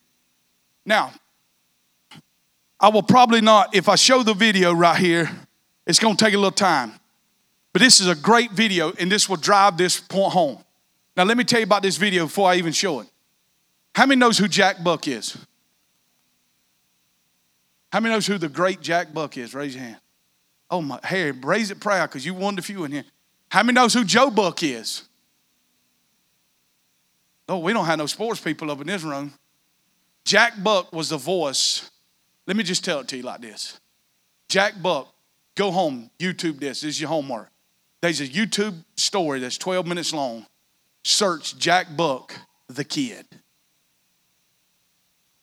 Now, 0.86 1.12
I 2.80 2.88
will 2.88 3.02
probably 3.02 3.42
not, 3.42 3.74
if 3.74 3.90
I 3.90 3.96
show 3.96 4.22
the 4.22 4.32
video 4.32 4.72
right 4.72 4.98
here, 4.98 5.30
it's 5.86 5.98
going 5.98 6.16
to 6.16 6.24
take 6.24 6.32
a 6.32 6.38
little 6.38 6.50
time. 6.50 6.94
But 7.74 7.82
this 7.82 8.00
is 8.00 8.08
a 8.08 8.14
great 8.14 8.52
video, 8.52 8.92
and 8.98 9.12
this 9.12 9.28
will 9.28 9.36
drive 9.36 9.76
this 9.76 10.00
point 10.00 10.32
home. 10.32 10.63
Now, 11.16 11.24
let 11.24 11.36
me 11.36 11.44
tell 11.44 11.60
you 11.60 11.64
about 11.64 11.82
this 11.82 11.96
video 11.96 12.24
before 12.24 12.50
I 12.50 12.56
even 12.56 12.72
show 12.72 13.00
it. 13.00 13.08
How 13.94 14.06
many 14.06 14.18
knows 14.18 14.38
who 14.38 14.48
Jack 14.48 14.82
Buck 14.82 15.06
is? 15.06 15.36
How 17.92 18.00
many 18.00 18.12
knows 18.12 18.26
who 18.26 18.38
the 18.38 18.48
great 18.48 18.80
Jack 18.80 19.14
Buck 19.14 19.36
is? 19.38 19.54
Raise 19.54 19.74
your 19.74 19.84
hand. 19.84 19.98
Oh 20.68 20.82
my, 20.82 20.98
Harry, 21.04 21.30
raise 21.30 21.70
it 21.70 21.78
proud 21.78 22.08
because 22.08 22.26
you 22.26 22.34
won 22.34 22.58
a 22.58 22.62
few 22.62 22.82
in 22.84 22.90
here. 22.90 23.04
How 23.48 23.62
many 23.62 23.74
knows 23.74 23.94
who 23.94 24.04
Joe 24.04 24.30
Buck 24.30 24.62
is? 24.64 25.04
Oh, 27.48 27.58
we 27.58 27.72
don't 27.72 27.84
have 27.84 27.98
no 27.98 28.06
sports 28.06 28.40
people 28.40 28.70
up 28.70 28.80
in 28.80 28.88
this 28.88 29.04
room. 29.04 29.32
Jack 30.24 30.60
Buck 30.60 30.92
was 30.92 31.10
the 31.10 31.18
voice. 31.18 31.90
Let 32.46 32.56
me 32.56 32.64
just 32.64 32.84
tell 32.84 33.00
it 33.00 33.08
to 33.08 33.16
you 33.16 33.22
like 33.22 33.40
this. 33.40 33.78
Jack 34.48 34.82
Buck, 34.82 35.14
go 35.54 35.70
home, 35.70 36.10
YouTube 36.18 36.58
this. 36.58 36.80
This 36.80 36.96
is 36.96 37.00
your 37.00 37.10
homework. 37.10 37.50
There's 38.00 38.20
a 38.20 38.26
YouTube 38.26 38.74
story 38.96 39.38
that's 39.38 39.58
12 39.58 39.86
minutes 39.86 40.12
long. 40.12 40.46
Search 41.04 41.56
Jack 41.58 41.96
Buck, 41.96 42.34
the 42.68 42.82
kid. 42.82 43.26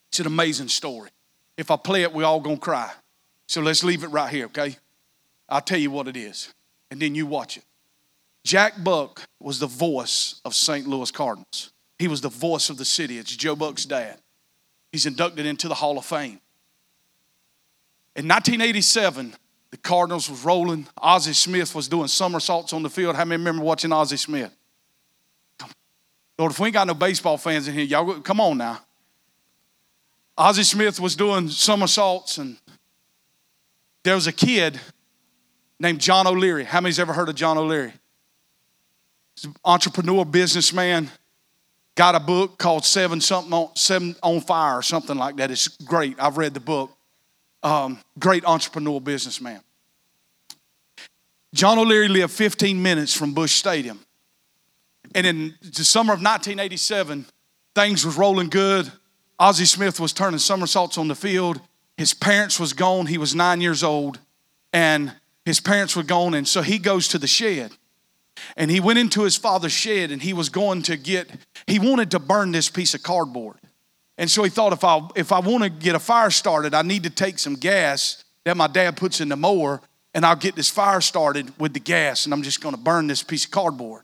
It's 0.09 0.19
an 0.19 0.25
amazing 0.27 0.67
story. 0.67 1.11
If 1.55 1.71
I 1.71 1.77
play 1.77 2.01
it, 2.01 2.11
we 2.11 2.23
all 2.23 2.39
gonna 2.39 2.57
cry. 2.57 2.91
So 3.47 3.61
let's 3.61 3.83
leave 3.83 4.03
it 4.03 4.07
right 4.07 4.29
here, 4.29 4.45
okay? 4.45 4.75
I'll 5.47 5.61
tell 5.61 5.77
you 5.77 5.91
what 5.91 6.07
it 6.07 6.17
is, 6.17 6.53
and 6.89 6.99
then 6.99 7.15
you 7.15 7.25
watch 7.25 7.57
it. 7.57 7.63
Jack 8.43 8.83
Buck 8.83 9.21
was 9.39 9.59
the 9.59 9.67
voice 9.67 10.41
of 10.43 10.55
St. 10.55 10.87
Louis 10.87 11.11
Cardinals. 11.11 11.71
He 11.99 12.07
was 12.07 12.21
the 12.21 12.29
voice 12.29 12.69
of 12.69 12.77
the 12.77 12.85
city. 12.85 13.19
It's 13.19 13.35
Joe 13.35 13.55
Buck's 13.55 13.85
dad. 13.85 14.17
He's 14.91 15.05
inducted 15.05 15.45
into 15.45 15.67
the 15.67 15.75
Hall 15.75 15.97
of 15.97 16.05
Fame. 16.05 16.39
In 18.15 18.27
1987, 18.27 19.35
the 19.69 19.77
Cardinals 19.77 20.29
was 20.29 20.43
rolling. 20.43 20.87
Ozzie 20.97 21.33
Smith 21.33 21.75
was 21.75 21.87
doing 21.87 22.07
somersaults 22.07 22.73
on 22.73 22.81
the 22.81 22.89
field. 22.89 23.15
How 23.15 23.25
many 23.25 23.39
remember 23.39 23.63
watching 23.63 23.93
Ozzie 23.93 24.17
Smith? 24.17 24.51
Lord, 26.37 26.51
if 26.51 26.59
we 26.59 26.67
ain't 26.67 26.73
got 26.73 26.87
no 26.87 26.93
baseball 26.93 27.37
fans 27.37 27.67
in 27.67 27.73
here, 27.73 27.83
y'all 27.83 28.19
come 28.21 28.39
on 28.39 28.57
now. 28.57 28.79
Ozzie 30.37 30.63
Smith 30.63 30.99
was 30.99 31.15
doing 31.15 31.49
somersaults, 31.49 32.37
and 32.37 32.57
there 34.03 34.15
was 34.15 34.27
a 34.27 34.31
kid 34.31 34.79
named 35.79 35.99
John 35.99 36.25
O'Leary. 36.25 36.63
How 36.63 36.81
many's 36.81 36.99
ever 36.99 37.13
heard 37.13 37.29
of 37.29 37.35
John 37.35 37.57
O'Leary? 37.57 37.93
entrepreneur, 39.63 40.25
businessman, 40.25 41.09
got 41.95 42.15
a 42.15 42.19
book 42.19 42.57
called 42.57 42.85
Seven 42.85 43.21
Something 43.21 43.53
on, 43.53 43.75
Seven 43.75 44.15
on 44.21 44.41
Fire 44.41 44.77
or 44.77 44.81
something 44.81 45.17
like 45.17 45.37
that. 45.37 45.51
It's 45.51 45.67
great. 45.67 46.15
I've 46.19 46.37
read 46.37 46.53
the 46.53 46.59
book. 46.59 46.91
Um, 47.63 47.99
great 48.17 48.45
entrepreneur, 48.45 48.99
businessman. 48.99 49.61
John 51.53 51.77
O'Leary 51.77 52.07
lived 52.07 52.33
15 52.33 52.81
minutes 52.81 53.13
from 53.13 53.33
Busch 53.33 53.53
Stadium. 53.53 53.99
And 55.13 55.27
in 55.27 55.55
the 55.61 55.83
summer 55.83 56.13
of 56.13 56.19
1987, 56.19 57.25
things 57.75 58.05
was 58.05 58.17
rolling 58.17 58.49
good. 58.49 58.91
Ozzie 59.39 59.65
Smith 59.65 59.99
was 59.99 60.13
turning 60.13 60.39
somersaults 60.39 60.97
on 60.97 61.07
the 61.07 61.15
field. 61.15 61.59
His 61.97 62.13
parents 62.13 62.59
was 62.59 62.73
gone. 62.73 63.07
He 63.07 63.17
was 63.17 63.35
nine 63.35 63.61
years 63.61 63.83
old. 63.83 64.19
And 64.71 65.13
his 65.45 65.59
parents 65.59 65.95
were 65.95 66.03
gone. 66.03 66.33
And 66.33 66.47
so 66.47 66.61
he 66.61 66.77
goes 66.77 67.07
to 67.09 67.17
the 67.17 67.27
shed 67.27 67.71
and 68.57 68.71
he 68.71 68.79
went 68.79 68.99
into 68.99 69.23
his 69.23 69.37
father's 69.37 69.71
shed 69.71 70.11
and 70.11 70.21
he 70.21 70.33
was 70.33 70.49
going 70.49 70.81
to 70.83 70.97
get 70.97 71.29
he 71.67 71.79
wanted 71.79 72.11
to 72.11 72.19
burn 72.19 72.51
this 72.51 72.69
piece 72.69 72.93
of 72.93 73.03
cardboard 73.03 73.57
and 74.17 74.29
so 74.29 74.43
he 74.43 74.49
thought 74.49 74.73
if 74.73 74.83
i 74.83 74.99
if 75.15 75.31
i 75.31 75.39
want 75.39 75.63
to 75.63 75.69
get 75.69 75.95
a 75.95 75.99
fire 75.99 76.29
started 76.29 76.73
i 76.73 76.81
need 76.81 77.03
to 77.03 77.09
take 77.09 77.39
some 77.39 77.55
gas 77.55 78.23
that 78.43 78.57
my 78.57 78.67
dad 78.67 78.97
puts 78.97 79.21
in 79.21 79.29
the 79.29 79.35
mower 79.35 79.81
and 80.13 80.25
i'll 80.25 80.35
get 80.35 80.55
this 80.55 80.69
fire 80.69 81.01
started 81.01 81.51
with 81.59 81.73
the 81.73 81.79
gas 81.79 82.25
and 82.25 82.33
i'm 82.33 82.41
just 82.41 82.61
going 82.61 82.75
to 82.75 82.81
burn 82.81 83.07
this 83.07 83.23
piece 83.23 83.45
of 83.45 83.51
cardboard 83.51 84.03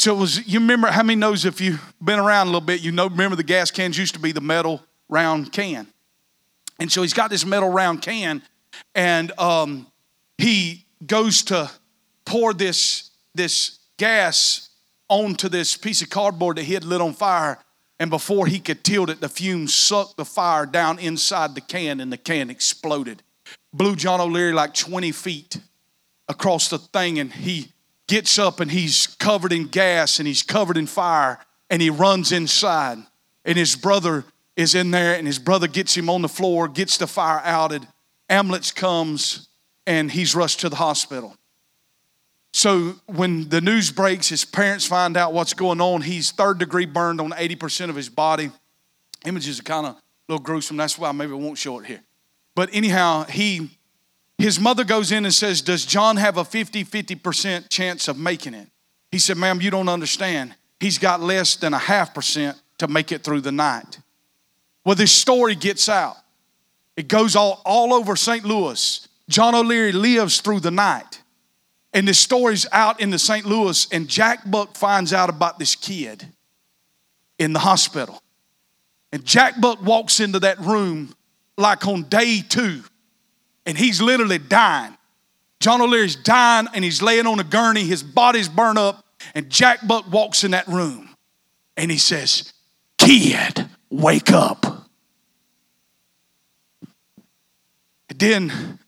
so 0.00 0.14
it 0.14 0.18
was 0.18 0.46
you 0.46 0.60
remember 0.60 0.88
how 0.88 1.02
many 1.02 1.16
knows 1.16 1.44
if 1.44 1.60
you've 1.60 1.94
been 2.02 2.18
around 2.18 2.46
a 2.46 2.50
little 2.50 2.60
bit 2.60 2.80
you 2.80 2.92
know 2.92 3.08
remember 3.08 3.36
the 3.36 3.42
gas 3.42 3.70
cans 3.70 3.98
used 3.98 4.14
to 4.14 4.20
be 4.20 4.32
the 4.32 4.40
metal 4.40 4.82
round 5.08 5.52
can 5.52 5.86
and 6.78 6.90
so 6.90 7.02
he's 7.02 7.14
got 7.14 7.30
this 7.30 7.44
metal 7.44 7.68
round 7.68 8.02
can 8.02 8.42
and 8.94 9.32
um, 9.38 9.86
he 10.38 10.86
goes 11.06 11.42
to 11.42 11.70
pour 12.24 12.54
this 12.54 13.10
this 13.34 13.78
gas 13.96 14.70
onto 15.08 15.48
this 15.48 15.76
piece 15.76 16.00
of 16.02 16.08
cardboard 16.08 16.56
that 16.56 16.64
he 16.64 16.74
had 16.74 16.84
lit 16.84 17.00
on 17.00 17.12
fire. 17.12 17.58
And 17.98 18.08
before 18.08 18.46
he 18.46 18.60
could 18.60 18.82
tilt 18.82 19.10
it, 19.10 19.20
the 19.20 19.28
fumes 19.28 19.74
sucked 19.74 20.16
the 20.16 20.24
fire 20.24 20.64
down 20.64 20.98
inside 20.98 21.54
the 21.54 21.60
can 21.60 22.00
and 22.00 22.10
the 22.10 22.16
can 22.16 22.48
exploded. 22.48 23.22
Blew 23.74 23.94
John 23.94 24.20
O'Leary 24.20 24.52
like 24.52 24.72
20 24.72 25.12
feet 25.12 25.58
across 26.28 26.68
the 26.68 26.78
thing. 26.78 27.18
And 27.18 27.30
he 27.30 27.72
gets 28.10 28.40
up 28.40 28.58
and 28.58 28.72
he's 28.72 29.06
covered 29.06 29.52
in 29.52 29.68
gas 29.68 30.18
and 30.18 30.26
he's 30.26 30.42
covered 30.42 30.76
in 30.76 30.86
fire 30.86 31.38
and 31.70 31.80
he 31.80 31.90
runs 31.90 32.32
inside. 32.32 32.98
And 33.44 33.56
his 33.56 33.76
brother 33.76 34.24
is 34.56 34.74
in 34.74 34.90
there 34.90 35.14
and 35.14 35.28
his 35.28 35.38
brother 35.38 35.68
gets 35.68 35.96
him 35.96 36.10
on 36.10 36.20
the 36.20 36.28
floor, 36.28 36.66
gets 36.66 36.98
the 36.98 37.06
fire 37.06 37.40
outed. 37.44 37.86
Ambulance 38.28 38.72
comes 38.72 39.48
and 39.86 40.10
he's 40.10 40.34
rushed 40.34 40.58
to 40.60 40.68
the 40.68 40.74
hospital. 40.76 41.36
So 42.52 42.96
when 43.06 43.48
the 43.48 43.60
news 43.60 43.92
breaks, 43.92 44.28
his 44.28 44.44
parents 44.44 44.84
find 44.84 45.16
out 45.16 45.32
what's 45.32 45.54
going 45.54 45.80
on. 45.80 46.02
He's 46.02 46.32
third 46.32 46.58
degree 46.58 46.86
burned 46.86 47.20
on 47.20 47.30
80% 47.30 47.90
of 47.90 47.94
his 47.94 48.08
body. 48.08 48.50
Images 49.24 49.60
are 49.60 49.62
kind 49.62 49.86
of 49.86 49.92
a 49.94 49.98
little 50.28 50.42
gruesome. 50.42 50.76
That's 50.76 50.98
why 50.98 51.12
maybe 51.12 51.32
won't 51.32 51.58
show 51.58 51.78
it 51.78 51.86
here. 51.86 52.02
But 52.56 52.70
anyhow, 52.72 53.22
he 53.22 53.70
his 54.40 54.58
mother 54.58 54.84
goes 54.84 55.12
in 55.12 55.24
and 55.24 55.34
says, 55.34 55.60
Does 55.60 55.84
John 55.84 56.16
have 56.16 56.36
a 56.36 56.44
50 56.44 56.84
50% 56.84 57.68
chance 57.68 58.08
of 58.08 58.18
making 58.18 58.54
it? 58.54 58.68
He 59.10 59.18
said, 59.18 59.36
Ma'am, 59.36 59.60
you 59.60 59.70
don't 59.70 59.88
understand. 59.88 60.54
He's 60.78 60.98
got 60.98 61.20
less 61.20 61.56
than 61.56 61.74
a 61.74 61.78
half 61.78 62.14
percent 62.14 62.60
to 62.78 62.88
make 62.88 63.12
it 63.12 63.22
through 63.22 63.42
the 63.42 63.52
night. 63.52 63.98
Well, 64.84 64.94
this 64.94 65.12
story 65.12 65.54
gets 65.54 65.88
out. 65.88 66.16
It 66.96 67.08
goes 67.08 67.36
all, 67.36 67.60
all 67.64 67.92
over 67.92 68.16
St. 68.16 68.44
Louis. 68.44 69.06
John 69.28 69.54
O'Leary 69.54 69.92
lives 69.92 70.40
through 70.40 70.60
the 70.60 70.70
night. 70.70 71.22
And 71.92 72.06
this 72.06 72.18
story's 72.18 72.66
out 72.72 73.00
in 73.00 73.10
the 73.10 73.18
St. 73.18 73.44
Louis, 73.44 73.88
and 73.90 74.06
Jack 74.06 74.48
Buck 74.48 74.76
finds 74.76 75.12
out 75.12 75.28
about 75.28 75.58
this 75.58 75.74
kid 75.74 76.24
in 77.38 77.52
the 77.52 77.58
hospital. 77.58 78.22
And 79.12 79.24
Jack 79.24 79.60
Buck 79.60 79.82
walks 79.82 80.20
into 80.20 80.38
that 80.40 80.60
room 80.60 81.14
like 81.56 81.86
on 81.86 82.04
day 82.04 82.42
two, 82.48 82.82
and 83.70 83.78
he's 83.78 84.02
literally 84.02 84.38
dying. 84.38 84.96
John 85.60 85.80
O'Leary's 85.80 86.16
dying, 86.16 86.66
and 86.74 86.82
he's 86.82 87.00
laying 87.00 87.24
on 87.24 87.38
a 87.38 87.44
gurney, 87.44 87.84
his 87.84 88.02
body's 88.02 88.48
burned 88.48 88.78
up, 88.78 89.04
and 89.32 89.48
Jack 89.48 89.86
Buck 89.86 90.10
walks 90.10 90.42
in 90.42 90.50
that 90.50 90.66
room 90.66 91.08
and 91.76 91.88
he 91.88 91.96
says, 91.96 92.52
Kid, 92.98 93.68
wake 93.88 94.32
up. 94.32 94.88
And 98.08 98.18
then 98.18 98.78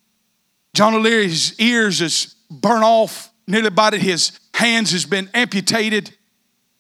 John 0.75 0.95
O'Leary's 0.95 1.57
ears 1.61 2.01
is 2.01 2.35
burn 2.51 2.83
off 2.83 3.33
nearly 3.47 3.69
about. 3.69 3.95
His 3.95 4.37
hands 4.53 4.91
has 4.91 5.07
been 5.07 5.31
amputated 5.33 6.11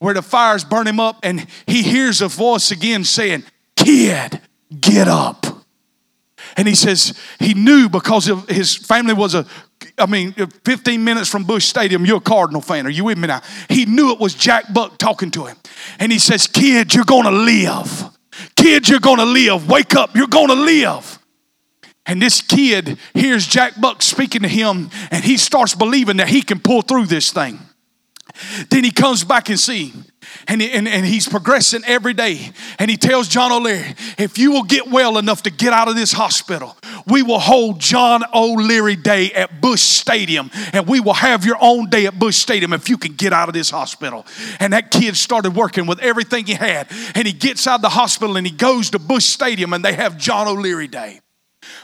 where 0.01 0.15
the 0.15 0.23
fires 0.23 0.65
burn 0.65 0.89
him 0.89 0.99
up. 0.99 1.21
And 1.23 1.47
he 1.67 1.83
hears 1.83 2.21
a 2.21 2.27
voice 2.27 2.73
again 2.73 3.05
saying, 3.05 3.45
Kid, 3.77 4.41
get 4.81 5.07
up. 5.07 5.52
And 6.57 6.69
he 6.69 6.75
says 6.75 7.19
he 7.39 7.55
knew 7.55 7.89
because 7.89 8.29
of 8.29 8.49
his 8.49 8.75
family 8.75 9.15
was 9.15 9.35
a, 9.35 9.47
I 9.99 10.07
mean, 10.07 10.33
15 10.33 11.03
minutes 11.03 11.29
from 11.29 11.45
Busch 11.45 11.65
Stadium. 11.65 12.05
You're 12.05 12.19
a 12.19 12.21
Cardinal 12.21 12.61
fan. 12.61 12.87
Are 12.87 12.91
you 12.91 13.05
with 13.05 13.19
me 13.19 13.29
now? 13.29 13.43
He 13.69 13.85
knew 13.85 14.13
it 14.13 14.21
was 14.21 14.35
Jack 14.35 14.73
Buck 14.73 14.99
talking 14.99 15.31
to 15.33 15.47
him. 15.47 15.57
And 15.99 16.13
he 16.13 16.19
says, 16.19 16.47
Kid, 16.47 16.95
you're 16.95 17.05
going 17.05 17.25
to 17.25 17.31
live. 17.31 18.11
Kid, 18.57 18.89
you're 18.89 19.01
going 19.01 19.19
to 19.19 19.25
live. 19.25 19.69
Wake 19.69 19.95
up. 19.95 20.15
You're 20.15 20.27
going 20.27 20.49
to 20.49 20.55
live. 20.55 21.19
And 22.07 22.21
this 22.21 22.41
kid 22.41 22.99
hears 23.15 23.47
Jack 23.47 23.81
Buck 23.81 24.03
speaking 24.03 24.43
to 24.43 24.49
him, 24.49 24.91
and 25.11 25.25
he 25.25 25.37
starts 25.37 25.75
believing 25.75 26.17
that 26.17 26.29
he 26.29 26.43
can 26.43 26.59
pull 26.59 26.83
through 26.83 27.07
this 27.07 27.31
thing. 27.31 27.61
Then 28.71 28.83
he 28.83 28.91
comes 28.91 29.25
back 29.25 29.49
and 29.51 29.59
see, 29.59 29.93
And, 30.49 30.61
he, 30.61 30.71
and, 30.73 30.89
and 30.89 31.05
he's 31.05 31.29
progressing 31.29 31.83
every 31.87 32.15
day. 32.15 32.51
And 32.79 32.91
he 32.91 32.97
tells 32.97 33.29
John 33.29 33.53
O'Leary, 33.53 33.95
if 34.19 34.39
you 34.39 34.53
will 34.53 34.63
get 34.63 34.89
well 34.89 35.19
enough 35.19 35.43
to 35.45 35.51
get 35.51 35.73
out 35.73 35.89
of 35.89 35.95
this 35.95 36.13
hospital, 36.13 36.77
we 37.07 37.23
will 37.23 37.39
hold 37.39 37.81
John 37.81 38.23
O'Leary 38.35 38.97
Day 38.97 39.33
at 39.33 39.61
Busch 39.61 39.81
Stadium. 39.81 40.51
And 40.73 40.87
we 40.87 41.01
will 41.01 41.15
have 41.15 41.45
your 41.45 41.57
own 41.61 41.89
day 41.91 42.07
at 42.07 42.19
Busch 42.19 42.37
Stadium 42.37 42.73
if 42.73 42.89
you 42.89 42.99
can 42.99 43.15
get 43.15 43.33
out 43.33 43.49
of 43.49 43.55
this 43.55 43.71
hospital. 43.71 44.27
And 44.61 44.73
that 44.73 44.91
kid 44.91 45.17
started 45.17 45.55
working 45.55 45.87
with 45.87 46.01
everything 46.01 46.47
he 46.47 46.55
had. 46.55 46.89
And 47.15 47.27
he 47.27 47.33
gets 47.33 47.67
out 47.67 47.77
of 47.77 47.83
the 47.83 47.89
hospital 47.89 48.37
and 48.37 48.47
he 48.47 48.53
goes 48.53 48.91
to 48.91 48.99
Busch 48.99 49.25
Stadium 49.25 49.73
and 49.73 49.85
they 49.85 49.95
have 49.95 50.17
John 50.17 50.49
O'Leary 50.49 50.89
Day. 50.89 51.21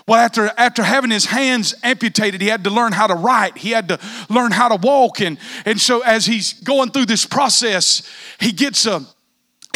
Well, 0.06 0.18
after, 0.18 0.50
after 0.56 0.82
having 0.82 1.10
his 1.10 1.26
hands 1.26 1.74
amputated, 1.82 2.40
he 2.40 2.48
had 2.48 2.64
to 2.64 2.70
learn 2.70 2.92
how 2.92 3.06
to 3.06 3.14
write. 3.14 3.58
He 3.58 3.70
had 3.70 3.88
to 3.88 3.98
learn 4.28 4.52
how 4.52 4.68
to 4.68 4.76
walk. 4.76 5.20
And, 5.20 5.38
and 5.64 5.80
so, 5.80 6.00
as 6.00 6.26
he's 6.26 6.52
going 6.52 6.90
through 6.90 7.06
this 7.06 7.26
process, 7.26 8.02
he 8.40 8.52
gets 8.52 8.86
a, 8.86 9.06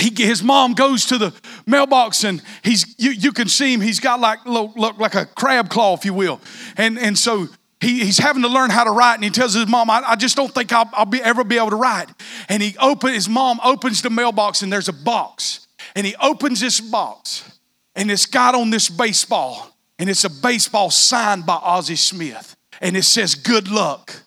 he, 0.02 0.10
his 0.16 0.42
mom 0.42 0.74
goes 0.74 1.06
to 1.06 1.18
the 1.18 1.34
mailbox 1.66 2.24
and 2.24 2.42
he's 2.64 2.94
you, 2.98 3.10
you 3.10 3.32
can 3.32 3.48
see 3.48 3.72
him. 3.72 3.80
He's 3.80 4.00
got 4.00 4.20
like 4.20 4.44
look, 4.46 4.74
like 4.76 5.14
a 5.14 5.26
crab 5.26 5.68
claw 5.68 5.94
if 5.94 6.04
you 6.04 6.14
will. 6.14 6.40
And 6.76 6.98
and 6.98 7.16
so 7.16 7.46
he, 7.80 8.04
he's 8.04 8.18
having 8.18 8.42
to 8.42 8.48
learn 8.48 8.70
how 8.70 8.84
to 8.84 8.90
write 8.90 9.16
and 9.16 9.24
he 9.24 9.30
tells 9.30 9.54
his 9.54 9.66
mom 9.66 9.90
i, 9.90 10.02
I 10.06 10.14
just 10.14 10.36
don't 10.36 10.54
think 10.54 10.72
i'll, 10.72 10.88
I'll 10.92 11.04
be, 11.04 11.20
ever 11.20 11.44
be 11.44 11.56
able 11.56 11.70
to 11.70 11.76
write. 11.76 12.06
And 12.48 12.62
he 12.62 12.76
open 12.78 13.12
his 13.12 13.28
mom 13.28 13.60
opens 13.64 14.02
the 14.02 14.10
mailbox 14.10 14.62
and 14.62 14.72
there's 14.72 14.88
a 14.88 14.92
box. 14.92 15.66
And 15.94 16.06
he 16.06 16.16
opens 16.16 16.60
this 16.60 16.80
box 16.80 17.58
and 17.94 18.10
it's 18.10 18.26
got 18.26 18.54
on 18.54 18.70
this 18.70 18.88
baseball 18.88 19.71
and 20.02 20.10
it's 20.10 20.24
a 20.24 20.30
baseball 20.30 20.90
signed 20.90 21.46
by 21.46 21.54
Ozzie 21.54 21.94
Smith. 21.94 22.56
And 22.80 22.96
it 22.96 23.04
says, 23.04 23.36
Good 23.36 23.68
luck, 23.68 24.24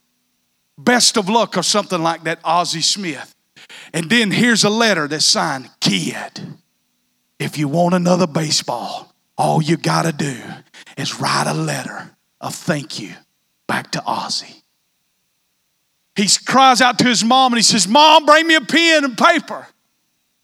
best 0.77 1.17
of 1.17 1.27
luck, 1.27 1.57
or 1.57 1.63
something 1.63 2.01
like 2.01 2.23
that, 2.23 2.39
Ozzie 2.45 2.79
Smith. 2.79 3.35
And 3.91 4.09
then 4.09 4.31
here's 4.31 4.63
a 4.63 4.69
letter 4.69 5.05
that's 5.09 5.25
signed, 5.25 5.69
Kid, 5.81 6.39
if 7.39 7.57
you 7.57 7.67
want 7.67 7.93
another 7.93 8.25
baseball, 8.25 9.13
all 9.37 9.61
you 9.61 9.75
got 9.75 10.03
to 10.03 10.13
do 10.13 10.37
is 10.97 11.19
write 11.19 11.43
a 11.45 11.53
letter 11.53 12.15
of 12.39 12.55
thank 12.55 12.97
you 12.97 13.13
back 13.67 13.91
to 13.91 14.03
Ozzie. 14.05 14.63
He 16.15 16.29
cries 16.45 16.79
out 16.79 16.97
to 16.99 17.03
his 17.03 17.21
mom 17.21 17.51
and 17.51 17.57
he 17.57 17.63
says, 17.63 17.85
Mom, 17.85 18.25
bring 18.25 18.47
me 18.47 18.55
a 18.55 18.61
pen 18.61 19.03
and 19.03 19.17
paper. 19.17 19.67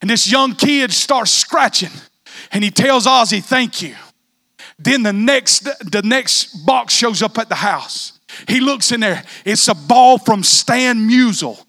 And 0.01 0.09
this 0.09 0.29
young 0.29 0.55
kid 0.55 0.91
starts 0.91 1.31
scratching 1.31 1.91
and 2.51 2.65
he 2.65 2.69
tells 2.69 3.07
Ozzie, 3.07 3.39
Thank 3.39 3.81
you. 3.81 3.95
Then 4.83 5.03
the 5.03 5.13
next, 5.13 5.63
the 5.91 6.01
next 6.03 6.65
box 6.65 6.93
shows 6.93 7.21
up 7.21 7.37
at 7.37 7.49
the 7.49 7.55
house. 7.55 8.19
He 8.47 8.59
looks 8.59 8.91
in 8.91 9.01
there. 9.01 9.23
It's 9.45 9.67
a 9.67 9.75
ball 9.75 10.17
from 10.17 10.43
Stan 10.43 11.07
Musial. 11.07 11.63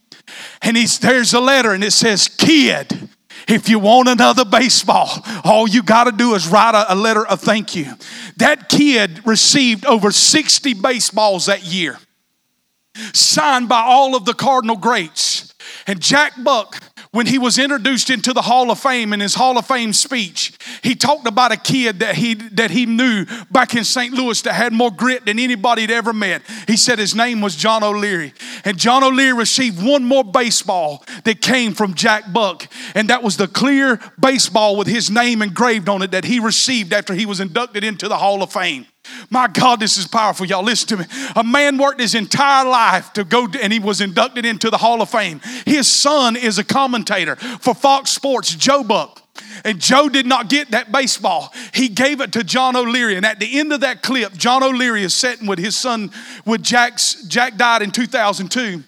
And 0.63 0.77
he's, 0.77 0.99
there's 0.99 1.35
a 1.35 1.41
letter 1.41 1.73
and 1.73 1.85
it 1.85 1.91
says, 1.91 2.29
Kid, 2.29 3.09
if 3.49 3.69
you 3.69 3.79
want 3.79 4.09
another 4.09 4.45
baseball, 4.45 5.11
all 5.45 5.69
you 5.69 5.83
got 5.83 6.05
to 6.05 6.13
do 6.13 6.35
is 6.35 6.49
write 6.49 6.75
a, 6.75 6.95
a, 6.95 6.97
letter 6.97 7.27
of 7.27 7.41
thank 7.41 7.75
you. 7.75 7.93
That 8.37 8.69
kid 8.69 9.27
received 9.27 9.85
over 9.85 10.11
60 10.11 10.75
baseballs 10.75 11.47
that 11.47 11.65
year, 11.65 11.99
signed 13.13 13.69
by 13.69 13.83
all 13.83 14.15
of 14.15 14.25
the 14.25 14.35
Cardinal 14.35 14.77
greats. 14.77 15.55
And 15.87 16.01
Jack 16.01 16.33
Buck 16.43 16.81
when 17.13 17.27
he 17.27 17.39
was 17.39 17.59
introduced 17.59 18.09
into 18.09 18.33
the 18.33 18.41
Hall 18.41 18.71
of 18.71 18.79
Fame 18.79 19.13
in 19.13 19.21
his 19.21 19.35
Hall 19.35 19.59
of 19.59 19.67
Fame 19.67 19.93
speech, 19.93 20.55
he 20.83 20.95
talked 20.95 21.29
about 21.29 21.53
a 21.53 21.59
kid 21.59 22.01
that 22.01 22.17
he, 22.17 22.33
that 22.35 22.71
he 22.71 22.87
knew 22.87 23.27
back 23.51 23.75
in 23.75 23.85
St. 23.85 24.15
Louis 24.15 24.41
that 24.43 24.55
had 24.55 24.73
more 24.73 24.91
grit 24.91 25.27
than 25.27 25.39
anybody 25.39 25.83
had 25.83 25.91
ever 25.91 26.15
met. 26.15 26.41
He 26.67 26.77
said 26.79 26.99
his 26.99 27.15
name 27.15 27.43
was 27.43 27.55
John 27.55 27.83
O'Leary. 27.83 28.33
And 28.65 28.79
John 28.79 29.05
O'Leary 29.05 29.35
received 29.35 29.85
one 29.85 30.05
more 30.05 30.25
baseball 30.25 31.05
that 31.25 31.43
came 31.43 31.75
from 31.75 31.93
Jack 31.93 32.33
Buck. 32.33 32.67
And 32.95 33.11
that 33.11 33.23
was 33.23 33.37
the 33.37 33.47
clear 33.47 34.01
baseball 34.19 34.77
with 34.77 34.87
his 34.87 35.11
name 35.11 35.43
engraved 35.43 35.91
on 35.91 36.01
it 36.01 36.13
that 36.13 36.25
he 36.25 36.41
received 36.41 36.95
after 36.95 37.13
he 37.13 37.27
was 37.27 37.41
inducted 37.41 37.85
into 37.85 38.09
the 38.09 38.17
Hall 38.17 38.43
of 38.43 38.53
Fame. 38.53 38.87
My 39.31 39.49
God, 39.49 39.81
this 39.81 39.97
is 39.97 40.07
powerful. 40.07 40.47
Y'all 40.47 40.63
listen 40.63 40.89
to 40.89 40.97
me. 40.99 41.05
A 41.35 41.43
man 41.43 41.77
worked 41.77 42.01
his 42.01 42.15
entire 42.15 42.69
life 42.69 43.13
to 43.15 43.25
go, 43.25 43.49
and 43.61 43.73
he 43.73 43.79
was 43.79 44.01
inducted 44.01 44.45
into 44.45 44.71
the 44.71 44.79
Hall 44.79 45.03
of 45.03 45.11
Fame. 45.11 45.41
His 45.67 45.89
son 45.89 46.37
is 46.37 46.59
a 46.59 46.65
commentator 46.65 47.37
for 47.37 47.75
Fox 47.75 48.11
Sports, 48.11 48.55
Joe 48.55 48.85
Buck. 48.85 49.23
And 49.65 49.81
Joe 49.81 50.09
did 50.09 50.27
not 50.27 50.49
get 50.49 50.73
that 50.73 50.93
baseball. 50.93 51.53
He 51.73 51.89
gave 51.89 52.21
it 52.21 52.33
to 52.33 52.45
John 52.45 52.77
O'Leary. 52.77 53.17
And 53.17 53.25
at 53.25 53.41
the 53.41 53.59
end 53.59 53.73
of 53.73 53.81
that 53.81 54.03
clip, 54.03 54.35
John 54.35 54.63
O'Leary 54.63 55.03
is 55.03 55.15
sitting 55.15 55.47
with 55.47 55.59
his 55.59 55.77
son, 55.77 56.11
with 56.45 56.63
Jack's, 56.63 57.23
Jack 57.25 57.57
died 57.57 57.83
in 57.83 57.91
2002. 57.91 58.83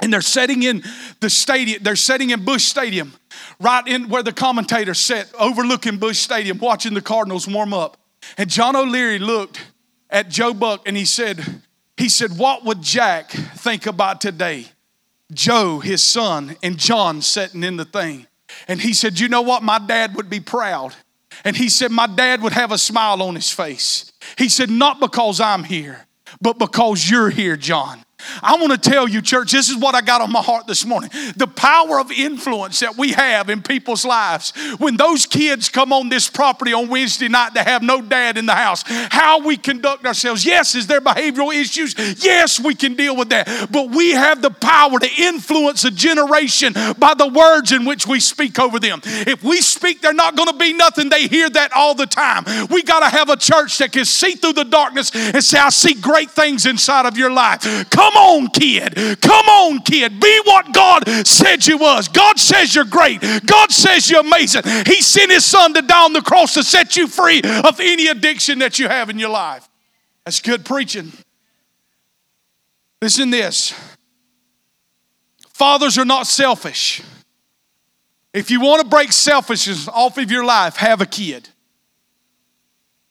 And 0.00 0.12
they're 0.12 0.20
sitting 0.20 0.62
in 0.64 0.82
the 1.20 1.30
stadium, 1.30 1.82
they're 1.82 1.96
sitting 1.96 2.30
in 2.30 2.44
Busch 2.44 2.64
Stadium, 2.64 3.14
right 3.60 3.86
in 3.86 4.08
where 4.08 4.22
the 4.22 4.32
commentator 4.32 4.92
sat, 4.92 5.32
overlooking 5.38 5.98
Busch 5.98 6.18
Stadium, 6.18 6.58
watching 6.58 6.94
the 6.94 7.00
Cardinals 7.00 7.46
warm 7.46 7.72
up. 7.72 7.96
And 8.36 8.50
John 8.50 8.76
O'Leary 8.76 9.18
looked 9.18 9.60
at 10.10 10.28
Joe 10.28 10.54
Buck 10.54 10.86
and 10.86 10.96
he 10.96 11.04
said, 11.04 11.62
he 11.96 12.08
said, 12.08 12.36
What 12.38 12.64
would 12.64 12.82
Jack 12.82 13.30
think 13.30 13.86
about 13.86 14.20
today? 14.20 14.66
Joe, 15.32 15.80
his 15.80 16.02
son, 16.02 16.56
and 16.62 16.78
John 16.78 17.22
sitting 17.22 17.62
in 17.62 17.76
the 17.76 17.84
thing. 17.84 18.26
And 18.68 18.80
he 18.80 18.92
said, 18.92 19.18
You 19.18 19.28
know 19.28 19.42
what? 19.42 19.62
My 19.62 19.78
dad 19.78 20.14
would 20.16 20.28
be 20.28 20.40
proud. 20.40 20.94
And 21.44 21.56
he 21.56 21.68
said, 21.68 21.90
My 21.90 22.06
dad 22.06 22.42
would 22.42 22.52
have 22.52 22.72
a 22.72 22.78
smile 22.78 23.22
on 23.22 23.34
his 23.34 23.50
face. 23.50 24.12
He 24.36 24.48
said, 24.48 24.70
Not 24.70 25.00
because 25.00 25.40
I'm 25.40 25.64
here, 25.64 26.06
but 26.40 26.58
because 26.58 27.08
you're 27.08 27.30
here, 27.30 27.56
John. 27.56 28.03
I 28.42 28.56
want 28.56 28.72
to 28.72 28.90
tell 28.90 29.08
you, 29.08 29.20
church, 29.22 29.52
this 29.52 29.68
is 29.68 29.76
what 29.76 29.94
I 29.94 30.00
got 30.00 30.20
on 30.20 30.32
my 30.32 30.42
heart 30.42 30.66
this 30.66 30.84
morning. 30.84 31.10
The 31.36 31.46
power 31.46 32.00
of 32.00 32.10
influence 32.10 32.80
that 32.80 32.96
we 32.96 33.12
have 33.12 33.50
in 33.50 33.62
people's 33.62 34.04
lives. 34.04 34.52
When 34.78 34.96
those 34.96 35.26
kids 35.26 35.68
come 35.68 35.92
on 35.92 36.08
this 36.08 36.28
property 36.28 36.72
on 36.72 36.88
Wednesday 36.88 37.28
night 37.28 37.54
to 37.54 37.62
have 37.62 37.82
no 37.82 38.00
dad 38.02 38.38
in 38.38 38.46
the 38.46 38.54
house, 38.54 38.84
how 38.86 39.40
we 39.44 39.56
conduct 39.56 40.06
ourselves. 40.06 40.44
Yes, 40.44 40.74
is 40.74 40.86
there 40.86 41.00
behavioral 41.00 41.54
issues? 41.54 41.94
Yes, 42.24 42.60
we 42.60 42.74
can 42.74 42.94
deal 42.94 43.16
with 43.16 43.30
that. 43.30 43.68
But 43.70 43.90
we 43.90 44.12
have 44.12 44.42
the 44.42 44.50
power 44.50 44.98
to 44.98 45.08
influence 45.18 45.84
a 45.84 45.90
generation 45.90 46.72
by 46.98 47.14
the 47.14 47.28
words 47.28 47.72
in 47.72 47.84
which 47.84 48.06
we 48.06 48.20
speak 48.20 48.58
over 48.58 48.78
them. 48.78 49.00
If 49.04 49.42
we 49.42 49.60
speak, 49.60 50.00
they're 50.00 50.12
not 50.12 50.36
going 50.36 50.48
to 50.48 50.56
be 50.56 50.72
nothing. 50.72 51.08
They 51.08 51.26
hear 51.26 51.48
that 51.50 51.72
all 51.74 51.94
the 51.94 52.06
time. 52.06 52.44
We 52.70 52.82
got 52.82 53.00
to 53.00 53.06
have 53.06 53.28
a 53.28 53.36
church 53.36 53.78
that 53.78 53.92
can 53.92 54.04
see 54.04 54.32
through 54.32 54.54
the 54.54 54.64
darkness 54.64 55.10
and 55.14 55.42
say, 55.42 55.58
I 55.58 55.70
see 55.70 55.94
great 55.94 56.30
things 56.30 56.66
inside 56.66 57.06
of 57.06 57.16
your 57.16 57.30
life. 57.30 57.62
Come 57.90 58.13
Come 58.14 58.22
on, 58.22 58.46
kid. 58.50 58.94
Come 59.20 59.46
on, 59.46 59.80
kid. 59.80 60.20
Be 60.20 60.40
what 60.44 60.72
God 60.72 61.26
said 61.26 61.66
you 61.66 61.78
was. 61.78 62.06
God 62.06 62.38
says 62.38 62.72
you're 62.74 62.84
great. 62.84 63.20
God 63.44 63.72
says 63.72 64.08
you're 64.08 64.20
amazing. 64.20 64.62
He 64.86 65.02
sent 65.02 65.32
his 65.32 65.44
son 65.44 65.74
to 65.74 65.94
on 65.94 66.12
the 66.12 66.22
cross 66.22 66.54
to 66.54 66.62
set 66.62 66.96
you 66.96 67.08
free 67.08 67.40
of 67.42 67.80
any 67.80 68.06
addiction 68.06 68.60
that 68.60 68.78
you 68.78 68.88
have 68.88 69.10
in 69.10 69.18
your 69.18 69.30
life. 69.30 69.68
That's 70.24 70.40
good 70.40 70.64
preaching. 70.64 71.12
Listen 73.02 73.30
this. 73.30 73.74
Fathers 75.48 75.98
are 75.98 76.04
not 76.04 76.26
selfish. 76.26 77.02
If 78.32 78.50
you 78.50 78.60
want 78.60 78.82
to 78.82 78.88
break 78.88 79.12
selfishness 79.12 79.88
off 79.88 80.18
of 80.18 80.30
your 80.30 80.44
life, 80.44 80.76
have 80.76 81.00
a 81.00 81.06
kid. 81.06 81.48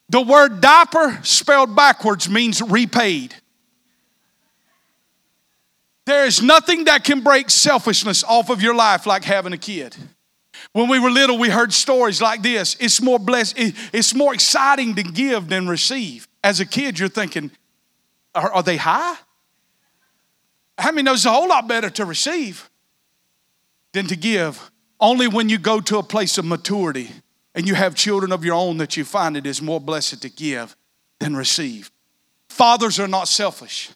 The 0.08 0.20
word 0.20 0.60
diaper 0.60 1.20
spelled 1.22 1.76
backwards 1.76 2.28
means 2.28 2.62
repaid. 2.62 3.34
There 6.06 6.26
is 6.26 6.42
nothing 6.42 6.84
that 6.84 7.04
can 7.04 7.20
break 7.20 7.48
selfishness 7.48 8.22
off 8.24 8.50
of 8.50 8.60
your 8.60 8.74
life 8.74 9.06
like 9.06 9.24
having 9.24 9.52
a 9.52 9.58
kid. 9.58 9.96
When 10.72 10.88
we 10.88 10.98
were 10.98 11.10
little, 11.10 11.38
we 11.38 11.48
heard 11.48 11.72
stories 11.72 12.20
like 12.20 12.42
this. 12.42 12.76
It's 12.80 13.00
more 13.00 13.18
blessed, 13.18 13.54
it's 13.56 14.14
more 14.14 14.34
exciting 14.34 14.94
to 14.96 15.02
give 15.02 15.48
than 15.48 15.68
receive. 15.68 16.28
As 16.42 16.60
a 16.60 16.66
kid, 16.66 16.98
you're 16.98 17.08
thinking, 17.08 17.50
are, 18.34 18.52
are 18.52 18.62
they 18.62 18.76
high? 18.76 19.16
How 20.76 20.90
many 20.90 21.02
knows 21.02 21.18
it's 21.18 21.26
a 21.26 21.30
whole 21.30 21.48
lot 21.48 21.68
better 21.68 21.88
to 21.90 22.04
receive 22.04 22.68
than 23.92 24.06
to 24.08 24.16
give? 24.16 24.70
Only 25.00 25.28
when 25.28 25.48
you 25.48 25.58
go 25.58 25.80
to 25.80 25.98
a 25.98 26.02
place 26.02 26.38
of 26.38 26.44
maturity 26.44 27.10
and 27.54 27.66
you 27.66 27.74
have 27.74 27.94
children 27.94 28.32
of 28.32 28.44
your 28.44 28.54
own 28.54 28.78
that 28.78 28.96
you 28.96 29.04
find 29.04 29.36
it 29.36 29.46
is 29.46 29.62
more 29.62 29.80
blessed 29.80 30.22
to 30.22 30.28
give 30.28 30.76
than 31.20 31.36
receive. 31.36 31.90
Fathers 32.48 32.98
are 32.98 33.08
not 33.08 33.28
selfish. 33.28 33.90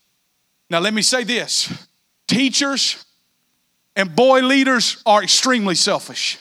Now, 0.71 0.81
let 0.81 0.95
me 0.95 1.03
say 1.03 1.25
this 1.25 1.89
Teachers 2.29 3.05
and 3.97 4.15
boy 4.15 4.43
leaders 4.43 5.03
are 5.05 5.23
extremely 5.23 5.75
selfish. 5.75 6.39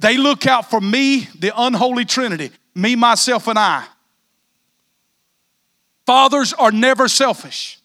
They 0.00 0.16
look 0.16 0.46
out 0.46 0.70
for 0.70 0.80
me, 0.80 1.28
the 1.38 1.52
unholy 1.54 2.04
trinity, 2.04 2.50
me, 2.74 2.96
myself, 2.96 3.48
and 3.48 3.58
I. 3.58 3.84
Fathers 6.06 6.54
are 6.54 6.70
never 6.70 7.08
selfish. 7.08 7.78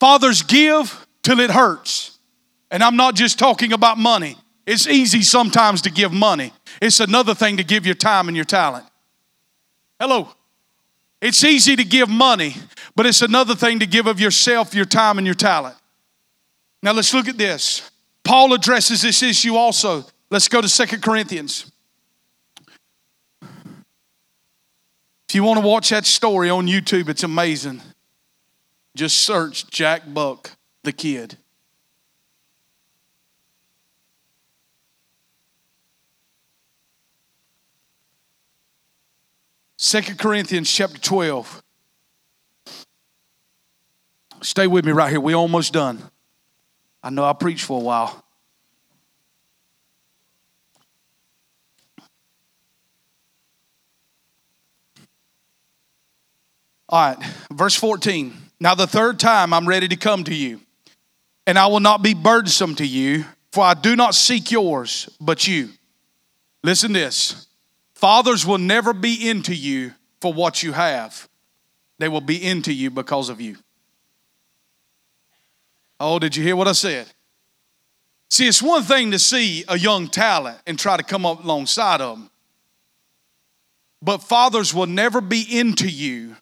Fathers 0.00 0.42
give 0.42 1.06
till 1.22 1.40
it 1.40 1.50
hurts. 1.50 2.18
And 2.70 2.82
I'm 2.82 2.96
not 2.96 3.14
just 3.14 3.38
talking 3.38 3.72
about 3.72 3.98
money. 3.98 4.36
It's 4.66 4.86
easy 4.86 5.22
sometimes 5.22 5.82
to 5.82 5.90
give 5.90 6.12
money, 6.12 6.52
it's 6.80 7.00
another 7.00 7.34
thing 7.34 7.58
to 7.58 7.64
give 7.64 7.84
your 7.84 7.94
time 7.94 8.28
and 8.28 8.36
your 8.36 8.46
talent. 8.46 8.86
Hello. 10.00 10.28
It's 11.20 11.42
easy 11.42 11.74
to 11.76 11.84
give 11.84 12.10
money, 12.10 12.54
but 12.94 13.06
it's 13.06 13.22
another 13.22 13.54
thing 13.54 13.78
to 13.78 13.86
give 13.86 14.06
of 14.06 14.20
yourself, 14.20 14.74
your 14.74 14.84
time, 14.84 15.16
and 15.16 15.26
your 15.26 15.34
talent. 15.34 15.76
Now 16.84 16.92
let's 16.92 17.14
look 17.14 17.28
at 17.28 17.38
this. 17.38 17.90
Paul 18.24 18.52
addresses 18.52 19.00
this 19.00 19.22
issue 19.22 19.56
also. 19.56 20.04
Let's 20.28 20.48
go 20.48 20.60
to 20.60 20.68
Second 20.68 21.02
Corinthians. 21.02 21.72
If 23.40 25.34
you 25.34 25.42
want 25.42 25.62
to 25.62 25.66
watch 25.66 25.88
that 25.88 26.04
story 26.04 26.50
on 26.50 26.66
YouTube, 26.66 27.08
it's 27.08 27.22
amazing. 27.22 27.80
Just 28.94 29.20
search 29.20 29.66
Jack 29.70 30.02
Buck, 30.12 30.50
the 30.82 30.92
kid. 30.92 31.38
Second 39.78 40.18
Corinthians 40.18 40.70
chapter 40.70 40.98
12. 40.98 41.62
Stay 44.42 44.66
with 44.66 44.84
me 44.84 44.92
right 44.92 45.08
here. 45.08 45.20
We're 45.20 45.34
almost 45.34 45.72
done. 45.72 46.10
I 47.04 47.10
know 47.10 47.22
I 47.22 47.34
preached 47.34 47.66
for 47.66 47.78
a 47.78 47.84
while. 47.84 48.24
All 56.88 57.08
right, 57.08 57.18
verse 57.52 57.74
14. 57.74 58.32
Now, 58.58 58.74
the 58.74 58.86
third 58.86 59.20
time 59.20 59.52
I'm 59.52 59.68
ready 59.68 59.86
to 59.88 59.96
come 59.96 60.24
to 60.24 60.34
you, 60.34 60.60
and 61.46 61.58
I 61.58 61.66
will 61.66 61.80
not 61.80 62.02
be 62.02 62.14
burdensome 62.14 62.74
to 62.76 62.86
you, 62.86 63.26
for 63.52 63.64
I 63.64 63.74
do 63.74 63.96
not 63.96 64.14
seek 64.14 64.50
yours, 64.50 65.10
but 65.20 65.46
you. 65.46 65.68
Listen 66.62 66.94
this 66.94 67.46
fathers 67.94 68.46
will 68.46 68.58
never 68.58 68.94
be 68.94 69.28
into 69.28 69.54
you 69.54 69.92
for 70.22 70.32
what 70.32 70.62
you 70.62 70.72
have, 70.72 71.28
they 71.98 72.08
will 72.08 72.22
be 72.22 72.42
into 72.42 72.72
you 72.72 72.90
because 72.90 73.28
of 73.28 73.42
you. 73.42 73.58
Oh, 76.00 76.18
did 76.18 76.36
you 76.36 76.42
hear 76.42 76.56
what 76.56 76.68
I 76.68 76.72
said? 76.72 77.06
See, 78.30 78.48
it's 78.48 78.62
one 78.62 78.82
thing 78.82 79.12
to 79.12 79.18
see 79.18 79.64
a 79.68 79.78
young 79.78 80.08
talent 80.08 80.58
and 80.66 80.78
try 80.78 80.96
to 80.96 81.02
come 81.02 81.24
up 81.24 81.44
alongside 81.44 82.00
of 82.00 82.18
them. 82.18 82.30
But 84.02 84.18
fathers 84.18 84.74
will 84.74 84.86
never 84.86 85.20
be 85.20 85.46
into 85.58 85.88
you 85.88 86.36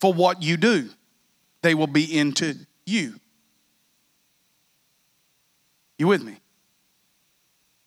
for 0.00 0.12
what 0.12 0.42
you 0.42 0.56
do, 0.56 0.88
they 1.62 1.74
will 1.74 1.86
be 1.86 2.18
into 2.18 2.54
you. 2.86 3.14
You 5.98 6.06
with 6.06 6.22
me? 6.22 6.36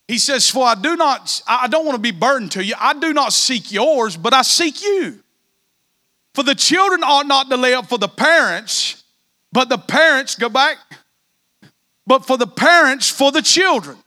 He 0.07 0.19
says, 0.19 0.49
For 0.49 0.65
I 0.65 0.75
do 0.75 0.95
not, 0.95 1.41
I 1.47 1.67
don't 1.67 1.85
want 1.85 1.95
to 1.95 2.01
be 2.01 2.11
burdened 2.11 2.51
to 2.51 2.63
you. 2.63 2.75
I 2.79 2.93
do 2.93 3.13
not 3.13 3.33
seek 3.33 3.71
yours, 3.71 4.17
but 4.17 4.33
I 4.33 4.43
seek 4.43 4.83
you. 4.83 5.19
For 6.35 6.43
the 6.43 6.55
children 6.55 7.03
ought 7.03 7.25
not 7.25 7.49
to 7.49 7.57
lay 7.57 7.73
up 7.73 7.87
for 7.87 7.97
the 7.97 8.07
parents, 8.07 9.03
but 9.51 9.69
the 9.69 9.77
parents, 9.77 10.35
go 10.35 10.49
back, 10.49 10.77
but 12.05 12.25
for 12.25 12.37
the 12.37 12.47
parents, 12.47 13.09
for 13.09 13.31
the 13.31 13.41
children. 13.41 13.97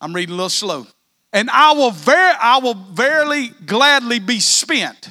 I'm 0.00 0.12
reading 0.12 0.34
a 0.34 0.36
little 0.36 0.50
slow. 0.50 0.86
And 1.32 1.50
I 1.50 1.72
will, 1.72 1.90
ver- 1.90 2.36
I 2.40 2.58
will 2.58 2.74
verily 2.74 3.48
gladly 3.66 4.20
be 4.20 4.38
spent. 4.38 5.10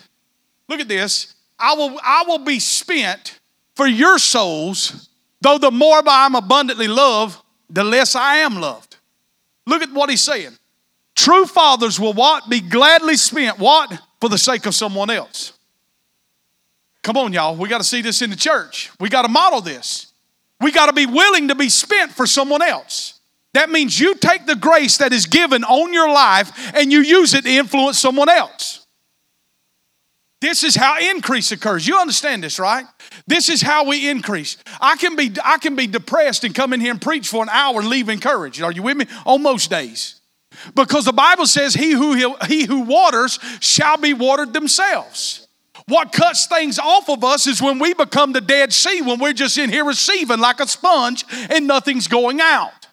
Look 0.69 0.79
at 0.79 0.87
this. 0.87 1.35
I 1.59 1.73
will, 1.73 1.99
I 2.01 2.23
will 2.27 2.39
be 2.39 2.59
spent 2.59 3.39
for 3.75 3.87
your 3.87 4.17
souls, 4.17 5.09
though 5.41 5.57
the 5.57 5.71
more 5.71 6.01
I'm 6.05 6.35
abundantly 6.35 6.87
loved, 6.87 7.37
the 7.69 7.83
less 7.83 8.15
I 8.15 8.37
am 8.37 8.55
loved. 8.61 8.97
Look 9.65 9.81
at 9.81 9.91
what 9.91 10.09
he's 10.09 10.21
saying. 10.21 10.57
True 11.15 11.45
fathers 11.45 11.99
will 11.99 12.13
what? 12.13 12.49
Be 12.49 12.59
gladly 12.59 13.15
spent. 13.15 13.59
What? 13.59 13.91
For 14.21 14.29
the 14.29 14.37
sake 14.37 14.65
of 14.65 14.73
someone 14.73 15.09
else. 15.09 15.53
Come 17.01 17.17
on, 17.17 17.33
y'all. 17.33 17.55
We 17.55 17.67
got 17.67 17.79
to 17.79 17.83
see 17.83 18.01
this 18.01 18.21
in 18.21 18.29
the 18.29 18.35
church. 18.35 18.89
We 18.99 19.09
got 19.09 19.23
to 19.23 19.27
model 19.27 19.59
this. 19.59 20.12
We 20.63 20.71
got 20.71 20.87
to 20.87 20.93
be 20.93 21.05
willing 21.05 21.49
to 21.49 21.55
be 21.55 21.69
spent 21.69 22.13
for 22.13 22.25
someone 22.25 22.61
else. 22.61 23.19
That 23.53 23.69
means 23.69 23.99
you 23.99 24.15
take 24.15 24.45
the 24.45 24.55
grace 24.55 24.97
that 24.97 25.13
is 25.13 25.27
given 25.27 25.63
on 25.63 25.93
your 25.93 26.09
life 26.09 26.73
and 26.73 26.91
you 26.91 27.01
use 27.01 27.33
it 27.33 27.43
to 27.43 27.49
influence 27.49 27.99
someone 27.99 28.29
else. 28.29 28.87
This 30.41 30.63
is 30.63 30.75
how 30.75 30.97
increase 30.99 31.51
occurs. 31.51 31.87
You 31.87 31.97
understand 31.97 32.43
this, 32.43 32.59
right? 32.59 32.85
This 33.27 33.47
is 33.47 33.61
how 33.61 33.85
we 33.85 34.09
increase. 34.09 34.57
I 34.81 34.97
can 34.97 35.15
be 35.15 35.31
I 35.43 35.57
can 35.57 35.75
be 35.75 35.87
depressed 35.87 36.43
and 36.43 36.53
come 36.53 36.73
in 36.73 36.81
here 36.81 36.91
and 36.91 37.01
preach 37.01 37.29
for 37.29 37.43
an 37.43 37.49
hour 37.49 37.79
and 37.79 37.87
leave 37.87 38.09
encouraged. 38.09 38.61
Are 38.61 38.71
you 38.71 38.83
with 38.83 38.97
me? 38.97 39.05
On 39.25 39.41
most 39.41 39.69
days. 39.69 40.19
Because 40.75 41.05
the 41.05 41.13
Bible 41.13 41.45
says 41.45 41.73
he 41.73 41.91
who 41.91 42.35
he 42.47 42.65
who 42.65 42.81
waters 42.81 43.39
shall 43.61 43.97
be 43.97 44.13
watered 44.13 44.51
themselves. 44.51 45.42
What 45.87 46.11
cuts 46.11 46.47
things 46.47 46.79
off 46.79 47.09
of 47.09 47.23
us 47.23 47.45
is 47.45 47.61
when 47.61 47.79
we 47.79 47.93
become 47.93 48.31
the 48.31 48.41
Dead 48.41 48.71
Sea, 48.71 49.01
when 49.01 49.19
we're 49.19 49.33
just 49.33 49.57
in 49.57 49.69
here 49.69 49.83
receiving 49.83 50.39
like 50.39 50.59
a 50.59 50.67
sponge 50.67 51.25
and 51.49 51.67
nothing's 51.67 52.07
going 52.07 52.39
out. 52.39 52.87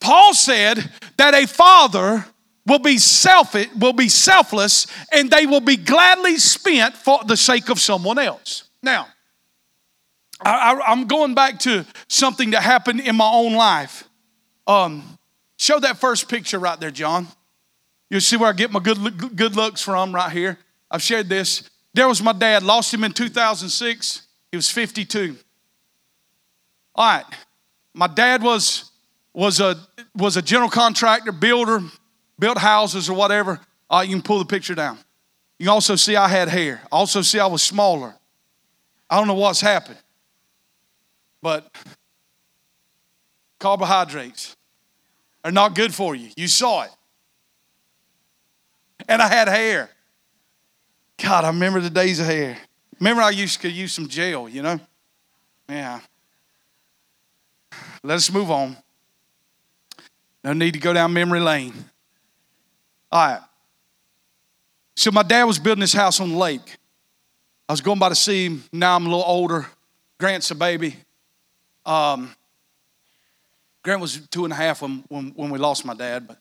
Paul 0.00 0.34
said 0.34 0.90
that 1.16 1.34
a 1.34 1.46
father 1.46 2.26
will 2.66 2.78
be 2.78 2.98
self 2.98 3.54
will 3.78 3.92
be 3.92 4.08
selfless 4.08 4.86
and 5.12 5.30
they 5.30 5.46
will 5.46 5.60
be 5.60 5.76
gladly 5.76 6.38
spent 6.38 6.96
for 6.96 7.20
the 7.24 7.36
sake 7.36 7.68
of 7.68 7.78
someone 7.78 8.18
else. 8.18 8.64
Now, 8.82 9.08
I, 10.44 10.92
am 10.92 11.06
going 11.06 11.34
back 11.34 11.60
to 11.60 11.86
something 12.08 12.50
that 12.50 12.62
happened 12.62 13.00
in 13.00 13.16
my 13.16 13.30
own 13.30 13.54
life. 13.54 14.08
Um, 14.66 15.18
show 15.58 15.78
that 15.78 15.98
first 15.98 16.28
picture 16.28 16.58
right 16.58 16.78
there, 16.80 16.90
John. 16.90 17.28
You'll 18.10 18.20
see 18.20 18.36
where 18.36 18.48
I 18.48 18.52
get 18.52 18.70
my 18.70 18.80
good, 18.80 19.36
good 19.36 19.56
looks 19.56 19.82
from 19.82 20.14
right 20.14 20.32
here. 20.32 20.58
I've 20.90 21.02
shared 21.02 21.28
this. 21.28 21.70
There 21.94 22.08
was 22.08 22.22
my 22.22 22.32
dad, 22.32 22.62
lost 22.62 22.92
him 22.92 23.04
in 23.04 23.12
2006. 23.12 24.22
He 24.50 24.56
was 24.56 24.70
52. 24.70 25.36
All 26.94 27.06
right. 27.06 27.24
My 27.94 28.06
dad 28.06 28.42
was, 28.42 28.90
was, 29.34 29.60
a, 29.60 29.76
was 30.14 30.36
a 30.36 30.42
general 30.42 30.70
contractor, 30.70 31.32
builder, 31.32 31.80
built 32.38 32.58
houses 32.58 33.08
or 33.08 33.14
whatever, 33.14 33.60
uh, 33.88 34.02
you 34.04 34.14
can 34.14 34.22
pull 34.22 34.38
the 34.38 34.44
picture 34.44 34.74
down. 34.74 34.98
You 35.58 35.66
can 35.66 35.68
also 35.68 35.94
see 35.94 36.16
I 36.16 36.28
had 36.28 36.48
hair. 36.48 36.82
Also 36.90 37.22
see 37.22 37.38
I 37.38 37.46
was 37.46 37.62
smaller. 37.62 38.14
I 39.08 39.18
don't 39.18 39.28
know 39.28 39.34
what's 39.34 39.60
happened, 39.60 39.98
but 41.42 41.70
carbohydrates 43.60 44.56
are 45.44 45.52
not 45.52 45.74
good 45.74 45.94
for 45.94 46.14
you. 46.14 46.30
You 46.36 46.48
saw 46.48 46.82
it. 46.82 46.90
And 49.06 49.20
I 49.20 49.28
had 49.28 49.48
hair. 49.48 49.90
God, 51.22 51.44
I 51.44 51.48
remember 51.48 51.80
the 51.80 51.88
days 51.88 52.18
hair. 52.18 52.58
Remember 52.98 53.22
I 53.22 53.30
used 53.30 53.60
to 53.62 53.70
use 53.70 53.92
some 53.92 54.08
gel, 54.08 54.48
you 54.48 54.60
know? 54.60 54.80
Yeah. 55.68 56.00
Let 58.02 58.16
us 58.16 58.30
move 58.32 58.50
on. 58.50 58.76
No 60.42 60.52
need 60.52 60.74
to 60.74 60.80
go 60.80 60.92
down 60.92 61.12
memory 61.12 61.38
lane. 61.38 61.72
All 63.12 63.28
right. 63.28 63.40
So 64.96 65.12
my 65.12 65.22
dad 65.22 65.44
was 65.44 65.60
building 65.60 65.80
this 65.80 65.92
house 65.92 66.18
on 66.18 66.30
the 66.30 66.36
lake. 66.36 66.76
I 67.68 67.72
was 67.72 67.80
going 67.80 68.00
by 68.00 68.08
to 68.08 68.16
see 68.16 68.46
him. 68.46 68.64
Now 68.72 68.96
I'm 68.96 69.06
a 69.06 69.08
little 69.08 69.24
older. 69.24 69.66
Grant's 70.18 70.50
a 70.50 70.56
baby. 70.56 70.96
Um, 71.86 72.34
Grant 73.84 74.00
was 74.00 74.26
two 74.28 74.42
and 74.42 74.52
a 74.52 74.56
half 74.56 74.82
when, 74.82 75.04
when, 75.08 75.28
when 75.36 75.50
we 75.50 75.58
lost 75.58 75.84
my 75.84 75.94
dad, 75.94 76.26
but, 76.26 76.38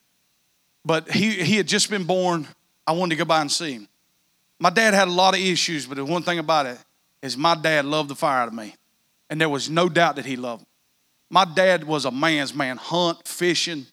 but 0.83 1.11
he, 1.11 1.31
he 1.31 1.57
had 1.57 1.67
just 1.67 1.89
been 1.89 2.03
born. 2.03 2.47
I 2.85 2.93
wanted 2.93 3.11
to 3.11 3.19
go 3.19 3.25
by 3.25 3.41
and 3.41 3.51
see 3.51 3.73
him. 3.73 3.87
My 4.61 4.69
dad 4.69 4.93
had 4.93 5.07
a 5.07 5.11
lot 5.11 5.33
of 5.33 5.39
issues, 5.39 5.87
but 5.87 5.97
the 5.97 6.05
one 6.05 6.21
thing 6.21 6.37
about 6.37 6.67
it 6.67 6.77
is 7.23 7.35
my 7.35 7.55
dad 7.55 7.83
loved 7.83 8.09
the 8.09 8.15
fire 8.15 8.43
out 8.43 8.47
of 8.47 8.53
me. 8.53 8.75
And 9.27 9.41
there 9.41 9.49
was 9.49 9.71
no 9.71 9.89
doubt 9.89 10.17
that 10.17 10.25
he 10.25 10.35
loved 10.35 10.61
me. 10.61 10.67
My 11.31 11.45
dad 11.45 11.83
was 11.83 12.05
a 12.05 12.11
man's 12.11 12.53
man, 12.53 12.77
hunt, 12.77 13.27
fishing, 13.27 13.87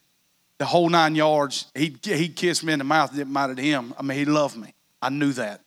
the 0.58 0.66
whole 0.66 0.90
nine 0.90 1.14
yards. 1.14 1.70
He'd, 1.74 2.04
he'd 2.04 2.36
kiss 2.36 2.62
me 2.62 2.74
in 2.74 2.80
the 2.80 2.84
mouth, 2.84 3.14
didn't 3.14 3.32
matter 3.32 3.54
to 3.54 3.62
him. 3.62 3.94
I 3.98 4.02
mean, 4.02 4.18
he 4.18 4.26
loved 4.26 4.58
me. 4.58 4.74
I 5.00 5.08
knew 5.08 5.32
that. 5.32 5.62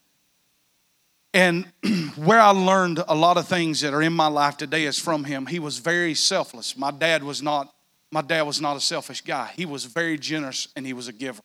And 1.34 1.66
where 2.16 2.39
I 2.39 2.52
learned 2.52 3.04
a 3.08 3.16
lot 3.16 3.38
of 3.38 3.47
things 3.47 3.82
that 3.82 3.95
are 3.95 4.04
in 4.04 4.14
my 4.14 4.28
life 4.28 4.56
today 4.56 4.84
is 4.84 4.99
from 4.99 5.24
him. 5.24 5.47
He 5.47 5.58
was 5.58 5.80
very 5.80 6.14
selfless. 6.14 6.78
My 6.78 6.91
dad 6.91 7.24
was 7.24 7.41
not, 7.41 7.74
my 8.12 8.22
dad 8.22 8.43
was 8.43 8.62
not 8.62 8.78
a 8.78 8.82
selfish 8.82 9.22
guy. 9.22 9.52
He 9.56 9.66
was 9.66 9.86
very 9.86 10.20
generous 10.20 10.68
and 10.76 10.86
he 10.86 10.93
was 10.93 11.08
a 11.08 11.14
giver. 11.14 11.41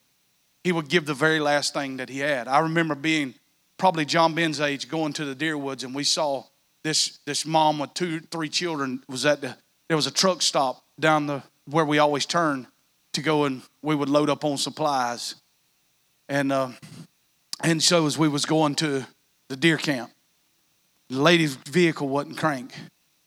He 0.63 0.73
would 0.73 0.91
give 0.91 1.07
the 1.07 1.15
very 1.15 1.41
last 1.41 1.73
thing 1.73 1.97
that 1.97 2.11
he 2.11 2.19
had. 2.19 2.49
I 2.49 2.59
remember 2.59 2.95
being 2.95 3.33
probably 3.79 4.05
John 4.05 4.35
Ben's 4.35 4.61
age 4.61 4.89
going 4.89 5.12
to 5.14 5.24
the 5.24 5.35
deer 5.35 5.57
woods 5.57 5.85
and 5.85 5.95
we 5.95 6.05
saw 6.05 6.45
this, 6.83 7.18
this 7.27 7.45
mom 7.45 7.79
with 7.79 7.95
two, 7.95 8.20
three 8.20 8.49
children 8.49 9.03
was 9.09 9.27
at 9.27 9.41
the, 9.41 9.57
there 9.89 9.97
was 9.97 10.07
a 10.07 10.12
truck 10.12 10.43
stop 10.43 10.85
down 10.99 11.27
the 11.27 11.43
where 11.66 11.85
we 11.85 11.99
always 11.99 12.27
turn 12.27 12.66
to 13.12 13.22
go 13.22 13.45
and 13.45 13.62
we 13.83 13.95
would 13.95 14.09
load 14.09 14.31
up 14.31 14.45
on 14.45 14.57
supplies. 14.57 15.35
And 16.29 16.53
uh, 16.53 16.70
and 17.62 17.83
so 17.83 18.07
as 18.07 18.18
we 18.18 18.29
was 18.29 18.45
going 18.45 18.74
to 18.77 19.07
the 19.49 19.57
deer 19.57 19.77
camp, 19.77 20.11
the 21.09 21.20
lady's 21.20 21.55
vehicle 21.55 22.09
wasn't 22.09 22.37
crank. 22.37 22.74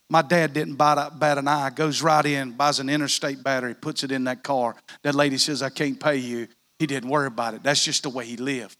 My 0.09 0.21
dad 0.21 0.53
didn't 0.53 0.75
bat, 0.75 1.19
bat 1.19 1.37
an 1.37 1.47
eye, 1.47 1.69
goes 1.69 2.01
right 2.01 2.25
in, 2.25 2.51
buys 2.51 2.79
an 2.79 2.89
interstate 2.89 3.43
battery, 3.43 3.75
puts 3.75 4.03
it 4.03 4.11
in 4.11 4.23
that 4.25 4.43
car. 4.43 4.75
That 5.03 5.15
lady 5.15 5.37
says, 5.37 5.61
I 5.61 5.69
can't 5.69 5.99
pay 5.99 6.17
you. 6.17 6.47
He 6.79 6.87
didn't 6.87 7.09
worry 7.09 7.27
about 7.27 7.53
it. 7.53 7.63
That's 7.63 7.83
just 7.83 8.03
the 8.03 8.09
way 8.09 8.25
he 8.25 8.35
lived. 8.35 8.75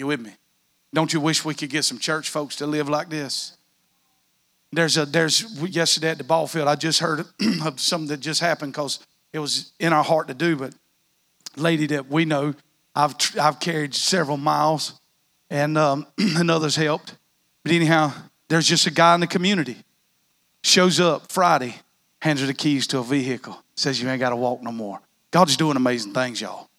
You 0.00 0.06
with 0.06 0.20
me? 0.20 0.32
Don't 0.94 1.12
you 1.12 1.20
wish 1.20 1.44
we 1.44 1.54
could 1.54 1.68
get 1.68 1.84
some 1.84 1.98
church 1.98 2.30
folks 2.30 2.56
to 2.56 2.66
live 2.66 2.88
like 2.88 3.10
this? 3.10 3.56
There's 4.72 4.96
a 4.96 5.04
there's 5.04 5.42
yesterday 5.62 6.10
at 6.10 6.18
the 6.18 6.24
ball 6.24 6.46
field. 6.46 6.68
I 6.68 6.74
just 6.74 7.00
heard 7.00 7.20
of 7.64 7.78
something 7.78 8.08
that 8.08 8.20
just 8.20 8.40
happened 8.40 8.72
because 8.72 8.98
it 9.32 9.40
was 9.40 9.72
in 9.78 9.92
our 9.92 10.02
heart 10.02 10.28
to 10.28 10.34
do. 10.34 10.56
But 10.56 10.74
lady 11.54 11.86
that 11.88 12.08
we 12.08 12.24
know, 12.24 12.54
I've 12.94 13.14
I've 13.38 13.60
carried 13.60 13.94
several 13.94 14.38
miles, 14.38 14.98
and 15.50 15.76
um, 15.76 16.06
and 16.18 16.50
others 16.50 16.76
helped. 16.76 17.14
But 17.62 17.72
anyhow, 17.72 18.14
there's 18.48 18.66
just 18.66 18.86
a 18.86 18.90
guy 18.90 19.14
in 19.14 19.20
the 19.20 19.26
community 19.26 19.76
shows 20.62 20.98
up 20.98 21.30
Friday, 21.30 21.74
hands 22.22 22.40
her 22.40 22.46
the 22.46 22.54
keys 22.54 22.86
to 22.86 22.98
a 23.00 23.04
vehicle, 23.04 23.62
says 23.76 24.00
you 24.00 24.08
ain't 24.08 24.20
got 24.20 24.30
to 24.30 24.36
walk 24.36 24.62
no 24.62 24.72
more. 24.72 24.98
God's 25.30 25.58
doing 25.58 25.76
amazing 25.76 26.14
things, 26.14 26.40
y'all. 26.40 26.69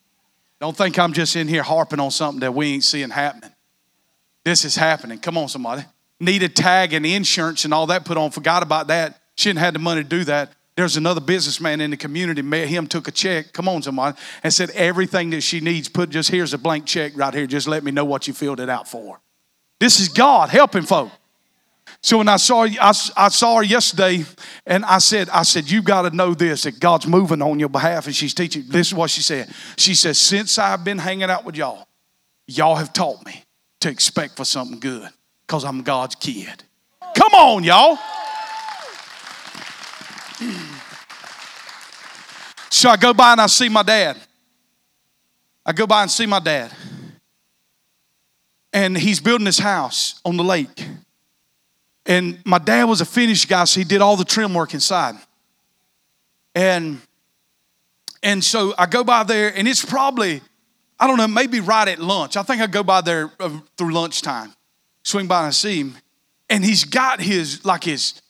Don't 0.61 0.77
think 0.77 0.99
I'm 0.99 1.11
just 1.11 1.35
in 1.35 1.47
here 1.47 1.63
harping 1.63 1.99
on 1.99 2.11
something 2.11 2.39
that 2.41 2.53
we 2.53 2.73
ain't 2.73 2.83
seeing 2.83 3.09
happening. 3.09 3.49
This 4.45 4.63
is 4.63 4.75
happening. 4.75 5.17
Come 5.17 5.35
on, 5.35 5.49
somebody. 5.49 5.83
Need 6.19 6.43
a 6.43 6.49
tag 6.49 6.93
and 6.93 7.03
insurance 7.03 7.65
and 7.65 7.73
all 7.73 7.87
that 7.87 8.05
put 8.05 8.15
on. 8.15 8.29
Forgot 8.29 8.61
about 8.61 8.87
that. 8.87 9.19
She 9.35 9.49
didn't 9.49 9.59
have 9.59 9.73
the 9.73 9.79
money 9.79 10.03
to 10.03 10.07
do 10.07 10.23
that. 10.25 10.53
There's 10.75 10.97
another 10.97 11.19
businessman 11.19 11.81
in 11.81 11.89
the 11.89 11.97
community, 11.97 12.43
met 12.43 12.67
him, 12.67 12.85
took 12.85 13.07
a 13.07 13.11
check. 13.11 13.53
Come 13.53 13.67
on, 13.67 13.81
somebody, 13.81 14.15
and 14.43 14.53
said 14.53 14.69
everything 14.71 15.31
that 15.31 15.41
she 15.41 15.61
needs. 15.61 15.89
Put 15.89 16.11
just 16.11 16.29
here's 16.29 16.53
a 16.53 16.59
blank 16.59 16.85
check 16.85 17.13
right 17.15 17.33
here. 17.33 17.47
Just 17.47 17.67
let 17.67 17.83
me 17.83 17.89
know 17.89 18.05
what 18.05 18.27
you 18.27 18.33
filled 18.33 18.59
it 18.59 18.69
out 18.69 18.87
for. 18.87 19.19
This 19.79 19.99
is 19.99 20.09
God 20.09 20.49
helping 20.49 20.83
folk. 20.83 21.11
So 22.03 22.17
when 22.17 22.27
I 22.27 22.37
saw 22.37 22.63
I, 22.63 22.93
I 23.15 23.29
saw 23.29 23.57
her 23.57 23.63
yesterday, 23.63 24.25
and 24.65 24.83
I 24.85 24.97
said, 24.97 25.29
I 25.29 25.43
said, 25.43 25.69
you 25.69 25.83
got 25.83 26.01
to 26.03 26.15
know 26.15 26.33
this 26.33 26.63
that 26.63 26.79
God's 26.79 27.05
moving 27.05 27.41
on 27.41 27.59
your 27.59 27.69
behalf, 27.69 28.07
and 28.07 28.15
she's 28.15 28.33
teaching. 28.33 28.63
This 28.67 28.87
is 28.87 28.93
what 28.93 29.11
she 29.11 29.21
said. 29.21 29.49
She 29.77 29.93
says, 29.93 30.17
since 30.17 30.57
I've 30.57 30.83
been 30.83 30.97
hanging 30.97 31.29
out 31.29 31.45
with 31.45 31.55
y'all, 31.55 31.87
y'all 32.47 32.75
have 32.75 32.91
taught 32.91 33.23
me 33.25 33.43
to 33.81 33.89
expect 33.89 34.35
for 34.37 34.45
something 34.45 34.79
good, 34.79 35.09
cause 35.47 35.63
I'm 35.63 35.83
God's 35.83 36.15
kid. 36.15 36.63
Come 37.15 37.33
on, 37.33 37.63
y'all. 37.63 37.97
So 42.69 42.89
I 42.89 42.97
go 42.97 43.13
by 43.13 43.33
and 43.33 43.41
I 43.41 43.45
see 43.45 43.69
my 43.69 43.83
dad. 43.83 44.17
I 45.63 45.71
go 45.71 45.85
by 45.85 46.01
and 46.01 46.09
see 46.09 46.25
my 46.25 46.39
dad. 46.39 46.71
And 48.73 48.97
he's 48.97 49.19
building 49.19 49.45
his 49.45 49.59
house 49.59 50.19
on 50.25 50.35
the 50.35 50.43
lake. 50.43 50.87
And 52.05 52.39
my 52.45 52.57
dad 52.57 52.85
was 52.85 53.01
a 53.01 53.05
finished 53.05 53.47
guy, 53.47 53.63
so 53.65 53.79
he 53.79 53.83
did 53.83 54.01
all 54.01 54.15
the 54.15 54.25
trim 54.25 54.53
work 54.53 54.73
inside. 54.73 55.15
And 56.55 57.01
and 58.23 58.43
so 58.43 58.73
I 58.77 58.85
go 58.85 59.03
by 59.03 59.23
there, 59.23 59.55
and 59.55 59.67
it's 59.67 59.83
probably, 59.83 60.41
I 60.99 61.07
don't 61.07 61.17
know, 61.17 61.27
maybe 61.27 61.59
right 61.59 61.87
at 61.87 61.99
lunch. 61.99 62.37
I 62.37 62.43
think 62.43 62.61
I 62.61 62.67
go 62.67 62.83
by 62.83 63.01
there 63.01 63.31
uh, 63.39 63.59
through 63.77 63.93
lunchtime, 63.93 64.53
swing 65.03 65.27
by 65.27 65.39
and 65.39 65.47
I 65.47 65.51
see 65.51 65.79
him, 65.79 65.97
and 66.49 66.63
he's 66.63 66.83
got 66.83 67.19
his 67.21 67.65
like 67.65 67.83
his 67.83 68.21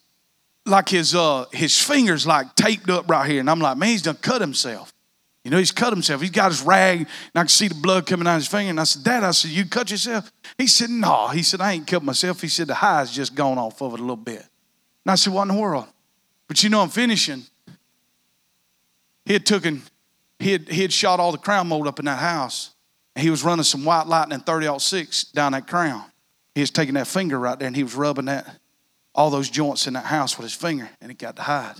like 0.66 0.90
his 0.90 1.16
uh 1.16 1.46
his 1.52 1.82
fingers 1.82 2.28
like 2.28 2.56
taped 2.56 2.90
up 2.90 3.10
right 3.10 3.30
here, 3.30 3.40
and 3.40 3.50
I'm 3.50 3.60
like, 3.60 3.78
man, 3.78 3.90
he's 3.90 4.02
done 4.02 4.16
cut 4.16 4.42
himself. 4.42 4.91
You 5.44 5.50
know, 5.50 5.58
he's 5.58 5.72
cut 5.72 5.92
himself. 5.92 6.22
He's 6.22 6.30
got 6.30 6.52
his 6.52 6.62
rag, 6.62 7.00
and 7.00 7.08
I 7.34 7.42
can 7.42 7.48
see 7.48 7.68
the 7.68 7.76
blood 7.76 8.06
coming 8.06 8.28
out 8.28 8.36
of 8.36 8.42
his 8.42 8.48
finger. 8.48 8.70
And 8.70 8.80
I 8.80 8.84
said, 8.84 9.04
Dad, 9.04 9.24
I 9.24 9.32
said, 9.32 9.52
you 9.52 9.66
cut 9.66 9.90
yourself? 9.90 10.32
He 10.58 10.68
said, 10.68 10.90
No. 10.90 11.30
He 11.30 11.42
said, 11.42 11.62
I 11.62 11.74
ain't 11.74 11.88
cut 11.88 12.04
myself. 12.04 12.42
He 12.42 12.48
said, 12.48 12.68
the 12.68 12.76
high's 12.76 13.12
just 13.12 13.34
gone 13.34 13.58
off 13.58 13.82
of 13.82 13.94
it 13.94 14.00
a 14.00 14.04
little 14.04 14.16
bit. 14.16 14.46
And 15.06 15.12
I 15.12 15.16
said, 15.16 15.34
What 15.34 15.44
in 15.44 15.56
the 15.56 15.62
world? 15.62 15.88
But 16.48 16.62
you 16.64 16.70
know, 16.70 16.82
I'm 16.82 16.90
finishing. 16.90 17.44
He 19.26 19.34
had 19.34 19.46
taken, 19.46 19.82
he 20.40 20.52
had, 20.52 20.70
he 20.70 20.82
had 20.82 20.94
shot 20.94 21.20
all 21.20 21.32
the 21.32 21.38
crown 21.38 21.68
mold 21.68 21.88
up 21.88 22.00
in 22.00 22.06
that 22.06 22.20
house. 22.20 22.72
And 23.16 23.24
he 23.24 23.30
was 23.30 23.44
running 23.44 23.64
some 23.64 23.84
white 23.84 24.08
lightning 24.08 24.40
30 24.40 24.80
6 24.80 25.24
down 25.26 25.54
that 25.54 25.68
crown. 25.68 26.04
He 26.54 26.62
was 26.62 26.72
taking 26.72 26.96
that 26.96 27.08
finger 27.08 27.40
right 27.40 27.58
there 27.58 27.68
and 27.68 27.76
he 27.76 27.84
was 27.84 27.96
rubbing 27.96 28.26
that 28.26 28.60
all 29.14 29.30
those 29.30 29.50
joints 29.50 29.88
in 29.88 29.94
that 29.94 30.06
house 30.06 30.38
with 30.38 30.46
his 30.46 30.54
finger, 30.54 30.90
and 31.02 31.12
he 31.12 31.16
got 31.16 31.36
to 31.36 31.42
hide. 31.42 31.76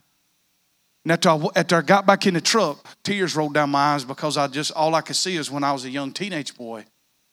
And 1.04 1.12
after 1.12 1.30
I, 1.30 1.48
after 1.56 1.76
I 1.78 1.82
got 1.82 2.06
back 2.06 2.28
in 2.28 2.34
the 2.34 2.42
truck, 2.42 2.86
tears 3.04 3.36
rolled 3.36 3.54
down 3.54 3.72
my 3.72 3.94
eyes 3.94 4.06
because 4.06 4.38
I 4.38 4.48
just, 4.48 4.72
all 4.72 4.94
I 4.94 5.02
could 5.02 5.16
see 5.16 5.36
is 5.36 5.50
when 5.50 5.64
I 5.64 5.74
was 5.74 5.86
a 5.86 5.90
young 5.90 6.12
teenage 6.12 6.56
boy, 6.56 6.80
I 6.82 6.86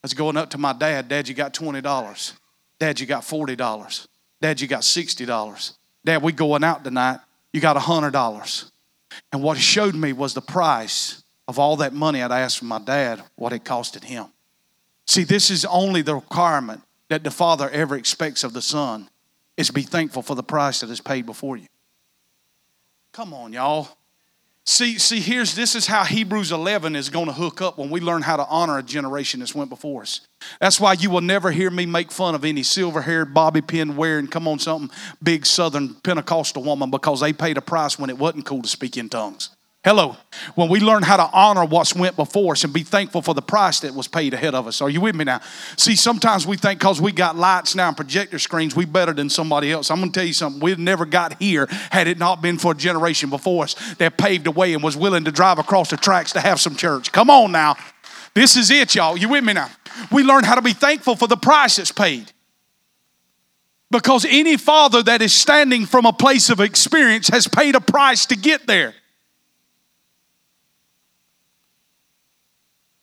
was 0.02 0.14
going 0.14 0.36
up 0.36 0.50
to 0.50 0.58
my 0.58 0.72
dad, 0.72 1.08
Dad, 1.08 1.28
you 1.28 1.34
got 1.34 1.52
$20. 1.52 2.32
Dad, 2.78 3.00
you 3.00 3.06
got 3.06 3.22
$40. 3.22 4.06
Dad, 4.40 4.60
you 4.60 4.68
got 4.68 4.82
$60. 4.82 5.76
Dad, 6.04 6.22
we 6.22 6.32
going 6.32 6.64
out 6.64 6.84
tonight. 6.84 7.18
You 7.52 7.60
got 7.60 7.76
$100. 7.76 8.70
And 9.32 9.42
what 9.42 9.56
he 9.56 9.62
showed 9.62 9.94
me 9.94 10.12
was 10.12 10.34
the 10.34 10.40
price 10.40 11.22
of 11.48 11.58
all 11.58 11.76
that 11.76 11.92
money 11.92 12.22
I'd 12.22 12.30
asked 12.30 12.58
from 12.58 12.68
my 12.68 12.78
dad, 12.78 13.22
what 13.36 13.52
it 13.52 13.64
costed 13.64 14.04
him. 14.04 14.26
See, 15.06 15.24
this 15.24 15.50
is 15.50 15.64
only 15.64 16.02
the 16.02 16.14
requirement 16.14 16.82
that 17.08 17.24
the 17.24 17.30
Father 17.30 17.70
ever 17.70 17.96
expects 17.96 18.44
of 18.44 18.52
the 18.52 18.62
Son 18.62 19.08
is 19.56 19.70
be 19.70 19.82
thankful 19.82 20.22
for 20.22 20.34
the 20.34 20.42
price 20.42 20.80
that 20.80 20.90
is 20.90 21.00
paid 21.00 21.24
before 21.26 21.56
you. 21.56 21.66
Come 23.18 23.34
on, 23.34 23.52
y'all. 23.52 23.88
See, 24.64 24.96
see, 24.96 25.18
here's 25.18 25.56
this 25.56 25.74
is 25.74 25.88
how 25.88 26.04
Hebrews 26.04 26.52
11 26.52 26.94
is 26.94 27.08
going 27.08 27.26
to 27.26 27.32
hook 27.32 27.60
up 27.60 27.76
when 27.76 27.90
we 27.90 27.98
learn 27.98 28.22
how 28.22 28.36
to 28.36 28.46
honor 28.46 28.78
a 28.78 28.82
generation 28.84 29.40
that's 29.40 29.56
went 29.56 29.70
before 29.70 30.02
us. 30.02 30.20
That's 30.60 30.78
why 30.78 30.92
you 30.92 31.10
will 31.10 31.20
never 31.20 31.50
hear 31.50 31.68
me 31.68 31.84
make 31.84 32.12
fun 32.12 32.36
of 32.36 32.44
any 32.44 32.62
silver-haired 32.62 33.34
bobby 33.34 33.60
pin 33.60 33.96
wearing, 33.96 34.28
come 34.28 34.46
on, 34.46 34.60
something 34.60 34.96
big 35.20 35.46
Southern 35.46 35.94
Pentecostal 35.94 36.62
woman 36.62 36.92
because 36.92 37.18
they 37.18 37.32
paid 37.32 37.56
a 37.58 37.60
price 37.60 37.98
when 37.98 38.08
it 38.08 38.16
wasn't 38.16 38.44
cool 38.44 38.62
to 38.62 38.68
speak 38.68 38.96
in 38.96 39.08
tongues. 39.08 39.50
Hello. 39.88 40.18
When 40.54 40.68
we 40.68 40.80
learn 40.80 41.02
how 41.02 41.16
to 41.16 41.30
honor 41.32 41.64
what's 41.64 41.94
went 41.94 42.14
before 42.14 42.52
us 42.52 42.62
and 42.62 42.74
be 42.74 42.82
thankful 42.82 43.22
for 43.22 43.32
the 43.32 43.40
price 43.40 43.80
that 43.80 43.94
was 43.94 44.06
paid 44.06 44.34
ahead 44.34 44.54
of 44.54 44.66
us. 44.66 44.82
Are 44.82 44.90
you 44.90 45.00
with 45.00 45.14
me 45.14 45.24
now? 45.24 45.40
See, 45.78 45.96
sometimes 45.96 46.46
we 46.46 46.58
think 46.58 46.80
because 46.80 47.00
we 47.00 47.10
got 47.10 47.36
lights 47.36 47.74
now 47.74 47.88
and 47.88 47.96
projector 47.96 48.38
screens, 48.38 48.76
we 48.76 48.84
better 48.84 49.14
than 49.14 49.30
somebody 49.30 49.72
else. 49.72 49.90
I'm 49.90 49.96
going 50.00 50.12
to 50.12 50.20
tell 50.20 50.26
you 50.26 50.34
something. 50.34 50.60
We'd 50.60 50.78
never 50.78 51.06
got 51.06 51.40
here 51.40 51.68
had 51.90 52.06
it 52.06 52.18
not 52.18 52.42
been 52.42 52.58
for 52.58 52.72
a 52.72 52.74
generation 52.74 53.30
before 53.30 53.64
us 53.64 53.94
that 53.94 54.18
paved 54.18 54.44
the 54.44 54.50
way 54.50 54.74
and 54.74 54.82
was 54.82 54.94
willing 54.94 55.24
to 55.24 55.32
drive 55.32 55.58
across 55.58 55.88
the 55.88 55.96
tracks 55.96 56.32
to 56.32 56.40
have 56.40 56.60
some 56.60 56.76
church. 56.76 57.10
Come 57.10 57.30
on 57.30 57.50
now. 57.50 57.74
This 58.34 58.58
is 58.58 58.70
it, 58.70 58.94
y'all. 58.94 59.16
You 59.16 59.30
with 59.30 59.42
me 59.42 59.54
now? 59.54 59.70
We 60.12 60.22
learn 60.22 60.44
how 60.44 60.56
to 60.56 60.60
be 60.60 60.74
thankful 60.74 61.16
for 61.16 61.28
the 61.28 61.38
price 61.38 61.76
that's 61.76 61.92
paid. 61.92 62.30
Because 63.90 64.26
any 64.28 64.58
father 64.58 65.02
that 65.04 65.22
is 65.22 65.32
standing 65.32 65.86
from 65.86 66.04
a 66.04 66.12
place 66.12 66.50
of 66.50 66.60
experience 66.60 67.28
has 67.28 67.48
paid 67.48 67.74
a 67.74 67.80
price 67.80 68.26
to 68.26 68.36
get 68.36 68.66
there. 68.66 68.92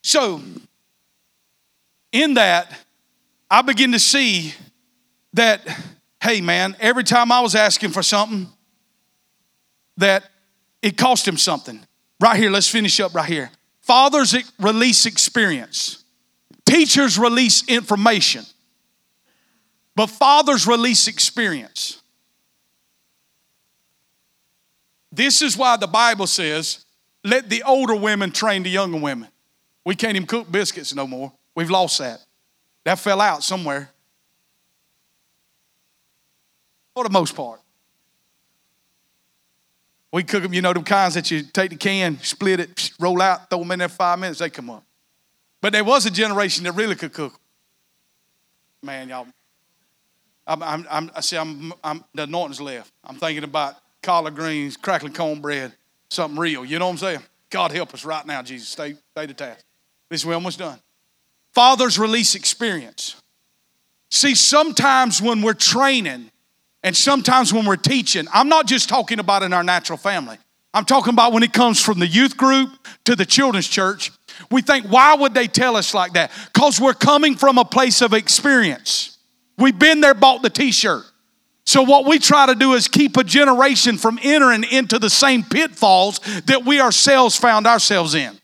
So, 0.05 0.39
in 2.11 2.35
that, 2.35 2.71
I 3.49 3.63
begin 3.63 3.93
to 3.93 3.99
see 3.99 4.53
that, 5.33 5.67
hey 6.21 6.41
man, 6.41 6.75
every 6.79 7.03
time 7.03 7.31
I 7.31 7.41
was 7.41 7.55
asking 7.55 7.89
for 7.89 8.03
something, 8.03 8.47
that 9.97 10.23
it 10.83 10.95
cost 10.95 11.27
him 11.27 11.37
something. 11.37 11.79
Right 12.19 12.37
here, 12.37 12.51
let's 12.51 12.69
finish 12.69 12.99
up 12.99 13.15
right 13.15 13.27
here. 13.27 13.49
Fathers 13.81 14.35
release 14.59 15.07
experience, 15.07 16.03
teachers 16.67 17.17
release 17.17 17.67
information, 17.67 18.45
but 19.95 20.11
fathers 20.11 20.67
release 20.67 21.07
experience. 21.07 21.99
This 25.11 25.41
is 25.41 25.57
why 25.57 25.77
the 25.77 25.87
Bible 25.87 26.27
says, 26.27 26.85
let 27.23 27.49
the 27.49 27.63
older 27.63 27.95
women 27.95 28.29
train 28.29 28.61
the 28.61 28.69
younger 28.69 28.99
women. 28.99 29.29
We 29.85 29.95
can't 29.95 30.15
even 30.15 30.27
cook 30.27 30.51
biscuits 30.51 30.93
no 30.95 31.05
more. 31.05 31.31
We've 31.55 31.69
lost 31.69 31.99
that. 31.99 32.19
That 32.83 32.99
fell 32.99 33.21
out 33.21 33.43
somewhere. 33.43 33.91
For 36.95 37.03
the 37.03 37.09
most 37.09 37.35
part. 37.35 37.61
We 40.11 40.23
cook 40.23 40.43
them, 40.43 40.53
you 40.53 40.61
know, 40.61 40.73
them 40.73 40.83
kinds 40.83 41.15
that 41.15 41.29
you 41.29 41.43
take 41.43 41.71
the 41.71 41.75
can, 41.75 42.19
split 42.21 42.61
it, 42.61 42.91
roll 42.99 43.21
out, 43.21 43.49
throw 43.49 43.59
them 43.59 43.71
in 43.71 43.79
there 43.79 43.89
five 43.89 44.17
minutes, 44.17 44.39
they 44.39 44.49
come 44.49 44.69
up. 44.69 44.83
But 45.61 45.73
there 45.73 45.83
was 45.83 46.05
a 46.05 46.11
generation 46.11 46.63
that 46.63 46.71
really 46.71 46.95
could 46.95 47.11
cook. 47.11 47.37
Man, 48.81 49.09
y'all. 49.09 49.27
I'm, 50.47 50.63
I'm, 50.63 50.87
I'm, 50.89 51.11
I 51.15 51.21
see, 51.21 51.37
I'm, 51.37 51.73
I'm, 51.83 52.03
the 52.13 52.23
anointing's 52.23 52.61
left. 52.61 52.93
I'm 53.03 53.17
thinking 53.17 53.43
about 53.43 53.75
collard 54.01 54.35
greens, 54.35 54.77
crackling 54.77 55.13
cornbread, 55.13 55.73
something 56.09 56.39
real. 56.39 56.63
You 56.63 56.79
know 56.79 56.85
what 56.85 56.91
I'm 56.91 56.97
saying? 56.99 57.19
God 57.49 57.71
help 57.71 57.93
us 57.93 58.05
right 58.05 58.25
now, 58.25 58.41
Jesus. 58.41 58.69
Stay, 58.69 58.95
stay 59.11 59.27
to 59.27 59.33
task. 59.33 59.65
This 60.09 60.25
we're 60.25 60.33
almost 60.33 60.59
done. 60.59 60.79
Fathers 61.53 61.97
release 61.97 62.35
experience. 62.35 63.15
See, 64.11 64.35
sometimes 64.35 65.21
when 65.21 65.41
we're 65.41 65.53
training 65.53 66.31
and 66.83 66.95
sometimes 66.95 67.53
when 67.53 67.65
we're 67.65 67.75
teaching, 67.75 68.27
I'm 68.33 68.49
not 68.49 68.67
just 68.67 68.87
talking 68.87 69.19
about 69.19 69.43
in 69.43 69.53
our 69.53 69.63
natural 69.63 69.97
family. 69.97 70.37
I'm 70.73 70.85
talking 70.85 71.13
about 71.13 71.31
when 71.31 71.41
it 71.41 71.53
comes 71.53 71.81
from 71.81 71.99
the 71.99 72.07
youth 72.07 72.35
group 72.35 72.69
to 73.05 73.15
the 73.15 73.25
children's 73.25 73.67
church. 73.67 74.11
We 74.51 74.61
think, 74.61 74.85
why 74.87 75.15
would 75.15 75.33
they 75.33 75.47
tell 75.47 75.77
us 75.77 75.93
like 75.93 76.13
that? 76.13 76.31
Because 76.53 76.79
we're 76.79 76.93
coming 76.93 77.35
from 77.35 77.57
a 77.57 77.65
place 77.65 78.01
of 78.01 78.13
experience. 78.13 79.17
We've 79.57 79.77
been 79.77 80.01
there, 80.01 80.13
bought 80.13 80.41
the 80.41 80.49
t 80.49 80.71
shirt. 80.71 81.03
So, 81.65 81.81
what 81.81 82.05
we 82.05 82.19
try 82.19 82.45
to 82.45 82.55
do 82.55 82.73
is 82.73 82.87
keep 82.87 83.17
a 83.17 83.23
generation 83.23 83.97
from 83.97 84.19
entering 84.21 84.65
into 84.65 84.99
the 84.99 85.09
same 85.09 85.43
pitfalls 85.43 86.19
that 86.45 86.63
we 86.65 86.79
ourselves 86.79 87.37
found 87.37 87.65
ourselves 87.65 88.13
in. 88.13 88.37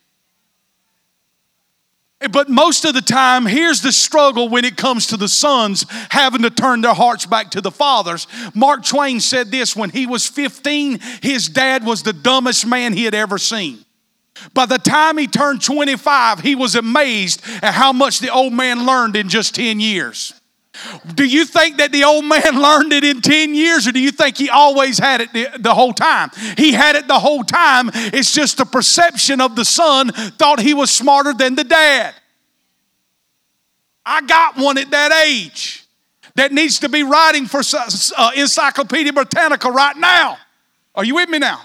But 2.30 2.50
most 2.50 2.86
of 2.86 2.94
the 2.94 3.02
time, 3.02 3.46
here's 3.46 3.82
the 3.82 3.92
struggle 3.92 4.48
when 4.48 4.64
it 4.64 4.78
comes 4.78 5.08
to 5.08 5.18
the 5.18 5.28
sons 5.28 5.86
having 6.10 6.44
to 6.44 6.52
turn 6.52 6.82
their 6.82 6.94
hearts 6.94 7.26
back 7.26 7.52
to 7.52 7.62
the 7.62 7.72
fathers. 7.72 8.28
Mark 8.54 8.86
Twain 8.86 9.20
said 9.20 9.50
this 9.50 9.76
when 9.76 9.90
he 9.90 10.06
was 10.06 10.28
15, 10.28 11.00
his 11.22 11.48
dad 11.50 11.84
was 11.84 12.04
the 12.04 12.14
dumbest 12.14 12.66
man 12.66 12.94
he 12.94 13.06
had 13.06 13.16
ever 13.16 13.38
seen. 13.38 13.84
By 14.54 14.66
the 14.66 14.78
time 14.78 15.18
he 15.18 15.28
turned 15.28 15.64
25, 15.64 16.40
he 16.42 16.56
was 16.56 16.76
amazed 16.76 17.42
at 17.62 17.74
how 17.74 17.92
much 17.92 18.20
the 18.20 18.30
old 18.30 18.54
man 18.54 18.86
learned 18.86 19.16
in 19.16 19.30
just 19.30 19.56
10 19.56 19.80
years. 19.80 20.34
Do 21.16 21.26
you 21.26 21.46
think 21.46 21.78
that 21.78 21.92
the 21.92 22.04
old 22.06 22.26
man 22.26 22.42
learned 22.62 22.94
it 22.94 23.04
in 23.04 23.22
10 23.22 23.54
years, 23.54 23.88
or 23.88 23.92
do 23.92 24.00
you 24.00 24.12
think 24.12 24.38
he 24.38 24.50
always 24.50 24.98
had 24.98 25.22
it 25.22 25.34
the, 25.34 25.48
the, 25.60 25.74
whole 25.74 25.94
time? 25.94 26.32
He 26.58 26.72
had 26.72 26.96
it 26.96 27.08
the 27.08 27.20
whole 27.20 27.44
time. 27.44 27.92
It's 27.94 28.34
just 28.34 28.58
the 28.58 28.66
perception 28.66 29.42
of 29.42 29.56
the 29.56 29.66
son 29.66 30.12
thought 30.12 30.60
he 30.60 30.74
was 30.74 30.90
smarter 30.90 31.34
than 31.34 31.56
the 31.56 31.64
dad. 31.64 32.16
I 34.06 34.22
got 34.22 34.58
one 34.58 34.78
at 34.78 34.92
that 34.92 35.12
age 35.28 35.86
that 36.36 36.52
needs 36.52 36.80
to 36.80 36.90
be 36.90 37.04
writing 37.04 37.46
for 37.46 37.62
uh, 38.18 38.32
Encyclopedia 38.36 39.14
Britannica 39.14 39.70
right 39.70 39.98
now. 39.98 40.38
Are 40.96 41.04
you 41.04 41.16
with 41.16 41.30
me 41.30 41.40
now? 41.40 41.62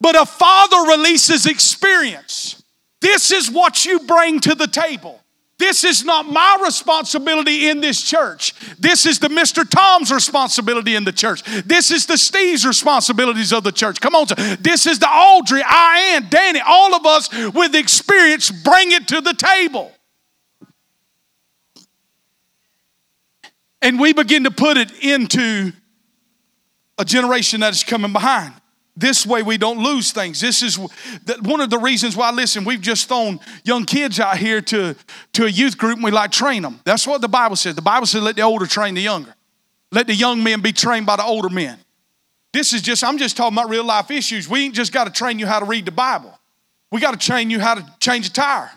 But 0.00 0.16
a 0.16 0.26
father 0.26 0.88
releases 0.88 1.46
experience. 1.46 2.62
This 3.00 3.30
is 3.30 3.50
what 3.50 3.84
you 3.84 4.00
bring 4.00 4.40
to 4.40 4.54
the 4.54 4.66
table. 4.66 5.20
This 5.58 5.84
is 5.84 6.04
not 6.04 6.26
my 6.26 6.58
responsibility 6.64 7.68
in 7.68 7.80
this 7.80 8.02
church. 8.02 8.54
This 8.78 9.06
is 9.06 9.20
the 9.20 9.28
Mr. 9.28 9.68
Tom's 9.68 10.10
responsibility 10.10 10.96
in 10.96 11.04
the 11.04 11.12
church. 11.12 11.44
This 11.64 11.92
is 11.92 12.06
the 12.06 12.18
Steve's 12.18 12.66
responsibilities 12.66 13.52
of 13.52 13.62
the 13.62 13.70
church. 13.70 14.00
Come 14.00 14.16
on, 14.16 14.26
sir. 14.26 14.56
This 14.60 14.86
is 14.86 14.98
the 14.98 15.08
Audrey, 15.08 15.62
I 15.64 16.14
am, 16.16 16.28
Danny, 16.28 16.60
all 16.60 16.94
of 16.94 17.06
us 17.06 17.32
with 17.54 17.74
experience 17.76 18.50
bring 18.50 18.90
it 18.90 19.06
to 19.08 19.20
the 19.20 19.34
table. 19.34 19.92
And 23.80 24.00
we 24.00 24.12
begin 24.12 24.44
to 24.44 24.50
put 24.50 24.76
it 24.76 24.90
into 25.04 25.72
a 26.98 27.04
generation 27.04 27.60
that 27.60 27.74
is 27.74 27.84
coming 27.84 28.12
behind. 28.12 28.54
This 28.96 29.26
way, 29.26 29.42
we 29.42 29.56
don't 29.56 29.82
lose 29.82 30.12
things. 30.12 30.40
This 30.40 30.62
is 30.62 30.78
one 30.78 31.60
of 31.60 31.68
the 31.68 31.78
reasons 31.78 32.16
why, 32.16 32.30
listen, 32.30 32.64
we've 32.64 32.80
just 32.80 33.08
thrown 33.08 33.40
young 33.64 33.84
kids 33.84 34.20
out 34.20 34.38
here 34.38 34.60
to, 34.60 34.94
to 35.32 35.46
a 35.46 35.48
youth 35.48 35.76
group 35.76 35.96
and 35.96 36.04
we 36.04 36.12
like 36.12 36.30
train 36.30 36.62
them. 36.62 36.80
That's 36.84 37.04
what 37.04 37.20
the 37.20 37.28
Bible 37.28 37.56
says. 37.56 37.74
The 37.74 37.82
Bible 37.82 38.06
says, 38.06 38.22
let 38.22 38.36
the 38.36 38.42
older 38.42 38.66
train 38.66 38.94
the 38.94 39.02
younger, 39.02 39.34
let 39.90 40.06
the 40.06 40.14
young 40.14 40.44
men 40.44 40.60
be 40.60 40.72
trained 40.72 41.06
by 41.06 41.16
the 41.16 41.24
older 41.24 41.48
men. 41.48 41.78
This 42.52 42.72
is 42.72 42.82
just, 42.82 43.02
I'm 43.02 43.18
just 43.18 43.36
talking 43.36 43.58
about 43.58 43.68
real 43.68 43.84
life 43.84 44.12
issues. 44.12 44.48
We 44.48 44.60
ain't 44.60 44.76
just 44.76 44.92
got 44.92 45.04
to 45.04 45.12
train 45.12 45.40
you 45.40 45.46
how 45.46 45.58
to 45.58 45.64
read 45.64 45.86
the 45.86 45.92
Bible, 45.92 46.38
we 46.92 47.00
got 47.00 47.18
to 47.18 47.26
train 47.26 47.50
you 47.50 47.58
how 47.58 47.74
to 47.74 47.84
change 47.98 48.28
a 48.28 48.32
tire. 48.32 48.70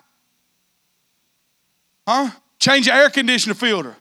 Huh? 2.08 2.32
Change 2.58 2.88
your 2.88 2.96
air 2.96 3.10
conditioner 3.12 3.54
filter. 3.54 3.96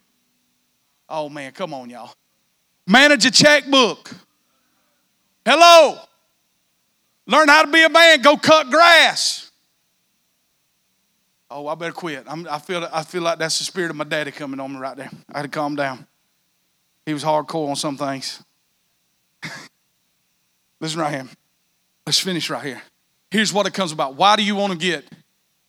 Oh 1.09 1.29
man, 1.29 1.53
come 1.53 1.75
on, 1.75 1.91
y'all. 1.91 2.14
Manage 2.87 3.27
a 3.27 3.31
checkbook. 3.31 4.14
Hello. 5.45 5.99
Learn 7.27 7.49
how 7.49 7.64
to 7.64 7.70
be 7.70 7.83
a 7.83 7.89
man. 7.89 8.22
Go 8.22 8.37
cut 8.37 8.70
grass. 8.70 9.51
Oh, 11.51 11.66
I 11.68 11.74
better 11.74 11.93
quit. 11.93 12.24
I'm, 12.27 12.47
i 12.49 12.59
feel, 12.59 12.89
I 12.93 13.03
feel 13.03 13.22
like 13.22 13.39
that's 13.39 13.59
the 13.59 13.64
spirit 13.64 13.91
of 13.91 13.97
my 13.97 14.05
daddy 14.05 14.31
coming 14.31 14.61
on 14.61 14.72
me 14.72 14.79
right 14.79 14.97
there. 14.97 15.11
I 15.33 15.39
had 15.39 15.43
to 15.43 15.49
calm 15.49 15.77
down. 15.77 16.07
He 17.05 17.12
was 17.12 17.22
hardcore 17.22 17.68
on 17.68 17.77
some 17.77 17.97
things. 17.97 18.43
Listen 20.81 21.01
right 21.01 21.12
here. 21.12 21.29
Let's 22.05 22.18
finish 22.18 22.51
right 22.51 22.64
here. 22.64 22.83
Here's 23.31 23.53
what 23.53 23.66
it 23.66 23.74
comes 23.74 23.93
about. 23.93 24.14
Why 24.14 24.37
do 24.37 24.43
you 24.43 24.55
want 24.55 24.72
to 24.72 24.79
get? 24.79 25.05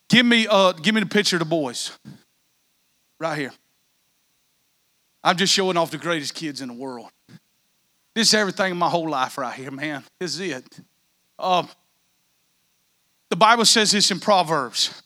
Give 0.10 0.26
me, 0.26 0.47
uh, 0.49 0.72
give 0.74 0.95
me 0.95 1.01
the 1.01 1.08
picture 1.08 1.36
of 1.36 1.41
the 1.41 1.45
boys. 1.45 1.97
Right 3.20 3.38
here. 3.38 3.51
I'm 5.24 5.38
just 5.38 5.53
showing 5.53 5.78
off 5.78 5.91
the 5.91 5.97
greatest 5.97 6.34
kids 6.34 6.62
in 6.62 6.70
the 6.70 6.74
world. 6.74 7.10
This 8.16 8.30
is 8.30 8.34
everything 8.34 8.72
in 8.72 8.78
my 8.78 8.89
whole 8.89 9.10
life 9.10 9.38
right 9.38 9.53
here, 9.53 9.72
man. 9.72 10.03
This 10.20 10.36
is 10.36 10.39
it. 10.39 10.80
Um, 11.40 11.70
the 13.30 13.36
Bible 13.36 13.66
says 13.66 13.92
this 13.92 14.12
in 14.12 14.20
Proverbs 14.20 15.02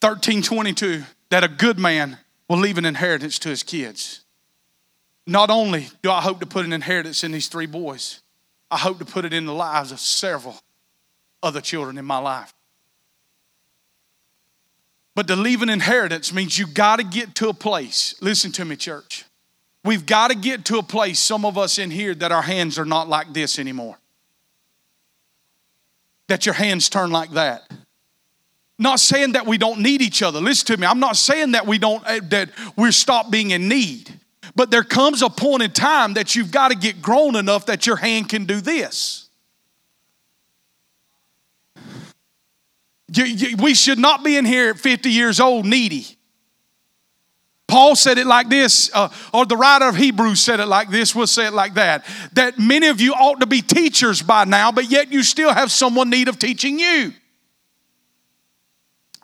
13 0.00 0.42
22 0.42 1.02
that 1.30 1.44
a 1.44 1.48
good 1.48 1.78
man 1.78 2.18
will 2.48 2.58
leave 2.58 2.78
an 2.78 2.84
inheritance 2.84 3.38
to 3.40 3.48
his 3.48 3.62
kids. 3.62 4.24
Not 5.26 5.50
only 5.50 5.88
do 6.02 6.10
I 6.10 6.20
hope 6.20 6.40
to 6.40 6.46
put 6.46 6.64
an 6.64 6.72
inheritance 6.72 7.24
in 7.24 7.32
these 7.32 7.48
three 7.48 7.66
boys, 7.66 8.20
I 8.70 8.76
hope 8.76 8.98
to 8.98 9.04
put 9.04 9.24
it 9.24 9.32
in 9.32 9.46
the 9.46 9.54
lives 9.54 9.92
of 9.92 10.00
several 10.00 10.60
other 11.42 11.60
children 11.60 11.96
in 11.96 12.04
my 12.04 12.18
life. 12.18 12.52
But 15.14 15.28
to 15.28 15.36
leave 15.36 15.62
an 15.62 15.68
inheritance 15.68 16.32
means 16.32 16.58
you 16.58 16.66
got 16.66 16.96
to 16.96 17.04
get 17.04 17.34
to 17.36 17.48
a 17.48 17.54
place. 17.54 18.14
Listen 18.20 18.50
to 18.52 18.64
me, 18.64 18.76
church. 18.76 19.24
We've 19.84 20.04
got 20.04 20.28
to 20.28 20.36
get 20.36 20.64
to 20.66 20.78
a 20.78 20.82
place, 20.82 21.20
some 21.20 21.44
of 21.44 21.56
us 21.56 21.78
in 21.78 21.90
here, 21.90 22.14
that 22.16 22.32
our 22.32 22.42
hands 22.42 22.78
are 22.78 22.84
not 22.84 23.08
like 23.08 23.32
this 23.32 23.58
anymore. 23.58 23.98
That 26.28 26.46
your 26.46 26.54
hands 26.54 26.88
turn 26.88 27.10
like 27.10 27.32
that. 27.32 27.70
Not 28.78 28.98
saying 28.98 29.32
that 29.32 29.46
we 29.46 29.58
don't 29.58 29.80
need 29.80 30.02
each 30.02 30.22
other. 30.22 30.40
Listen 30.40 30.66
to 30.66 30.76
me. 30.78 30.86
I'm 30.86 31.00
not 31.00 31.16
saying 31.16 31.52
that 31.52 31.66
we 31.66 31.78
don't 31.78 32.02
eh, 32.06 32.20
that 32.30 32.50
we're 32.76 32.92
stopped 32.92 33.30
being 33.30 33.50
in 33.50 33.68
need. 33.68 34.12
But 34.56 34.70
there 34.70 34.84
comes 34.84 35.22
a 35.22 35.30
point 35.30 35.62
in 35.62 35.70
time 35.70 36.14
that 36.14 36.34
you've 36.34 36.50
got 36.50 36.68
to 36.68 36.76
get 36.76 37.00
grown 37.00 37.36
enough 37.36 37.66
that 37.66 37.86
your 37.86 37.96
hand 37.96 38.28
can 38.28 38.44
do 38.44 38.60
this. 38.60 39.28
You, 43.12 43.24
you, 43.24 43.56
we 43.58 43.74
should 43.74 43.98
not 43.98 44.24
be 44.24 44.36
in 44.36 44.44
here 44.44 44.70
at 44.70 44.78
50 44.78 45.10
years 45.10 45.38
old 45.40 45.66
needy. 45.66 46.13
Paul 47.74 47.96
said 47.96 48.18
it 48.18 48.28
like 48.28 48.48
this, 48.48 48.88
uh, 48.94 49.08
or 49.32 49.44
the 49.46 49.56
writer 49.56 49.88
of 49.88 49.96
Hebrews 49.96 50.40
said 50.40 50.60
it 50.60 50.66
like 50.66 50.90
this, 50.90 51.12
we'll 51.12 51.26
say 51.26 51.48
it 51.48 51.52
like 51.52 51.74
that. 51.74 52.04
That 52.34 52.56
many 52.56 52.86
of 52.86 53.00
you 53.00 53.14
ought 53.14 53.40
to 53.40 53.46
be 53.46 53.62
teachers 53.62 54.22
by 54.22 54.44
now, 54.44 54.70
but 54.70 54.92
yet 54.92 55.10
you 55.10 55.24
still 55.24 55.52
have 55.52 55.72
someone 55.72 56.08
need 56.08 56.28
of 56.28 56.38
teaching 56.38 56.78
you. 56.78 57.12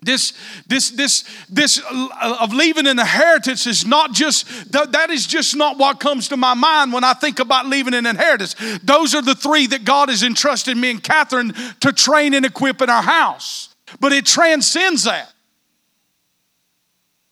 This, 0.03 0.33
this, 0.67 0.91
this, 0.91 1.23
this 1.49 1.81
uh, 1.89 2.39
of 2.41 2.53
leaving 2.53 2.89
an 2.89 2.99
inheritance 2.99 3.69
is 3.69 3.87
not 3.87 4.15
just, 4.15 4.73
that 4.73 5.11
is 5.11 5.29
just 5.29 5.55
not 5.55 5.79
what 5.79 6.01
comes 6.01 6.27
to 6.31 6.37
my 6.37 6.55
mind 6.55 6.93
when 6.93 7.05
I 7.05 7.13
think 7.13 7.39
about 7.39 7.67
leaving 7.67 7.95
an 7.95 8.05
inheritance. 8.05 8.57
Those 8.83 9.15
are 9.15 9.23
the 9.23 9.37
three 9.37 9.69
that 9.69 9.85
God 9.85 10.09
has 10.09 10.25
entrusted 10.25 10.77
me 10.77 10.91
and 10.91 11.01
Catherine 11.01 11.55
to 11.83 11.93
train 11.93 12.35
and 12.35 12.45
equip 12.45 12.83
in 12.83 12.91
our 12.91 13.03
house. 13.03 13.73
But 14.01 14.11
it 14.11 14.27
transcends 14.27 15.05
that. 15.05 15.33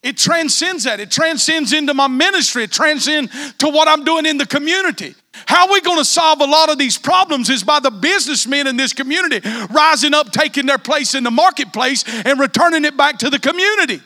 It 0.02 0.16
transcends 0.16 0.84
that. 0.84 1.00
It 1.00 1.10
transcends 1.10 1.72
into 1.72 1.92
my 1.92 2.06
ministry. 2.06 2.64
It 2.64 2.72
transcends 2.72 3.54
to 3.54 3.68
what 3.68 3.88
I'm 3.88 4.04
doing 4.04 4.26
in 4.26 4.38
the 4.38 4.46
community. 4.46 5.14
How 5.46 5.66
are 5.66 5.72
we 5.72 5.80
going 5.80 5.98
to 5.98 6.04
solve 6.04 6.40
a 6.40 6.44
lot 6.44 6.70
of 6.70 6.78
these 6.78 6.96
problems 6.96 7.50
is 7.50 7.64
by 7.64 7.80
the 7.80 7.90
businessmen 7.90 8.66
in 8.68 8.76
this 8.76 8.92
community 8.92 9.40
rising 9.70 10.14
up, 10.14 10.30
taking 10.30 10.66
their 10.66 10.78
place 10.78 11.14
in 11.14 11.24
the 11.24 11.30
marketplace, 11.30 12.04
and 12.24 12.38
returning 12.38 12.84
it 12.84 12.96
back 12.96 13.18
to 13.18 13.30
the 13.30 13.38
community. 13.38 14.00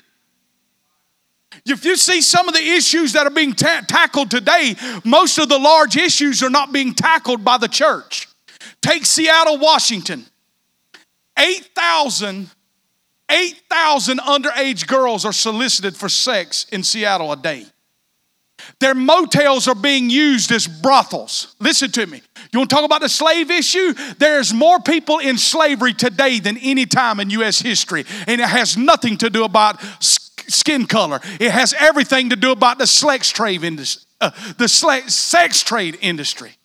If 1.67 1.85
you 1.85 1.97
see 1.97 2.23
some 2.23 2.49
of 2.49 2.55
the 2.55 2.63
issues 2.63 3.13
that 3.13 3.27
are 3.27 3.31
being 3.31 3.53
ta- 3.53 3.83
tackled 3.87 4.31
today, 4.31 4.75
most 5.05 5.39
of 5.39 5.49
the 5.49 5.59
large 5.59 5.97
issues 5.97 6.43
are 6.43 6.51
not 6.51 6.73
being 6.73 6.95
tackled 6.95 7.45
by 7.45 7.59
the 7.59 7.69
church. 7.69 8.29
Take 8.81 9.05
Seattle, 9.05 9.59
Washington. 9.59 10.27
8,000 11.39 12.51
8,000 13.33 14.19
underage 14.19 14.87
girls 14.87 15.25
are 15.25 15.33
solicited 15.33 15.97
for 15.97 16.09
sex 16.09 16.67
in 16.71 16.85
Seattle 16.85 17.33
a 17.33 17.37
day. 17.37 17.67
Their 18.79 18.95
motels 18.95 19.67
are 19.67 19.75
being 19.75 20.11
used 20.11 20.53
as 20.53 20.69
brothels. 20.69 21.57
Listen 21.59 21.91
to 21.93 22.07
me. 22.07 22.23
You 22.53 22.59
want 22.59 22.71
to 22.71 22.77
talk 22.77 22.85
about 22.85 23.01
the 23.01 23.09
slave 23.09 23.51
issue? 23.51 23.95
There's 24.19 24.53
more 24.53 24.79
people 24.79 25.19
in 25.19 25.39
slavery 25.39 25.95
today 25.95 26.39
than 26.39 26.59
any 26.59 26.87
time 26.87 27.19
in 27.19 27.31
U.S. 27.31 27.61
history, 27.61 28.05
and 28.27 28.41
it 28.41 28.49
has 28.49 28.77
nothing 28.77 29.17
to 29.19 29.31
do 29.31 29.45
about 29.45 29.83
skin 30.01 30.87
color. 30.87 31.21
It 31.41 31.51
has 31.51 31.75
everything 31.79 32.31
to 32.31 32.37
do 32.37 32.53
about 32.53 32.79
the 32.79 32.87
sex 32.87 33.31
trade 33.31 33.65
industry. 33.65 34.03
Uh, 34.21 34.31
the 34.59 34.69
sex 34.69 35.63
trade 35.63 35.99
industry. 36.01 36.57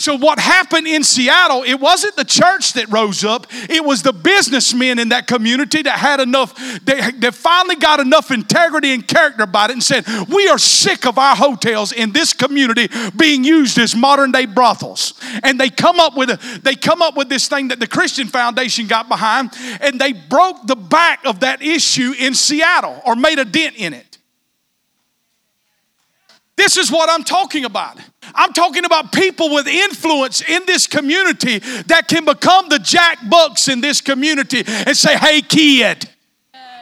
So, 0.00 0.16
what 0.16 0.38
happened 0.38 0.86
in 0.86 1.04
Seattle, 1.04 1.62
it 1.62 1.74
wasn't 1.74 2.16
the 2.16 2.24
church 2.24 2.72
that 2.72 2.90
rose 2.90 3.22
up, 3.22 3.46
it 3.68 3.84
was 3.84 4.02
the 4.02 4.14
businessmen 4.14 4.98
in 4.98 5.10
that 5.10 5.26
community 5.26 5.82
that 5.82 5.98
had 5.98 6.20
enough, 6.20 6.54
they, 6.86 7.10
they 7.10 7.30
finally 7.30 7.76
got 7.76 8.00
enough 8.00 8.30
integrity 8.30 8.94
and 8.94 9.06
character 9.06 9.42
about 9.42 9.68
it 9.68 9.74
and 9.74 9.82
said, 9.82 10.06
We 10.30 10.48
are 10.48 10.56
sick 10.56 11.04
of 11.04 11.18
our 11.18 11.36
hotels 11.36 11.92
in 11.92 12.12
this 12.12 12.32
community 12.32 12.88
being 13.14 13.44
used 13.44 13.76
as 13.76 13.94
modern 13.94 14.32
day 14.32 14.46
brothels. 14.46 15.20
And 15.42 15.60
they 15.60 15.68
come 15.68 16.00
up 16.00 16.16
with 16.16 16.30
a, 16.30 16.60
they 16.62 16.76
come 16.76 17.02
up 17.02 17.14
with 17.14 17.28
this 17.28 17.46
thing 17.46 17.68
that 17.68 17.78
the 17.78 17.86
Christian 17.86 18.26
Foundation 18.26 18.86
got 18.86 19.06
behind, 19.06 19.50
and 19.82 20.00
they 20.00 20.14
broke 20.14 20.66
the 20.66 20.76
back 20.76 21.26
of 21.26 21.40
that 21.40 21.60
issue 21.60 22.14
in 22.18 22.32
Seattle 22.32 23.02
or 23.04 23.16
made 23.16 23.38
a 23.38 23.44
dent 23.44 23.76
in 23.76 23.92
it. 23.92 24.16
This 26.56 26.78
is 26.78 26.90
what 26.90 27.10
I'm 27.10 27.22
talking 27.22 27.66
about. 27.66 27.98
I'm 28.34 28.52
talking 28.52 28.84
about 28.84 29.12
people 29.12 29.50
with 29.50 29.66
influence 29.66 30.42
in 30.42 30.64
this 30.66 30.86
community 30.86 31.58
that 31.86 32.06
can 32.08 32.24
become 32.24 32.68
the 32.68 32.78
Jack 32.78 33.18
Bucks 33.28 33.68
in 33.68 33.80
this 33.80 34.00
community 34.00 34.62
and 34.66 34.96
say, 34.96 35.16
hey, 35.16 35.42
kid. 35.42 36.08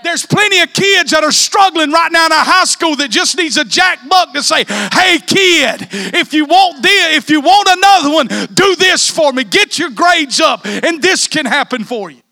There's 0.05 0.25
plenty 0.25 0.61
of 0.61 0.73
kids 0.73 1.11
that 1.11 1.25
are 1.25 1.33
struggling 1.33 1.91
right 1.91 2.11
now 2.13 2.27
in 2.27 2.33
our 2.33 2.45
high 2.45 2.65
school 2.65 2.95
that 2.97 3.11
just 3.11 3.37
needs 3.37 3.57
a 3.57 3.65
Jack 3.65 3.99
Buck 4.09 4.33
to 4.33 4.45
say, 4.45 4.65
"Hey, 4.65 5.19
kid, 5.19 5.89
if 6.15 6.33
you 6.33 6.45
want 6.45 6.85
this, 6.85 7.17
if 7.17 7.29
you 7.29 7.41
want 7.41 7.69
another 7.69 8.11
one, 8.15 8.29
do 8.55 8.77
this 8.77 9.11
for 9.11 9.33
me. 9.33 9.43
Get 9.43 9.77
your 9.77 9.91
grades 9.91 10.41
up, 10.41 10.65
and 10.65 11.03
this 11.03 11.27
can 11.27 11.47
happen 11.47 11.83
for 11.83 12.11
you." 12.11 12.23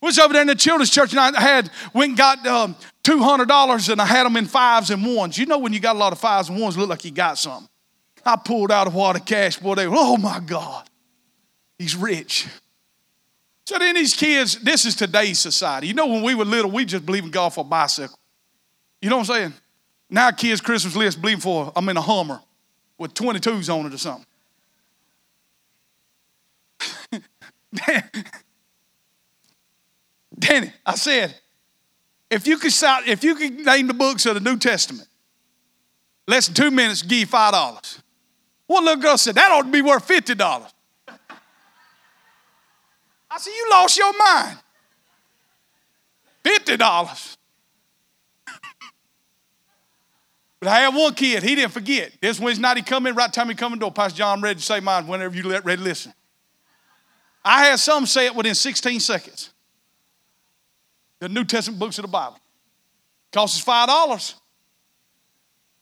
was 0.00 0.18
over 0.18 0.32
there 0.32 0.42
in 0.42 0.48
the 0.48 0.54
children's 0.54 0.90
church, 0.90 1.12
and 1.12 1.36
I 1.36 1.40
had 1.40 1.70
went 1.92 2.10
and 2.10 2.18
got 2.18 2.46
um, 2.46 2.76
two 3.08 3.22
hundred 3.22 3.48
dollars, 3.48 3.88
and 3.88 4.02
I 4.02 4.04
had 4.04 4.24
them 4.24 4.36
in 4.36 4.44
fives 4.44 4.90
and 4.90 5.16
ones. 5.16 5.38
You 5.38 5.46
know, 5.46 5.58
when 5.58 5.72
you 5.72 5.80
got 5.80 5.96
a 5.96 5.98
lot 5.98 6.12
of 6.12 6.18
fives 6.18 6.50
and 6.50 6.60
ones, 6.60 6.76
look 6.76 6.90
like 6.90 7.06
you 7.06 7.10
got 7.10 7.38
something. 7.38 7.68
I 8.24 8.36
pulled 8.36 8.70
out 8.70 8.86
a 8.86 8.90
wad 8.90 9.16
of 9.16 9.24
cash, 9.24 9.56
boy. 9.56 9.76
They, 9.76 9.86
were, 9.86 9.96
oh 9.96 10.18
my 10.18 10.40
God, 10.40 10.86
he's 11.78 11.96
rich. 11.96 12.46
So 13.64 13.78
then 13.78 13.94
these 13.94 14.14
kids, 14.14 14.60
this 14.60 14.84
is 14.84 14.94
today's 14.94 15.38
society. 15.38 15.86
You 15.86 15.94
know, 15.94 16.06
when 16.06 16.22
we 16.22 16.34
were 16.34 16.44
little, 16.44 16.70
we 16.70 16.84
just 16.84 17.06
believed 17.06 17.24
in 17.26 17.30
God 17.30 17.48
for 17.50 17.62
a 17.62 17.64
bicycle. 17.64 18.18
You 19.00 19.08
know 19.08 19.16
what 19.16 19.30
I'm 19.30 19.36
saying? 19.36 19.54
Now 20.10 20.30
kids' 20.30 20.60
Christmas 20.60 20.94
list 20.94 21.20
believe 21.20 21.42
for, 21.42 21.72
I'm 21.74 21.88
in 21.88 21.96
a 21.96 22.02
Hummer 22.02 22.40
with 22.98 23.14
22s 23.14 23.74
on 23.74 23.86
it 23.86 23.94
or 23.94 23.98
something. 23.98 24.26
Danny, 30.38 30.72
I 30.84 30.94
said, 30.94 31.34
if 32.30 32.46
you 32.46 32.58
could 32.58 32.72
shout, 32.72 33.06
if 33.08 33.24
you 33.24 33.34
could 33.34 33.64
name 33.64 33.86
the 33.86 33.94
books 33.94 34.26
of 34.26 34.34
the 34.34 34.40
New 34.40 34.56
Testament, 34.58 35.08
less 36.26 36.46
than 36.46 36.54
two 36.54 36.70
minutes, 36.70 37.02
give 37.02 37.18
you 37.18 37.26
five 37.26 37.52
dollars. 37.52 38.02
One 38.66 38.84
little 38.84 39.00
girl 39.00 39.16
said, 39.16 39.34
that 39.36 39.50
ought 39.50 39.62
to 39.62 39.70
be 39.70 39.82
worth 39.82 40.04
fifty 40.04 40.34
dollars. 40.34 40.72
I 43.30 43.38
said, 43.38 43.50
You 43.50 43.66
lost 43.70 43.96
your 43.96 44.12
mind. 44.18 44.58
$50. 46.44 47.36
but 50.60 50.68
I 50.68 50.80
had 50.80 50.94
one 50.94 51.14
kid, 51.14 51.42
he 51.42 51.54
didn't 51.54 51.72
forget. 51.72 52.12
This 52.20 52.40
Wednesday 52.40 52.62
night 52.62 52.78
he 52.78 52.82
come 52.82 53.06
in, 53.06 53.14
right 53.14 53.32
time 53.32 53.48
he 53.48 53.54
come 53.54 53.74
in 53.74 53.78
door, 53.78 53.92
Pastor 53.92 54.18
John 54.18 54.40
ready 54.40 54.58
to 54.58 54.64
say 54.64 54.80
mine 54.80 55.06
whenever 55.06 55.36
you 55.36 55.42
let 55.42 55.64
ready 55.64 55.78
to 55.78 55.84
listen. 55.84 56.14
I 57.44 57.66
had 57.66 57.78
some 57.78 58.06
say 58.06 58.26
it 58.26 58.34
within 58.34 58.54
16 58.54 59.00
seconds. 59.00 59.50
The 61.20 61.28
New 61.28 61.44
Testament 61.44 61.80
books 61.80 61.98
of 61.98 62.02
the 62.02 62.08
Bible. 62.08 62.38
Costs 63.32 63.58
us 63.58 63.64
five 63.64 63.88
dollars. 63.88 64.34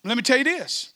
Let 0.05 0.17
me 0.17 0.23
tell 0.23 0.39
you 0.39 0.45
this. 0.45 0.95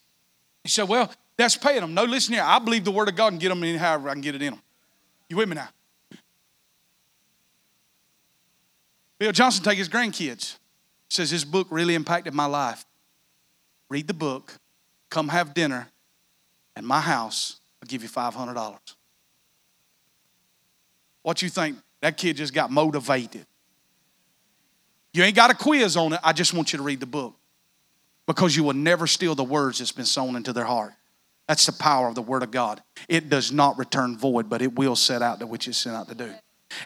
He 0.62 0.68
said, 0.68 0.88
Well, 0.88 1.12
that's 1.36 1.56
paying 1.56 1.80
them. 1.80 1.94
No, 1.94 2.04
listen 2.04 2.34
here. 2.34 2.42
I 2.44 2.58
believe 2.58 2.84
the 2.84 2.90
word 2.90 3.08
of 3.08 3.16
God 3.16 3.32
and 3.32 3.40
get 3.40 3.48
them 3.48 3.62
in 3.64 3.76
however 3.76 4.08
I 4.08 4.12
can 4.12 4.20
get 4.20 4.34
it 4.34 4.42
in 4.42 4.52
them. 4.54 4.62
You 5.28 5.36
with 5.36 5.48
me 5.48 5.54
now? 5.54 5.68
Bill 9.18 9.32
Johnson 9.32 9.62
take 9.62 9.78
his 9.78 9.88
grandkids. 9.88 10.56
Says 11.08 11.30
his 11.30 11.44
book 11.44 11.66
really 11.70 11.94
impacted 11.94 12.34
my 12.34 12.46
life. 12.46 12.84
Read 13.88 14.06
the 14.06 14.14
book, 14.14 14.58
come 15.10 15.28
have 15.28 15.52
dinner 15.54 15.88
at 16.76 16.84
my 16.84 17.00
house. 17.00 17.60
I'll 17.82 17.88
give 17.88 18.02
you 18.02 18.08
$500. 18.08 18.78
What 21.22 21.42
you 21.42 21.48
think? 21.48 21.78
That 22.00 22.16
kid 22.16 22.36
just 22.36 22.54
got 22.54 22.70
motivated. 22.70 23.46
You 25.12 25.22
ain't 25.24 25.36
got 25.36 25.50
a 25.50 25.54
quiz 25.54 25.96
on 25.96 26.12
it. 26.12 26.20
I 26.22 26.32
just 26.32 26.54
want 26.54 26.72
you 26.72 26.76
to 26.76 26.82
read 26.82 27.00
the 27.00 27.06
book 27.06 27.34
because 28.26 28.54
you 28.54 28.62
will 28.64 28.74
never 28.74 29.06
steal 29.06 29.34
the 29.34 29.44
words 29.44 29.78
that's 29.78 29.92
been 29.92 30.04
sown 30.04 30.36
into 30.36 30.52
their 30.52 30.64
heart. 30.64 30.92
That's 31.48 31.66
the 31.66 31.72
power 31.72 32.06
of 32.06 32.14
the 32.14 32.22
Word 32.22 32.44
of 32.44 32.52
God. 32.52 32.80
It 33.08 33.28
does 33.28 33.50
not 33.50 33.76
return 33.76 34.16
void, 34.16 34.48
but 34.48 34.62
it 34.62 34.76
will 34.76 34.94
set 34.94 35.20
out 35.20 35.40
that 35.40 35.48
which 35.48 35.66
it's 35.66 35.78
sent 35.78 35.96
out 35.96 36.08
to 36.08 36.14
do. 36.14 36.32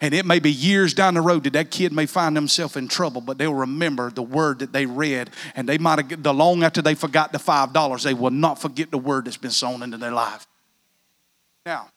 And 0.01 0.15
it 0.15 0.25
may 0.25 0.39
be 0.39 0.51
years 0.51 0.95
down 0.95 1.13
the 1.13 1.21
road 1.21 1.45
that 1.45 1.53
that 1.53 1.71
kid 1.71 1.93
may 1.93 2.07
find 2.07 2.35
himself 2.35 2.75
in 2.77 2.89
trouble, 2.89 3.21
but 3.21 3.37
they'll 3.37 3.53
remember 3.53 4.11
the 4.11 4.23
word 4.23 4.61
that 4.61 4.73
they 4.73 4.87
read. 4.87 5.29
And 5.55 5.69
they 5.69 5.77
might 5.77 5.99
have, 5.99 6.23
the 6.23 6.33
long 6.33 6.63
after 6.63 6.81
they 6.81 6.95
forgot 6.95 7.33
the 7.33 7.39
$5, 7.39 8.03
they 8.03 8.15
will 8.15 8.31
not 8.31 8.59
forget 8.59 8.91
the 8.91 8.97
word 8.97 9.27
that's 9.27 9.37
been 9.37 9.51
sown 9.51 9.83
into 9.83 9.99
their 9.99 10.13
life. 10.13 10.47
Now, 11.67 11.89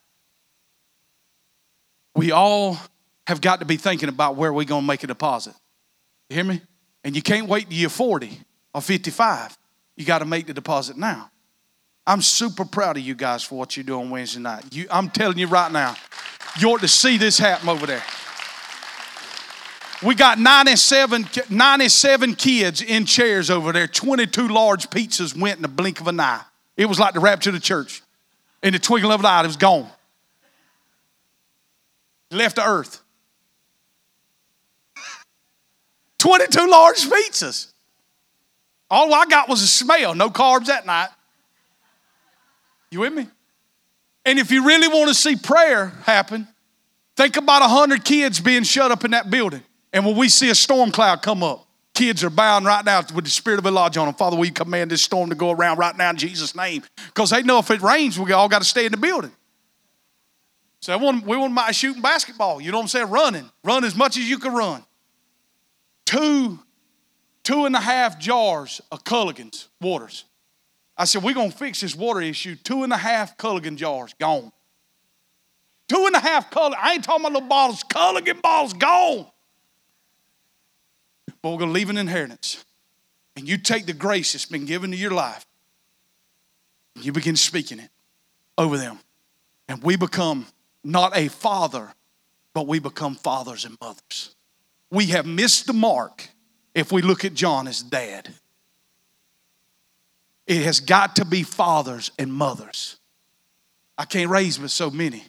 we 2.15 2.31
all 2.31 2.77
have 3.27 3.39
got 3.39 3.59
to 3.59 3.65
be 3.65 3.77
thinking 3.77 4.09
about 4.09 4.35
where 4.35 4.51
we're 4.51 4.65
going 4.65 4.83
to 4.83 4.87
make 4.87 5.03
a 5.03 5.07
deposit. 5.07 5.53
You 6.29 6.35
hear 6.35 6.43
me? 6.43 6.61
And 7.03 7.15
you 7.15 7.21
can't 7.21 7.47
wait 7.47 7.69
till 7.69 7.77
you're 7.77 7.89
40 7.89 8.39
or 8.73 8.81
55. 8.81 9.57
You 9.95 10.05
got 10.05 10.19
to 10.19 10.25
make 10.25 10.47
the 10.47 10.53
deposit 10.53 10.97
now. 10.97 11.31
I'm 12.05 12.21
super 12.21 12.63
proud 12.63 12.97
of 12.97 13.03
you 13.03 13.15
guys 13.15 13.43
for 13.43 13.57
what 13.57 13.75
you 13.75 13.83
do 13.83 13.99
on 13.99 14.09
Wednesday 14.09 14.39
night. 14.39 14.63
You, 14.71 14.87
I'm 14.89 15.09
telling 15.09 15.37
you 15.37 15.47
right 15.47 15.71
now, 15.71 15.95
you 16.59 16.69
ought 16.69 16.81
to 16.81 16.87
see 16.87 17.17
this 17.17 17.37
happen 17.37 17.67
over 17.67 17.85
there. 17.85 18.03
We 20.03 20.15
got 20.15 20.37
97, 20.39 21.27
97 21.49 22.35
kids 22.35 22.81
in 22.81 23.05
chairs 23.05 23.49
over 23.49 23.71
there. 23.71 23.87
22 23.87 24.47
large 24.47 24.89
pizzas 24.89 25.37
went 25.37 25.57
in 25.57 25.63
the 25.63 25.67
blink 25.67 25.99
of 25.99 26.07
an 26.07 26.19
eye. 26.19 26.43
It 26.77 26.85
was 26.85 26.99
like 26.99 27.13
the 27.13 27.19
rapture 27.19 27.49
of 27.49 27.55
the 27.55 27.59
church. 27.59 28.03
In 28.61 28.73
the 28.73 28.79
twinkling 28.79 29.11
of 29.11 29.19
an 29.19 29.25
eye, 29.25 29.43
it 29.43 29.47
was 29.47 29.57
gone. 29.57 29.89
Left 32.29 32.57
the 32.57 32.65
earth. 32.65 33.01
22 36.27 36.69
large 36.69 37.09
pizzas. 37.09 37.71
All 38.89 39.13
I 39.13 39.25
got 39.27 39.47
was 39.47 39.61
a 39.61 39.67
smell, 39.67 40.13
no 40.13 40.29
carbs 40.29 40.65
that 40.65 40.85
night. 40.85 41.07
You 42.91 42.99
with 42.99 43.13
me? 43.13 43.27
And 44.25 44.37
if 44.37 44.51
you 44.51 44.65
really 44.65 44.89
want 44.89 45.07
to 45.07 45.15
see 45.15 45.37
prayer 45.37 45.87
happen, 46.03 46.45
think 47.15 47.37
about 47.37 47.61
100 47.61 48.03
kids 48.03 48.41
being 48.41 48.63
shut 48.63 48.91
up 48.91 49.05
in 49.05 49.11
that 49.11 49.29
building. 49.29 49.61
And 49.93 50.05
when 50.05 50.17
we 50.17 50.27
see 50.27 50.49
a 50.49 50.55
storm 50.55 50.91
cloud 50.91 51.21
come 51.21 51.43
up, 51.43 51.65
kids 51.93 52.25
are 52.25 52.29
bound 52.29 52.65
right 52.65 52.83
now 52.83 53.03
with 53.15 53.23
the 53.23 53.31
spirit 53.31 53.59
of 53.59 53.65
Elijah 53.65 54.01
on 54.01 54.07
them. 54.07 54.15
Father, 54.15 54.35
we 54.35 54.49
command 54.49 54.91
this 54.91 55.01
storm 55.01 55.29
to 55.29 55.35
go 55.35 55.51
around 55.51 55.77
right 55.77 55.95
now 55.95 56.09
in 56.09 56.17
Jesus' 56.17 56.53
name. 56.57 56.83
Because 57.05 57.29
they 57.29 57.41
know 57.41 57.59
if 57.59 57.71
it 57.71 57.81
rains, 57.81 58.19
we 58.19 58.33
all 58.33 58.49
got 58.49 58.59
to 58.59 58.67
stay 58.67 58.85
in 58.85 58.91
the 58.91 58.97
building. 58.97 59.31
So 60.81 60.97
want, 60.97 61.25
we 61.25 61.37
want 61.37 61.57
to 61.57 61.73
shooting 61.73 62.01
basketball. 62.01 62.59
You 62.59 62.71
know 62.71 62.79
what 62.79 62.83
I'm 62.83 62.89
saying? 62.89 63.09
Running. 63.09 63.49
Run 63.63 63.85
as 63.85 63.95
much 63.95 64.17
as 64.17 64.29
you 64.29 64.39
can 64.39 64.53
run. 64.53 64.83
Two, 66.07 66.57
two 67.43 67.65
and 67.65 67.75
a 67.75 67.81
half 67.81 68.17
jars 68.17 68.79
of 68.93 69.03
Culligan's 69.03 69.67
waters. 69.81 70.23
I 70.97 71.03
said, 71.03 71.21
we're 71.21 71.33
going 71.33 71.51
to 71.51 71.57
fix 71.57 71.81
this 71.81 71.97
water 71.97 72.21
issue. 72.21 72.55
Two 72.55 72.83
and 72.83 72.93
a 72.93 72.97
half 72.97 73.37
Culligan 73.37 73.75
jars 73.75 74.15
gone. 74.17 74.53
Two 75.89 76.05
and 76.05 76.15
a 76.15 76.19
half 76.19 76.49
Culligan. 76.49 76.77
I 76.79 76.93
ain't 76.93 77.03
talking 77.03 77.25
about 77.25 77.33
little 77.33 77.49
bottles. 77.49 77.83
Culligan 77.83 78.41
bottles 78.41 78.71
gone. 78.71 79.27
But 81.41 81.51
we're 81.51 81.57
going 81.57 81.71
to 81.71 81.73
leave 81.73 81.89
an 81.89 81.97
inheritance. 81.97 82.63
And 83.35 83.45
you 83.45 83.57
take 83.57 83.85
the 83.85 83.91
grace 83.91 84.31
that's 84.31 84.45
been 84.45 84.65
given 84.65 84.91
to 84.91 84.97
your 84.97 85.11
life. 85.11 85.45
And 86.95 87.03
you 87.03 87.11
begin 87.11 87.35
speaking 87.35 87.79
it 87.79 87.89
over 88.57 88.77
them. 88.77 88.97
And 89.67 89.83
we 89.83 89.97
become 89.97 90.47
not 90.85 91.17
a 91.17 91.27
father, 91.27 91.93
but 92.53 92.65
we 92.65 92.79
become 92.79 93.15
fathers 93.15 93.65
and 93.65 93.77
mothers. 93.81 94.36
We 94.89 95.07
have 95.07 95.25
missed 95.25 95.67
the 95.67 95.73
mark 95.73 96.29
if 96.73 96.91
we 96.91 97.01
look 97.01 97.25
at 97.25 97.33
John 97.33 97.67
as 97.67 97.81
dad. 97.81 98.29
It 100.45 100.63
has 100.63 100.79
got 100.79 101.17
to 101.17 101.25
be 101.25 101.43
fathers 101.43 102.11
and 102.17 102.31
mothers. 102.31 102.97
I 103.97 104.05
can't 104.05 104.29
raise 104.29 104.57
but 104.57 104.71
so 104.71 104.89
many. 104.89 105.23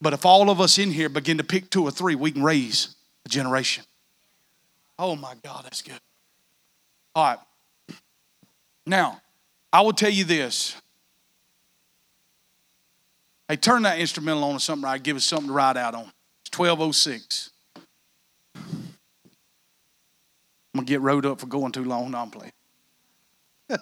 But 0.00 0.12
if 0.12 0.24
all 0.24 0.50
of 0.50 0.60
us 0.60 0.78
in 0.78 0.90
here 0.90 1.08
begin 1.08 1.38
to 1.38 1.44
pick 1.44 1.70
two 1.70 1.84
or 1.84 1.90
three, 1.90 2.14
we 2.14 2.30
can 2.30 2.42
raise 2.42 2.94
a 3.24 3.28
generation. 3.28 3.84
Oh 4.98 5.16
my 5.16 5.34
God, 5.42 5.64
that's 5.64 5.82
good. 5.82 6.00
All 7.14 7.24
right. 7.24 7.96
Now, 8.86 9.20
I 9.72 9.80
will 9.80 9.92
tell 9.92 10.10
you 10.10 10.24
this. 10.24 10.76
Hey, 13.48 13.56
turn 13.56 13.82
that 13.82 13.98
instrumental 13.98 14.44
on 14.44 14.56
or 14.56 14.60
something 14.60 14.84
right. 14.84 15.02
Give 15.02 15.16
us 15.16 15.24
something 15.24 15.48
to 15.48 15.52
ride 15.52 15.76
out 15.76 15.94
on. 15.94 16.10
It's 16.44 16.58
1206. 16.58 17.50
I'm 20.74 20.80
going 20.80 20.86
to 20.86 20.92
get 20.92 21.00
rode 21.00 21.24
up 21.24 21.40
for 21.40 21.46
going 21.46 21.72
too 21.72 21.84
long. 21.84 22.10
No, 22.10 22.18
I'm 22.18 22.30
playing. 22.30 22.52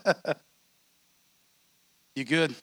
you 2.14 2.25
good? 2.25 2.55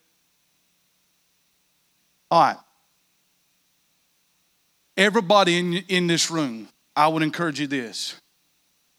All 2.29 2.41
right. 2.41 2.57
Everybody 4.95 5.57
in, 5.57 5.73
in 5.89 6.07
this 6.07 6.31
room, 6.31 6.69
I 6.95 7.07
would 7.07 7.23
encourage 7.23 7.59
you 7.59 7.67
this. 7.67 8.15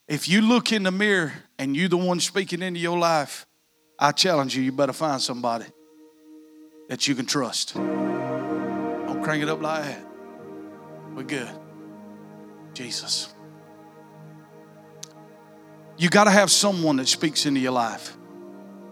If 0.07 0.27
you 0.27 0.41
look 0.41 0.71
in 0.71 0.83
the 0.83 0.91
mirror 0.91 1.33
and 1.57 1.75
you 1.75 1.87
the 1.87 1.97
one 1.97 2.19
speaking 2.19 2.61
into 2.61 2.79
your 2.79 2.99
life, 2.99 3.45
I 3.97 4.11
challenge 4.11 4.55
you, 4.55 4.63
you 4.63 4.71
better 4.71 4.93
find 4.93 5.21
somebody 5.21 5.65
that 6.89 7.07
you 7.07 7.15
can 7.15 7.25
trust. 7.25 7.73
Don't 7.73 9.23
crank 9.23 9.41
it 9.41 9.49
up 9.49 9.61
like 9.61 9.83
that. 9.83 10.05
We're 11.15 11.23
good. 11.23 11.62
Jesus. 12.73 13.33
You 15.97 16.09
got 16.09 16.25
to 16.25 16.31
have 16.31 16.51
someone 16.51 16.97
that 16.97 17.07
speaks 17.07 17.45
into 17.45 17.59
your 17.59 17.71
life. 17.71 18.15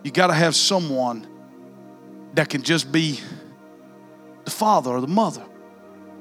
You 0.03 0.11
got 0.11 0.27
to 0.27 0.34
have 0.34 0.55
someone 0.55 1.27
that 2.34 2.49
can 2.49 2.61
just 2.61 2.91
be 2.91 3.19
the 4.45 4.51
father 4.51 4.91
or 4.91 5.01
the 5.01 5.07
mother. 5.07 5.45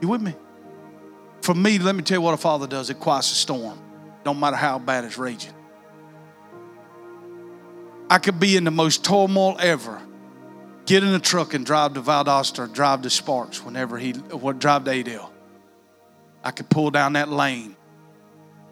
You 0.01 0.09
with 0.09 0.23
me? 0.23 0.35
For 1.43 1.55
me, 1.55 1.79
let 1.79 1.95
me 1.95 2.03
tell 2.03 2.17
you 2.19 2.23
what 2.23 2.35
a 2.35 2.39
father 2.39 2.67
does. 2.67 2.91
It 2.91 2.99
quiets 3.01 3.31
a 3.33 3.35
storm. 3.35 3.79
Don't 4.25 4.39
matter 4.39 4.57
how 4.57 4.79
bad 4.79 5.05
it's 5.05 5.19
raging. 5.19 5.55
I 8.11 8.19
could 8.19 8.41
be 8.41 8.57
in 8.57 8.65
the 8.65 8.71
most 8.71 9.05
turmoil 9.05 9.57
ever. 9.61 10.03
Get 10.87 11.05
in 11.05 11.15
a 11.15 11.21
truck 11.21 11.55
and 11.55 11.65
drive 11.65 11.95
to 11.95 12.03
Valdosta 12.03 12.61
or 12.61 12.67
drive 12.67 13.03
to 13.03 13.11
Sparks 13.11 13.65
whenever 13.65 13.97
he 13.99 14.13
would 14.13 14.59
drive 14.59 14.85
to 14.85 14.91
Adel. 14.91 15.30
I 16.43 16.51
could 16.51 16.69
pull 16.71 16.91
down 16.91 17.15
that 17.15 17.29
lane 17.29 17.77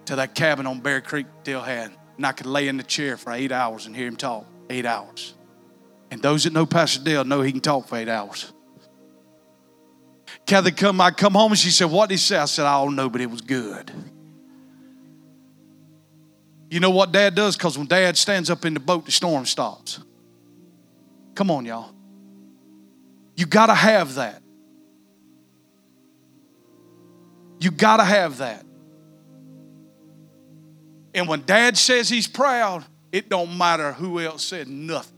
to 0.06 0.16
that 0.16 0.34
cabin 0.34 0.66
on 0.66 0.80
Bear 0.80 1.00
Creek 1.00 1.26
Dill 1.44 1.60
had, 1.60 1.92
and 2.16 2.26
I 2.26 2.32
could 2.32 2.46
lay 2.46 2.68
in 2.68 2.76
the 2.76 2.82
chair 2.82 3.16
for 3.16 3.32
eight 3.32 3.52
hours 3.52 3.86
and 3.86 3.94
hear 3.94 4.06
him 4.06 4.16
talk. 4.16 4.46
Eight 4.70 4.86
hours. 4.86 5.34
And 6.10 6.22
those 6.22 6.44
that 6.44 6.52
know 6.52 6.66
Pastor 6.66 7.02
Dale 7.02 7.24
know 7.24 7.42
he 7.42 7.52
can 7.52 7.60
talk 7.60 7.88
for 7.88 7.96
eight 7.96 8.08
hours. 8.08 8.52
Kathy 10.46 10.72
come, 10.72 11.00
I 11.00 11.10
come 11.10 11.34
home 11.34 11.52
and 11.52 11.58
she 11.58 11.70
said, 11.70 11.90
What 11.90 12.08
did 12.08 12.14
he 12.14 12.18
say? 12.18 12.36
I 12.36 12.46
said, 12.46 12.66
I 12.66 12.82
don't 12.82 12.96
know, 12.96 13.08
but 13.08 13.20
it 13.20 13.30
was 13.30 13.40
good. 13.40 13.90
You 16.70 16.80
know 16.80 16.90
what 16.90 17.12
dad 17.12 17.34
does? 17.34 17.56
Because 17.56 17.78
when 17.78 17.86
dad 17.86 18.16
stands 18.16 18.50
up 18.50 18.64
in 18.64 18.74
the 18.74 18.80
boat, 18.80 19.06
the 19.06 19.12
storm 19.12 19.46
stops. 19.46 20.00
Come 21.34 21.50
on, 21.50 21.64
y'all. 21.64 21.94
You 23.36 23.46
got 23.46 23.66
to 23.66 23.74
have 23.74 24.16
that. 24.16 24.42
You 27.60 27.70
got 27.70 27.96
to 27.98 28.04
have 28.04 28.38
that. 28.38 28.64
And 31.14 31.26
when 31.28 31.42
dad 31.42 31.76
says 31.76 32.08
he's 32.08 32.28
proud, 32.28 32.84
it 33.10 33.28
don't 33.28 33.56
matter 33.56 33.92
who 33.92 34.20
else 34.20 34.44
said 34.44 34.68
nothing. 34.68 35.16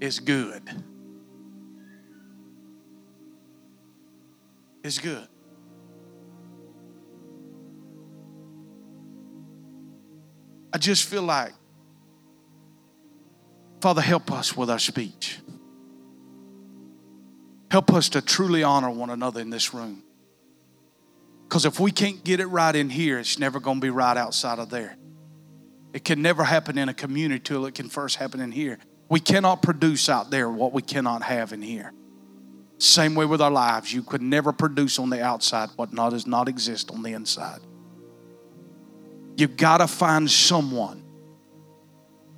It's 0.00 0.18
good. 0.18 0.62
It's 4.82 4.98
good. 4.98 5.26
I 10.72 10.78
just 10.78 11.08
feel 11.08 11.22
like, 11.22 11.52
Father, 13.80 14.02
help 14.02 14.32
us 14.32 14.56
with 14.56 14.68
our 14.68 14.78
speech. 14.78 15.38
Help 17.70 17.92
us 17.92 18.08
to 18.10 18.20
truly 18.20 18.62
honor 18.62 18.90
one 18.90 19.10
another 19.10 19.40
in 19.40 19.50
this 19.50 19.72
room. 19.72 20.02
Because 21.44 21.64
if 21.64 21.78
we 21.78 21.92
can't 21.92 22.24
get 22.24 22.40
it 22.40 22.46
right 22.46 22.74
in 22.74 22.90
here, 22.90 23.18
it's 23.18 23.38
never 23.38 23.60
going 23.60 23.76
to 23.76 23.80
be 23.80 23.90
right 23.90 24.16
outside 24.16 24.58
of 24.58 24.70
there. 24.70 24.96
It 25.92 26.04
can 26.04 26.20
never 26.20 26.42
happen 26.42 26.76
in 26.76 26.88
a 26.88 26.94
community 26.94 27.40
till 27.40 27.66
it 27.66 27.74
can 27.74 27.88
first 27.88 28.16
happen 28.16 28.40
in 28.40 28.50
here. 28.50 28.78
We 29.08 29.20
cannot 29.20 29.62
produce 29.62 30.08
out 30.08 30.30
there 30.30 30.50
what 30.50 30.72
we 30.72 30.82
cannot 30.82 31.22
have 31.22 31.52
in 31.52 31.62
here. 31.62 31.92
Same 32.78 33.14
way 33.14 33.26
with 33.26 33.40
our 33.40 33.50
lives. 33.50 33.92
You 33.92 34.02
could 34.02 34.22
never 34.22 34.52
produce 34.52 34.98
on 34.98 35.10
the 35.10 35.22
outside 35.22 35.68
what 35.76 35.92
not 35.92 36.10
does 36.10 36.26
not 36.26 36.48
exist 36.48 36.90
on 36.90 37.02
the 37.02 37.12
inside. 37.12 37.60
You've 39.36 39.56
got 39.56 39.78
to 39.78 39.86
find 39.86 40.30
someone. 40.30 41.02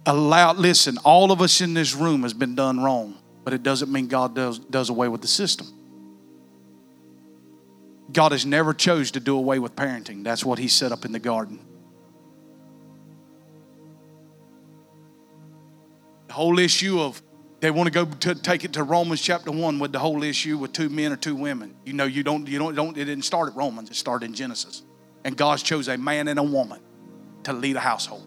Allow, 0.05 0.53
listen, 0.53 0.99
all 0.99 1.33
of 1.33 1.41
us 1.41 1.61
in 1.61 1.75
this 1.75 1.95
room 1.95 2.23
has 2.23 2.35
been 2.35 2.55
done 2.55 2.81
wrong, 2.81 3.17
but 3.45 3.53
it 3.53 3.63
doesn't 3.63 3.91
mean 3.91 4.07
God 4.07 4.35
does, 4.35 4.59
does 4.59 4.89
away 4.89 5.09
with 5.09 5.21
the 5.21 5.29
system. 5.29 5.67
God 8.13 8.33
has 8.33 8.47
never 8.47 8.73
chose 8.73 9.11
to 9.13 9.21
do 9.21 9.37
away 9.37 9.59
with 9.59 9.75
parenting. 9.75 10.23
That's 10.23 10.45
what 10.45 10.59
he 10.59 10.69
set 10.69 10.93
up 10.93 11.05
in 11.05 11.13
the 11.13 11.19
garden. 11.19 11.61
The 16.29 16.35
whole 16.35 16.59
issue 16.59 17.01
of 17.01 17.23
they 17.61 17.71
want 17.71 17.87
to 17.87 17.91
go 17.91 18.05
to 18.05 18.35
take 18.35 18.65
it 18.65 18.75
to 18.75 18.83
Romans 18.83 19.21
chapter 19.21 19.51
one 19.51 19.79
with 19.79 19.91
the 19.91 19.99
whole 19.99 20.23
issue 20.23 20.59
with 20.59 20.73
two 20.73 20.89
men 20.89 21.13
or 21.13 21.17
two 21.17 21.35
women. 21.35 21.75
You 21.85 21.95
know, 21.95 22.05
you 22.05 22.23
don't, 22.23 22.47
you 22.47 22.59
don't, 22.59 22.75
don't 22.75 22.97
it 22.97 23.07
didn't 23.07 23.25
start 23.25 23.49
at 23.49 23.57
Romans, 23.57 23.91
it 23.91 23.97
started 23.97 24.27
in 24.27 24.35
Genesis. 24.35 24.83
And 25.25 25.37
God 25.37 25.59
chose 25.59 25.89
a 25.89 25.97
man 25.97 26.29
and 26.29 26.39
a 26.39 26.43
woman 26.43 26.81
to 27.45 27.53
lead 27.53 27.77
a 27.77 27.81
household. 27.81 28.27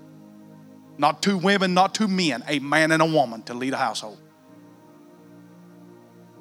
Not 0.98 1.22
two 1.22 1.38
women, 1.38 1.74
not 1.74 1.94
two 1.96 2.08
men, 2.08 2.44
a 2.48 2.60
man 2.60 2.92
and 2.92 3.02
a 3.02 3.06
woman 3.06 3.44
to 3.44 3.54
lead 3.54 3.74
a 3.74 3.78
household. 3.78 4.20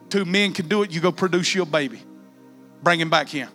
Two 0.09 0.25
men 0.25 0.55
can 0.55 0.67
do 0.67 0.83
it, 0.83 0.91
you 0.91 1.01
go 1.01 1.13
produce 1.13 1.55
your 1.55 1.67
baby. 1.67 2.03
Bring 2.83 3.01
him 3.01 3.11
back 3.11 3.29
here. 3.29 3.49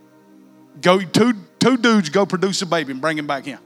Go 0.81 0.99
two 1.01 1.33
two 1.59 1.77
dudes 1.77 2.09
go 2.09 2.25
produce 2.25 2.61
a 2.61 2.65
baby 2.65 2.91
and 2.91 3.01
bring 3.01 3.17
him 3.17 3.27
back 3.27 3.45
here. 3.45 3.59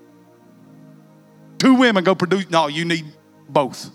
Two 1.57 1.75
women 1.75 2.03
go 2.03 2.15
produce 2.15 2.49
no, 2.49 2.67
you 2.67 2.85
need 2.85 3.05
both. 3.49 3.89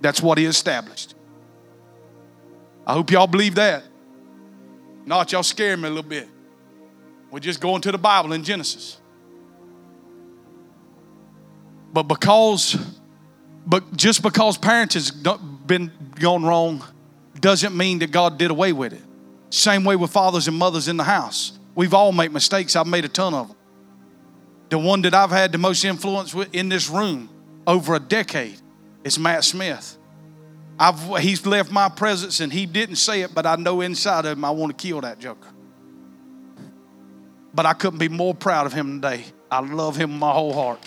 That's 0.00 0.20
what 0.20 0.38
he 0.38 0.44
established. 0.44 1.14
I 2.86 2.92
hope 2.92 3.10
y'all 3.10 3.26
believe 3.26 3.54
that. 3.54 3.84
Not 5.06 5.32
y'all 5.32 5.42
scare 5.42 5.76
me 5.76 5.84
a 5.84 5.88
little 5.88 6.02
bit. 6.02 6.28
We're 7.30 7.40
just 7.40 7.60
going 7.60 7.80
to 7.82 7.92
the 7.92 7.98
Bible 7.98 8.32
in 8.32 8.44
Genesis. 8.44 8.98
But 11.92 12.04
because, 12.04 12.76
but 13.66 13.96
just 13.96 14.22
because 14.22 14.58
parents 14.58 14.94
has 14.94 15.10
been 15.10 15.92
gone 16.16 16.44
wrong, 16.44 16.84
doesn't 17.40 17.76
mean 17.76 18.00
that 18.00 18.10
God 18.10 18.38
did 18.38 18.50
away 18.50 18.72
with 18.72 18.92
it. 18.92 19.03
Same 19.54 19.84
way 19.84 19.94
with 19.94 20.10
fathers 20.10 20.48
and 20.48 20.56
mothers 20.56 20.88
in 20.88 20.96
the 20.96 21.04
house. 21.04 21.52
We've 21.76 21.94
all 21.94 22.10
made 22.10 22.32
mistakes. 22.32 22.74
I've 22.74 22.88
made 22.88 23.04
a 23.04 23.08
ton 23.08 23.34
of 23.34 23.46
them. 23.46 23.56
The 24.68 24.78
one 24.78 25.02
that 25.02 25.14
I've 25.14 25.30
had 25.30 25.52
the 25.52 25.58
most 25.58 25.84
influence 25.84 26.34
with 26.34 26.52
in 26.52 26.68
this 26.68 26.90
room 26.90 27.28
over 27.64 27.94
a 27.94 28.00
decade 28.00 28.60
is 29.04 29.16
Matt 29.16 29.44
Smith. 29.44 29.96
I've, 30.76 31.20
he's 31.20 31.46
left 31.46 31.70
my 31.70 31.88
presence 31.88 32.40
and 32.40 32.52
he 32.52 32.66
didn't 32.66 32.96
say 32.96 33.20
it, 33.20 33.32
but 33.32 33.46
I 33.46 33.54
know 33.54 33.80
inside 33.80 34.24
of 34.24 34.36
him 34.36 34.44
I 34.44 34.50
want 34.50 34.76
to 34.76 34.82
kill 34.88 35.00
that 35.02 35.20
joker. 35.20 35.50
But 37.54 37.64
I 37.64 37.74
couldn't 37.74 38.00
be 38.00 38.08
more 38.08 38.34
proud 38.34 38.66
of 38.66 38.72
him 38.72 39.00
today. 39.00 39.24
I 39.52 39.60
love 39.60 39.94
him 39.94 40.18
my 40.18 40.32
whole 40.32 40.52
heart. 40.52 40.80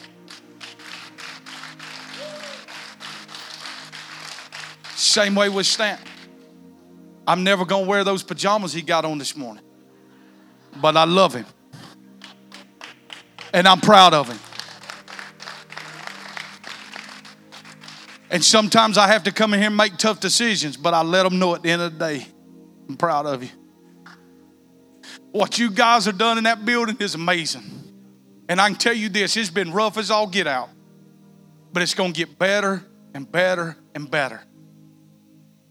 Same 4.98 5.36
way 5.36 5.48
with 5.48 5.66
Stanton. 5.68 6.06
I'm 7.28 7.44
never 7.44 7.66
going 7.66 7.84
to 7.84 7.90
wear 7.90 8.06
those 8.06 8.24
pajamas 8.24 8.72
he 8.72 8.82
got 8.82 9.04
on 9.04 9.18
this 9.18 9.36
morning. 9.36 9.64
But 10.82 10.96
I 10.96 11.04
love 11.04 11.34
him. 11.34 11.46
And 13.54 13.68
I'm 13.68 13.82
proud 13.82 14.14
of 14.14 14.30
him. 14.30 14.40
And 18.30 18.44
sometimes 18.44 18.98
I 18.98 19.08
have 19.08 19.24
to 19.24 19.32
come 19.32 19.54
in 19.54 19.60
here 19.60 19.68
and 19.68 19.78
make 19.78 19.98
tough 19.98 20.20
decisions, 20.20 20.78
but 20.78 20.94
I 20.94 21.02
let 21.02 21.24
them 21.24 21.40
know 21.40 21.56
at 21.56 21.64
the 21.64 21.72
end 21.72 21.82
of 21.82 21.94
the 21.94 22.00
day, 22.00 22.28
I'm 22.88 22.98
proud 22.98 23.26
of 23.26 23.44
you. 23.44 23.50
What 25.32 25.60
you 25.60 25.70
guys 25.70 26.06
have 26.06 26.18
done 26.18 26.38
in 26.38 26.46
that 26.46 26.66
building 26.66 26.98
is 27.00 27.16
amazing. 27.16 27.64
And 28.50 28.62
I 28.62 28.70
can 28.70 28.78
tell 28.78 28.94
you 28.94 29.10
this 29.10 29.36
it's 29.36 29.50
been 29.50 29.72
rough 29.72 29.98
as 29.98 30.12
all 30.12 30.28
get 30.28 30.48
out, 30.48 30.70
but 31.74 31.84
it's 31.84 31.94
going 31.94 32.14
to 32.14 32.18
get 32.18 32.40
better 32.40 32.86
and 33.14 33.30
better 33.30 33.78
and 33.94 34.10
better. 34.10 34.42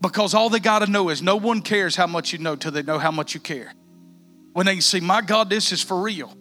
Because 0.07 0.35
all 0.35 0.49
they 0.49 0.61
got 0.61 0.81
to 0.81 0.91
know 0.91 1.09
is 1.09 1.21
no 1.21 1.35
one 1.35 1.63
cares 1.63 1.97
how 1.97 2.07
much 2.07 2.33
you 2.33 2.39
know 2.39 2.55
till 2.55 2.71
they 2.71 2.83
know 2.83 2.99
how 2.99 3.11
much 3.11 3.35
you 3.35 3.41
care. 3.41 3.73
When 4.53 4.65
they 4.65 4.79
see, 4.79 5.01
my 5.01 5.21
God, 5.21 5.51
this 5.51 5.73
is 5.73 5.83
for 5.83 6.01
real. 6.01 6.33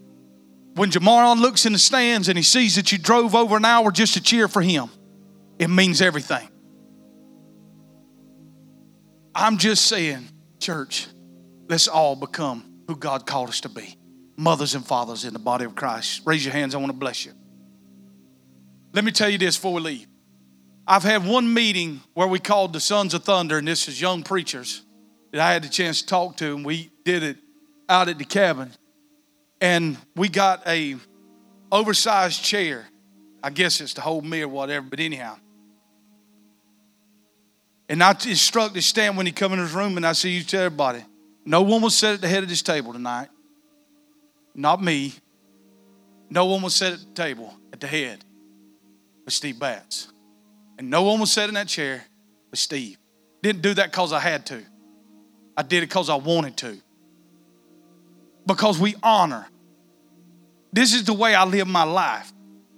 When 0.75 0.91
Jamaron 0.91 1.39
looks 1.39 1.65
in 1.65 1.73
the 1.73 1.79
stands 1.79 2.29
and 2.29 2.37
he 2.37 2.43
sees 2.43 2.75
that 2.75 2.91
you 2.91 2.99
drove 2.99 3.33
over 3.33 3.57
an 3.57 3.65
hour 3.65 3.91
just 3.91 4.13
to 4.13 4.21
cheer 4.21 4.47
for 4.47 4.61
him, 4.61 4.89
it 5.57 5.69
means 5.69 5.99
everything. 5.99 6.47
I'm 9.33 9.57
just 9.57 9.87
saying, 9.87 10.29
church, 10.59 11.07
let's 11.67 11.87
all 11.87 12.15
become 12.15 12.83
who 12.87 12.95
God 12.95 13.25
called 13.25 13.49
us 13.49 13.61
to 13.61 13.69
be 13.69 13.97
mothers 14.37 14.75
and 14.75 14.85
fathers 14.85 15.25
in 15.25 15.33
the 15.33 15.39
body 15.39 15.65
of 15.65 15.75
Christ. 15.75 16.21
Raise 16.25 16.45
your 16.45 16.53
hands, 16.53 16.75
I 16.75 16.77
want 16.77 16.91
to 16.91 16.97
bless 16.97 17.25
you. 17.25 17.31
Let 18.93 19.03
me 19.03 19.11
tell 19.11 19.29
you 19.29 19.39
this 19.39 19.57
before 19.57 19.73
we 19.73 19.81
leave. 19.81 20.07
I've 20.87 21.03
had 21.03 21.25
one 21.25 21.53
meeting 21.53 22.01
where 22.13 22.27
we 22.27 22.39
called 22.39 22.73
the 22.73 22.79
Sons 22.79 23.13
of 23.13 23.23
Thunder, 23.23 23.57
and 23.57 23.67
this 23.67 23.87
is 23.87 23.99
young 23.99 24.23
preachers 24.23 24.83
that 25.31 25.41
I 25.41 25.53
had 25.53 25.63
the 25.63 25.69
chance 25.69 26.01
to 26.01 26.07
talk 26.07 26.37
to, 26.37 26.55
and 26.55 26.65
we 26.65 26.91
did 27.03 27.23
it 27.23 27.37
out 27.89 28.07
at 28.07 28.17
the 28.17 28.25
cabin. 28.25 28.71
And 29.59 29.97
we 30.15 30.29
got 30.29 30.65
a 30.67 30.95
oversized 31.71 32.43
chair. 32.43 32.85
I 33.41 33.49
guess 33.49 33.81
it's 33.81 33.95
to 33.95 34.01
hold 34.01 34.25
me 34.25 34.41
or 34.41 34.47
whatever, 34.47 34.85
but 34.89 34.99
anyhow. 34.99 35.37
And 37.89 38.03
I 38.03 38.11
instructed 38.11 38.83
Stan 38.83 39.15
when 39.15 39.25
he 39.25 39.31
come 39.31 39.53
in 39.53 39.59
his 39.59 39.73
room, 39.73 39.97
and 39.97 40.05
I 40.05 40.13
said, 40.13 40.29
you 40.29 40.43
tell 40.43 40.63
everybody, 40.63 41.03
no 41.45 41.61
one 41.61 41.81
will 41.81 41.89
sit 41.89 42.15
at 42.15 42.21
the 42.21 42.27
head 42.27 42.43
of 42.43 42.49
this 42.49 42.61
table 42.61 42.93
tonight. 42.93 43.29
Not 44.53 44.81
me. 44.81 45.13
No 46.29 46.45
one 46.45 46.61
will 46.61 46.69
sit 46.69 46.93
at 46.93 46.99
the 46.99 47.13
table 47.13 47.53
at 47.71 47.79
the 47.79 47.87
head 47.87 48.23
but 49.25 49.33
Steve 49.33 49.59
Batts. 49.59 50.07
And 50.77 50.89
no 50.89 51.03
one 51.03 51.19
was 51.19 51.31
sat 51.31 51.49
in 51.49 51.55
that 51.55 51.67
chair 51.67 52.03
but 52.55 52.59
Steve. 52.59 52.97
Didn't 53.43 53.61
do 53.61 53.73
that 53.73 53.91
because 53.91 54.13
I 54.13 54.19
had 54.19 54.45
to. 54.47 54.63
I 55.57 55.61
did 55.61 55.83
it 55.83 55.89
because 55.89 56.09
I 56.09 56.15
wanted 56.15 56.55
to. 56.57 56.77
Because 58.45 58.79
we 58.79 58.95
honor. 59.03 59.45
This 60.71 60.93
is 60.93 61.03
the 61.03 61.13
way 61.13 61.35
I 61.35 61.43
live 61.43 61.67
my 61.67 61.83
life. 61.83 62.31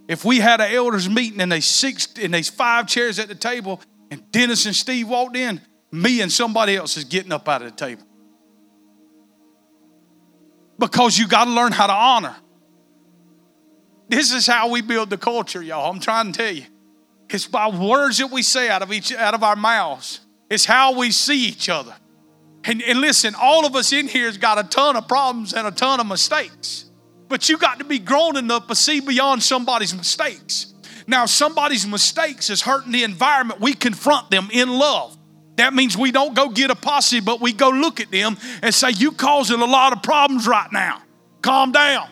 If 0.08 0.26
we 0.26 0.40
had 0.40 0.62
an 0.62 0.74
elders 0.74 1.10
meeting 1.10 1.42
and 1.42 1.52
they 1.52 1.60
six 1.60 2.08
and 2.20 2.34
there's 2.34 2.50
five 2.50 2.88
chairs 2.88 3.20
at 3.20 3.28
the 3.28 3.36
table, 3.36 3.82
and 4.10 4.32
Dennis 4.32 4.66
and 4.66 4.76
Steve 4.76 5.08
walked 5.08 5.36
in, 5.36 5.62
me 5.92 6.22
and 6.22 6.32
somebody 6.32 6.76
else 6.76 6.98
is 6.98 7.04
getting 7.04 7.32
up 7.32 7.48
out 7.48 7.62
of 7.62 7.72
the 7.72 7.78
table. 7.78 8.04
Because 10.80 11.18
you 11.18 11.28
got 11.28 11.46
to 11.46 11.52
learn 11.52 11.72
how 11.72 11.88
to 11.88 11.94
honor. 11.94 12.36
This 14.10 14.32
is 14.32 14.48
how 14.48 14.70
we 14.70 14.82
build 14.82 15.10
the 15.10 15.18
culture, 15.18 15.62
y'all. 15.62 15.92
I'm 15.92 16.00
trying 16.00 16.32
to 16.32 16.38
tell 16.38 16.54
you. 16.54 16.66
It's 17.30 17.48
by 17.48 17.68
words 17.68 18.20
that 18.20 18.32
we 18.32 18.42
say 18.42 18.70
out 18.70 18.82
of 18.82 18.92
each 18.92 19.14
out 19.14 19.34
of 19.34 19.44
our 19.44 19.56
mouths. 19.56 20.22
It's 20.50 20.66
how 20.66 20.98
we 20.98 21.12
see 21.12 21.48
each 21.48 21.70
other. 21.70 21.96
And, 22.64 22.82
and 22.82 23.00
listen, 23.00 23.36
all 23.40 23.66
of 23.66 23.76
us 23.76 23.94
in 23.94 24.08
here 24.08 24.26
has 24.26 24.38
got 24.38 24.58
a 24.58 24.64
ton 24.64 24.96
of 24.96 25.08
problems 25.08 25.54
and 25.54 25.68
a 25.68 25.72
ton 25.72 26.00
of 26.00 26.08
mistakes. 26.08 26.86
But 27.28 27.50
you 27.50 27.58
got 27.58 27.80
to 27.80 27.86
be 27.86 28.00
grown 28.00 28.38
enough 28.38 28.68
to 28.68 28.76
see 28.76 29.00
beyond 29.00 29.44
somebody's 29.44 29.94
mistakes. 29.94 30.74
Now, 31.08 31.24
if 31.24 31.30
somebody's 31.30 31.88
mistakes 31.88 32.50
is 32.50 32.62
hurting 32.62 32.92
the 32.92 33.04
environment. 33.04 33.62
We 33.62 33.74
confront 33.74 34.30
them 34.30 34.50
in 34.52 34.70
love. 34.70 35.18
That 35.56 35.74
means 35.74 35.98
we 35.98 36.12
don't 36.12 36.36
go 36.36 36.50
get 36.50 36.70
a 36.70 36.76
posse, 36.76 37.20
but 37.20 37.42
we 37.42 37.52
go 37.52 37.70
look 37.70 38.00
at 38.00 38.12
them 38.12 38.38
and 38.62 38.74
say, 38.74 38.92
You 38.92 39.12
causing 39.12 39.62
a 39.62 39.66
lot 39.66 39.94
of 39.94 40.04
problems 40.04 40.48
right 40.48 40.72
now. 40.72 41.02
Calm 41.42 41.72
down. 41.72 42.10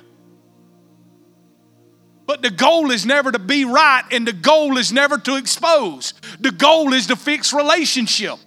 But 2.26 2.42
the 2.42 2.50
goal 2.50 2.92
is 2.92 3.06
never 3.06 3.32
to 3.32 3.40
be 3.40 3.66
right, 3.66 4.04
and 4.12 4.28
the 4.28 4.34
goal 4.34 4.78
is 4.78 4.92
never 4.92 5.18
to 5.20 5.36
expose. 5.36 6.14
The 6.40 6.52
goal 6.52 6.94
is 6.94 7.08
to 7.08 7.16
fix 7.16 7.54
relationship. 7.54 8.40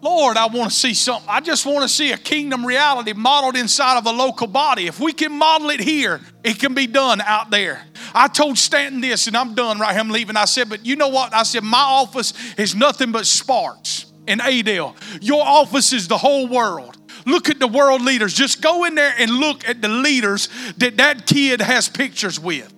Lord, 0.00 0.36
I 0.36 0.46
want 0.46 0.70
to 0.70 0.76
see 0.76 0.94
something. 0.94 1.28
I 1.28 1.40
just 1.40 1.66
want 1.66 1.82
to 1.82 1.88
see 1.88 2.12
a 2.12 2.16
kingdom 2.16 2.64
reality 2.64 3.12
modeled 3.14 3.56
inside 3.56 3.98
of 3.98 4.06
a 4.06 4.12
local 4.12 4.46
body. 4.46 4.86
If 4.86 5.00
we 5.00 5.12
can 5.12 5.32
model 5.32 5.70
it 5.70 5.80
here, 5.80 6.20
it 6.44 6.60
can 6.60 6.74
be 6.74 6.86
done 6.86 7.20
out 7.20 7.50
there. 7.50 7.84
I 8.14 8.28
told 8.28 8.58
Stanton 8.58 9.00
this, 9.00 9.26
and 9.26 9.36
I'm 9.36 9.54
done 9.54 9.78
right 9.78 9.92
here. 9.92 10.00
I'm 10.00 10.10
leaving. 10.10 10.36
I 10.36 10.44
said, 10.44 10.68
but 10.68 10.84
you 10.86 10.96
know 10.96 11.08
what? 11.08 11.34
I 11.34 11.42
said, 11.42 11.64
my 11.64 11.78
office 11.78 12.32
is 12.56 12.74
nothing 12.74 13.10
but 13.10 13.26
Sparks 13.26 14.06
and 14.28 14.40
Adel. 14.40 14.96
Your 15.20 15.44
office 15.44 15.92
is 15.92 16.06
the 16.08 16.18
whole 16.18 16.46
world. 16.46 16.97
Look 17.28 17.50
at 17.50 17.58
the 17.58 17.68
world 17.68 18.00
leaders. 18.00 18.32
Just 18.32 18.62
go 18.62 18.84
in 18.84 18.94
there 18.94 19.14
and 19.18 19.30
look 19.30 19.68
at 19.68 19.82
the 19.82 19.88
leaders 19.88 20.48
that 20.78 20.96
that 20.96 21.26
kid 21.26 21.60
has 21.60 21.86
pictures 21.86 22.40
with. 22.40 22.72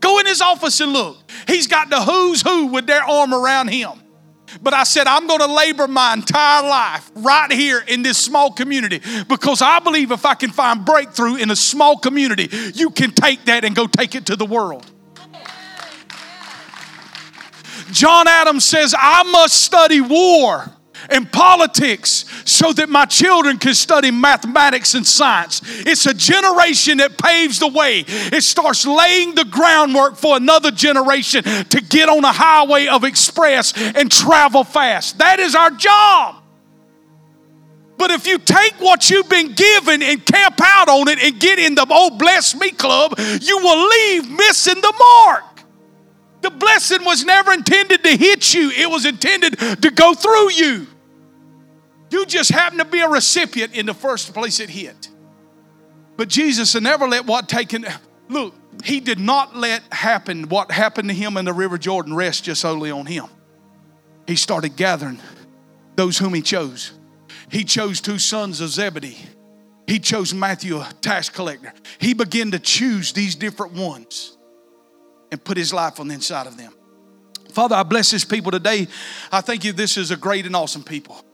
Go 0.00 0.18
in 0.18 0.26
his 0.26 0.40
office 0.40 0.80
and 0.80 0.92
look. 0.92 1.18
He's 1.46 1.66
got 1.66 1.90
the 1.90 2.00
who's 2.00 2.40
who 2.40 2.68
with 2.68 2.86
their 2.86 3.04
arm 3.04 3.34
around 3.34 3.68
him. 3.68 3.90
But 4.62 4.72
I 4.72 4.84
said, 4.84 5.06
I'm 5.06 5.26
going 5.26 5.40
to 5.40 5.52
labor 5.52 5.86
my 5.86 6.14
entire 6.14 6.62
life 6.62 7.10
right 7.14 7.52
here 7.52 7.84
in 7.86 8.02
this 8.02 8.16
small 8.16 8.50
community 8.50 9.02
because 9.28 9.60
I 9.60 9.78
believe 9.80 10.10
if 10.12 10.24
I 10.24 10.34
can 10.34 10.50
find 10.50 10.82
breakthrough 10.82 11.36
in 11.36 11.50
a 11.50 11.56
small 11.56 11.98
community, 11.98 12.48
you 12.74 12.90
can 12.90 13.10
take 13.10 13.44
that 13.44 13.66
and 13.66 13.76
go 13.76 13.86
take 13.86 14.14
it 14.14 14.26
to 14.26 14.36
the 14.36 14.46
world. 14.46 14.90
John 17.92 18.26
Adams 18.26 18.64
says, 18.64 18.94
I 18.98 19.24
must 19.24 19.62
study 19.62 20.00
war 20.00 20.72
and 21.08 21.30
politics 21.30 22.24
so 22.44 22.72
that 22.72 22.88
my 22.88 23.04
children 23.06 23.58
can 23.58 23.74
study 23.74 24.10
mathematics 24.10 24.94
and 24.94 25.06
science. 25.06 25.62
It's 25.86 26.06
a 26.06 26.14
generation 26.14 26.98
that 26.98 27.16
paves 27.16 27.58
the 27.58 27.68
way. 27.68 28.04
It 28.06 28.42
starts 28.42 28.86
laying 28.86 29.34
the 29.34 29.44
groundwork 29.44 30.16
for 30.16 30.36
another 30.36 30.70
generation 30.70 31.42
to 31.44 31.80
get 31.80 32.08
on 32.08 32.24
a 32.24 32.32
highway 32.32 32.86
of 32.86 33.04
express 33.04 33.72
and 33.76 34.10
travel 34.10 34.64
fast. 34.64 35.18
That 35.18 35.40
is 35.40 35.54
our 35.54 35.70
job. 35.70 36.36
But 38.00 38.10
if 38.10 38.26
you 38.26 38.38
take 38.38 38.72
what 38.78 39.10
you've 39.10 39.28
been 39.28 39.52
given 39.52 40.02
and 40.02 40.24
camp 40.24 40.58
out 40.64 40.88
on 40.88 41.08
it 41.08 41.18
and 41.22 41.38
get 41.38 41.58
in 41.58 41.74
the 41.74 41.86
oh 41.90 42.08
bless 42.08 42.54
me 42.54 42.70
club, 42.70 43.12
you 43.42 43.58
will 43.58 43.88
leave 43.88 44.30
missing 44.30 44.80
the 44.80 44.94
mark. 44.98 45.44
The 46.40 46.50
blessing 46.50 47.04
was 47.04 47.24
never 47.24 47.52
intended 47.52 48.02
to 48.02 48.16
hit 48.16 48.54
you, 48.54 48.70
it 48.70 48.90
was 48.90 49.04
intended 49.04 49.58
to 49.58 49.90
go 49.90 50.14
through 50.14 50.52
you. 50.52 50.86
You 52.10 52.26
just 52.26 52.50
happen 52.50 52.78
to 52.78 52.84
be 52.84 53.00
a 53.00 53.08
recipient 53.08 53.74
in 53.74 53.86
the 53.86 53.94
first 53.94 54.34
place 54.34 54.58
it 54.58 54.68
hit. 54.68 55.08
But 56.16 56.28
Jesus 56.28 56.74
never 56.74 57.06
let 57.06 57.24
what 57.24 57.48
taken, 57.48 57.86
look, 58.28 58.54
he 58.84 59.00
did 59.00 59.18
not 59.18 59.56
let 59.56 59.82
happen 59.92 60.48
what 60.48 60.70
happened 60.70 61.08
to 61.08 61.14
him 61.14 61.36
in 61.36 61.44
the 61.44 61.52
River 61.52 61.78
Jordan 61.78 62.14
rest 62.14 62.44
just 62.44 62.62
solely 62.62 62.90
on 62.90 63.06
him. 63.06 63.26
He 64.26 64.36
started 64.36 64.76
gathering 64.76 65.20
those 65.96 66.18
whom 66.18 66.34
he 66.34 66.42
chose. 66.42 66.92
He 67.50 67.64
chose 67.64 68.00
two 68.00 68.18
sons 68.18 68.60
of 68.60 68.70
Zebedee. 68.70 69.18
He 69.86 69.98
chose 69.98 70.32
Matthew, 70.32 70.78
a 70.78 70.88
tax 71.00 71.28
collector. 71.28 71.72
He 71.98 72.14
began 72.14 72.52
to 72.52 72.58
choose 72.58 73.12
these 73.12 73.34
different 73.34 73.74
ones 73.74 74.36
and 75.30 75.42
put 75.42 75.56
his 75.56 75.72
life 75.72 76.00
on 76.00 76.08
the 76.08 76.14
inside 76.14 76.46
of 76.46 76.56
them. 76.56 76.72
Father, 77.52 77.76
I 77.76 77.82
bless 77.82 78.10
this 78.10 78.24
people 78.24 78.52
today. 78.52 78.86
I 79.32 79.40
thank 79.40 79.64
you 79.64 79.72
this 79.72 79.96
is 79.96 80.10
a 80.10 80.16
great 80.16 80.46
and 80.46 80.54
awesome 80.54 80.84
people. 80.84 81.24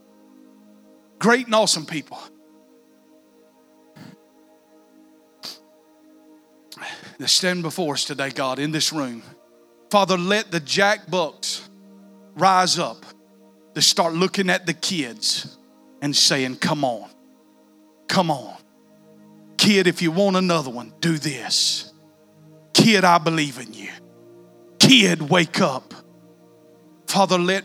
Great 1.19 1.47
and 1.47 1.55
awesome 1.55 1.87
people. 1.87 2.19
That 7.19 7.29
stand 7.29 7.63
before 7.63 7.95
us 7.95 8.05
today, 8.05 8.31
God, 8.31 8.59
in 8.59 8.73
this 8.73 8.93
room. 8.93 9.23
Father, 9.91 10.19
let 10.19 10.51
the 10.51 10.61
Jack 10.61 11.11
Bucks 11.11 11.69
rise 12.35 12.79
up 12.79 13.07
to 13.75 13.81
start 13.81 14.13
looking 14.13 14.51
at 14.51 14.67
the 14.67 14.75
kids 14.75 15.57
and 16.03 16.15
saying, 16.15 16.57
Come 16.57 16.85
on, 16.85 17.09
come 18.09 18.31
on. 18.31 18.57
Kid, 19.57 19.87
if 19.87 20.03
you 20.03 20.11
want 20.11 20.37
another 20.37 20.71
one, 20.71 20.93
do 21.01 21.17
this. 21.17 21.93
Kid, 22.77 23.05
I 23.05 23.17
believe 23.17 23.59
in 23.59 23.73
you. 23.73 23.89
Kid, 24.79 25.23
wake 25.31 25.63
up. 25.63 25.95
Father, 27.07 27.39
let 27.39 27.65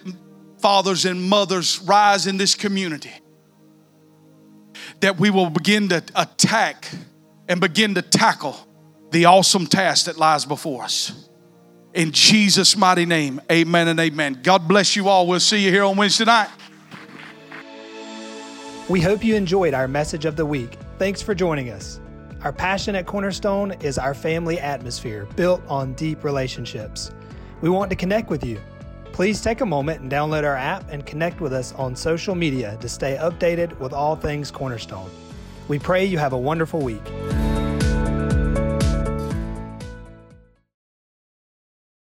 fathers 0.61 1.03
and 1.03 1.21
mothers 1.21 1.81
rise 1.81 2.27
in 2.27 2.37
this 2.37 2.55
community 2.55 3.11
that 5.01 5.19
we 5.19 5.29
will 5.29 5.49
begin 5.49 5.89
to 5.89 6.01
attack 6.15 6.87
and 7.49 7.59
begin 7.59 7.93
to 7.95 8.01
tackle 8.01 8.55
the 9.11 9.25
awesome 9.25 9.67
task 9.67 10.05
that 10.05 10.17
lies 10.17 10.45
before 10.45 10.83
us. 10.83 11.27
In 11.93 12.13
Jesus' 12.13 12.77
mighty 12.77 13.05
name, 13.05 13.41
amen 13.51 13.89
and 13.89 13.99
amen. 13.99 14.39
God 14.41 14.65
bless 14.65 14.95
you 14.95 15.09
all. 15.09 15.27
We'll 15.27 15.41
see 15.41 15.59
you 15.65 15.71
here 15.71 15.83
on 15.83 15.97
Wednesday 15.97 16.23
night. 16.23 16.49
We 18.87 19.01
hope 19.01 19.25
you 19.25 19.35
enjoyed 19.35 19.73
our 19.73 19.89
message 19.89 20.23
of 20.23 20.37
the 20.37 20.45
week. 20.45 20.77
Thanks 20.97 21.21
for 21.21 21.35
joining 21.35 21.69
us. 21.69 21.99
Our 22.43 22.51
passion 22.51 22.95
at 22.95 23.05
Cornerstone 23.05 23.71
is 23.83 23.99
our 23.99 24.15
family 24.15 24.59
atmosphere 24.59 25.27
built 25.35 25.61
on 25.67 25.93
deep 25.93 26.23
relationships. 26.23 27.11
We 27.61 27.69
want 27.69 27.91
to 27.91 27.95
connect 27.95 28.31
with 28.31 28.43
you. 28.43 28.59
Please 29.11 29.41
take 29.41 29.61
a 29.61 29.65
moment 29.65 30.01
and 30.01 30.11
download 30.11 30.43
our 30.43 30.55
app 30.55 30.89
and 30.89 31.05
connect 31.05 31.39
with 31.39 31.53
us 31.53 31.71
on 31.73 31.95
social 31.95 32.33
media 32.33 32.79
to 32.81 32.89
stay 32.89 33.15
updated 33.17 33.77
with 33.77 33.93
all 33.93 34.15
things 34.15 34.49
Cornerstone. 34.49 35.11
We 35.67 35.77
pray 35.77 36.03
you 36.03 36.17
have 36.17 36.33
a 36.33 36.37
wonderful 36.37 36.79
week. 36.79 37.03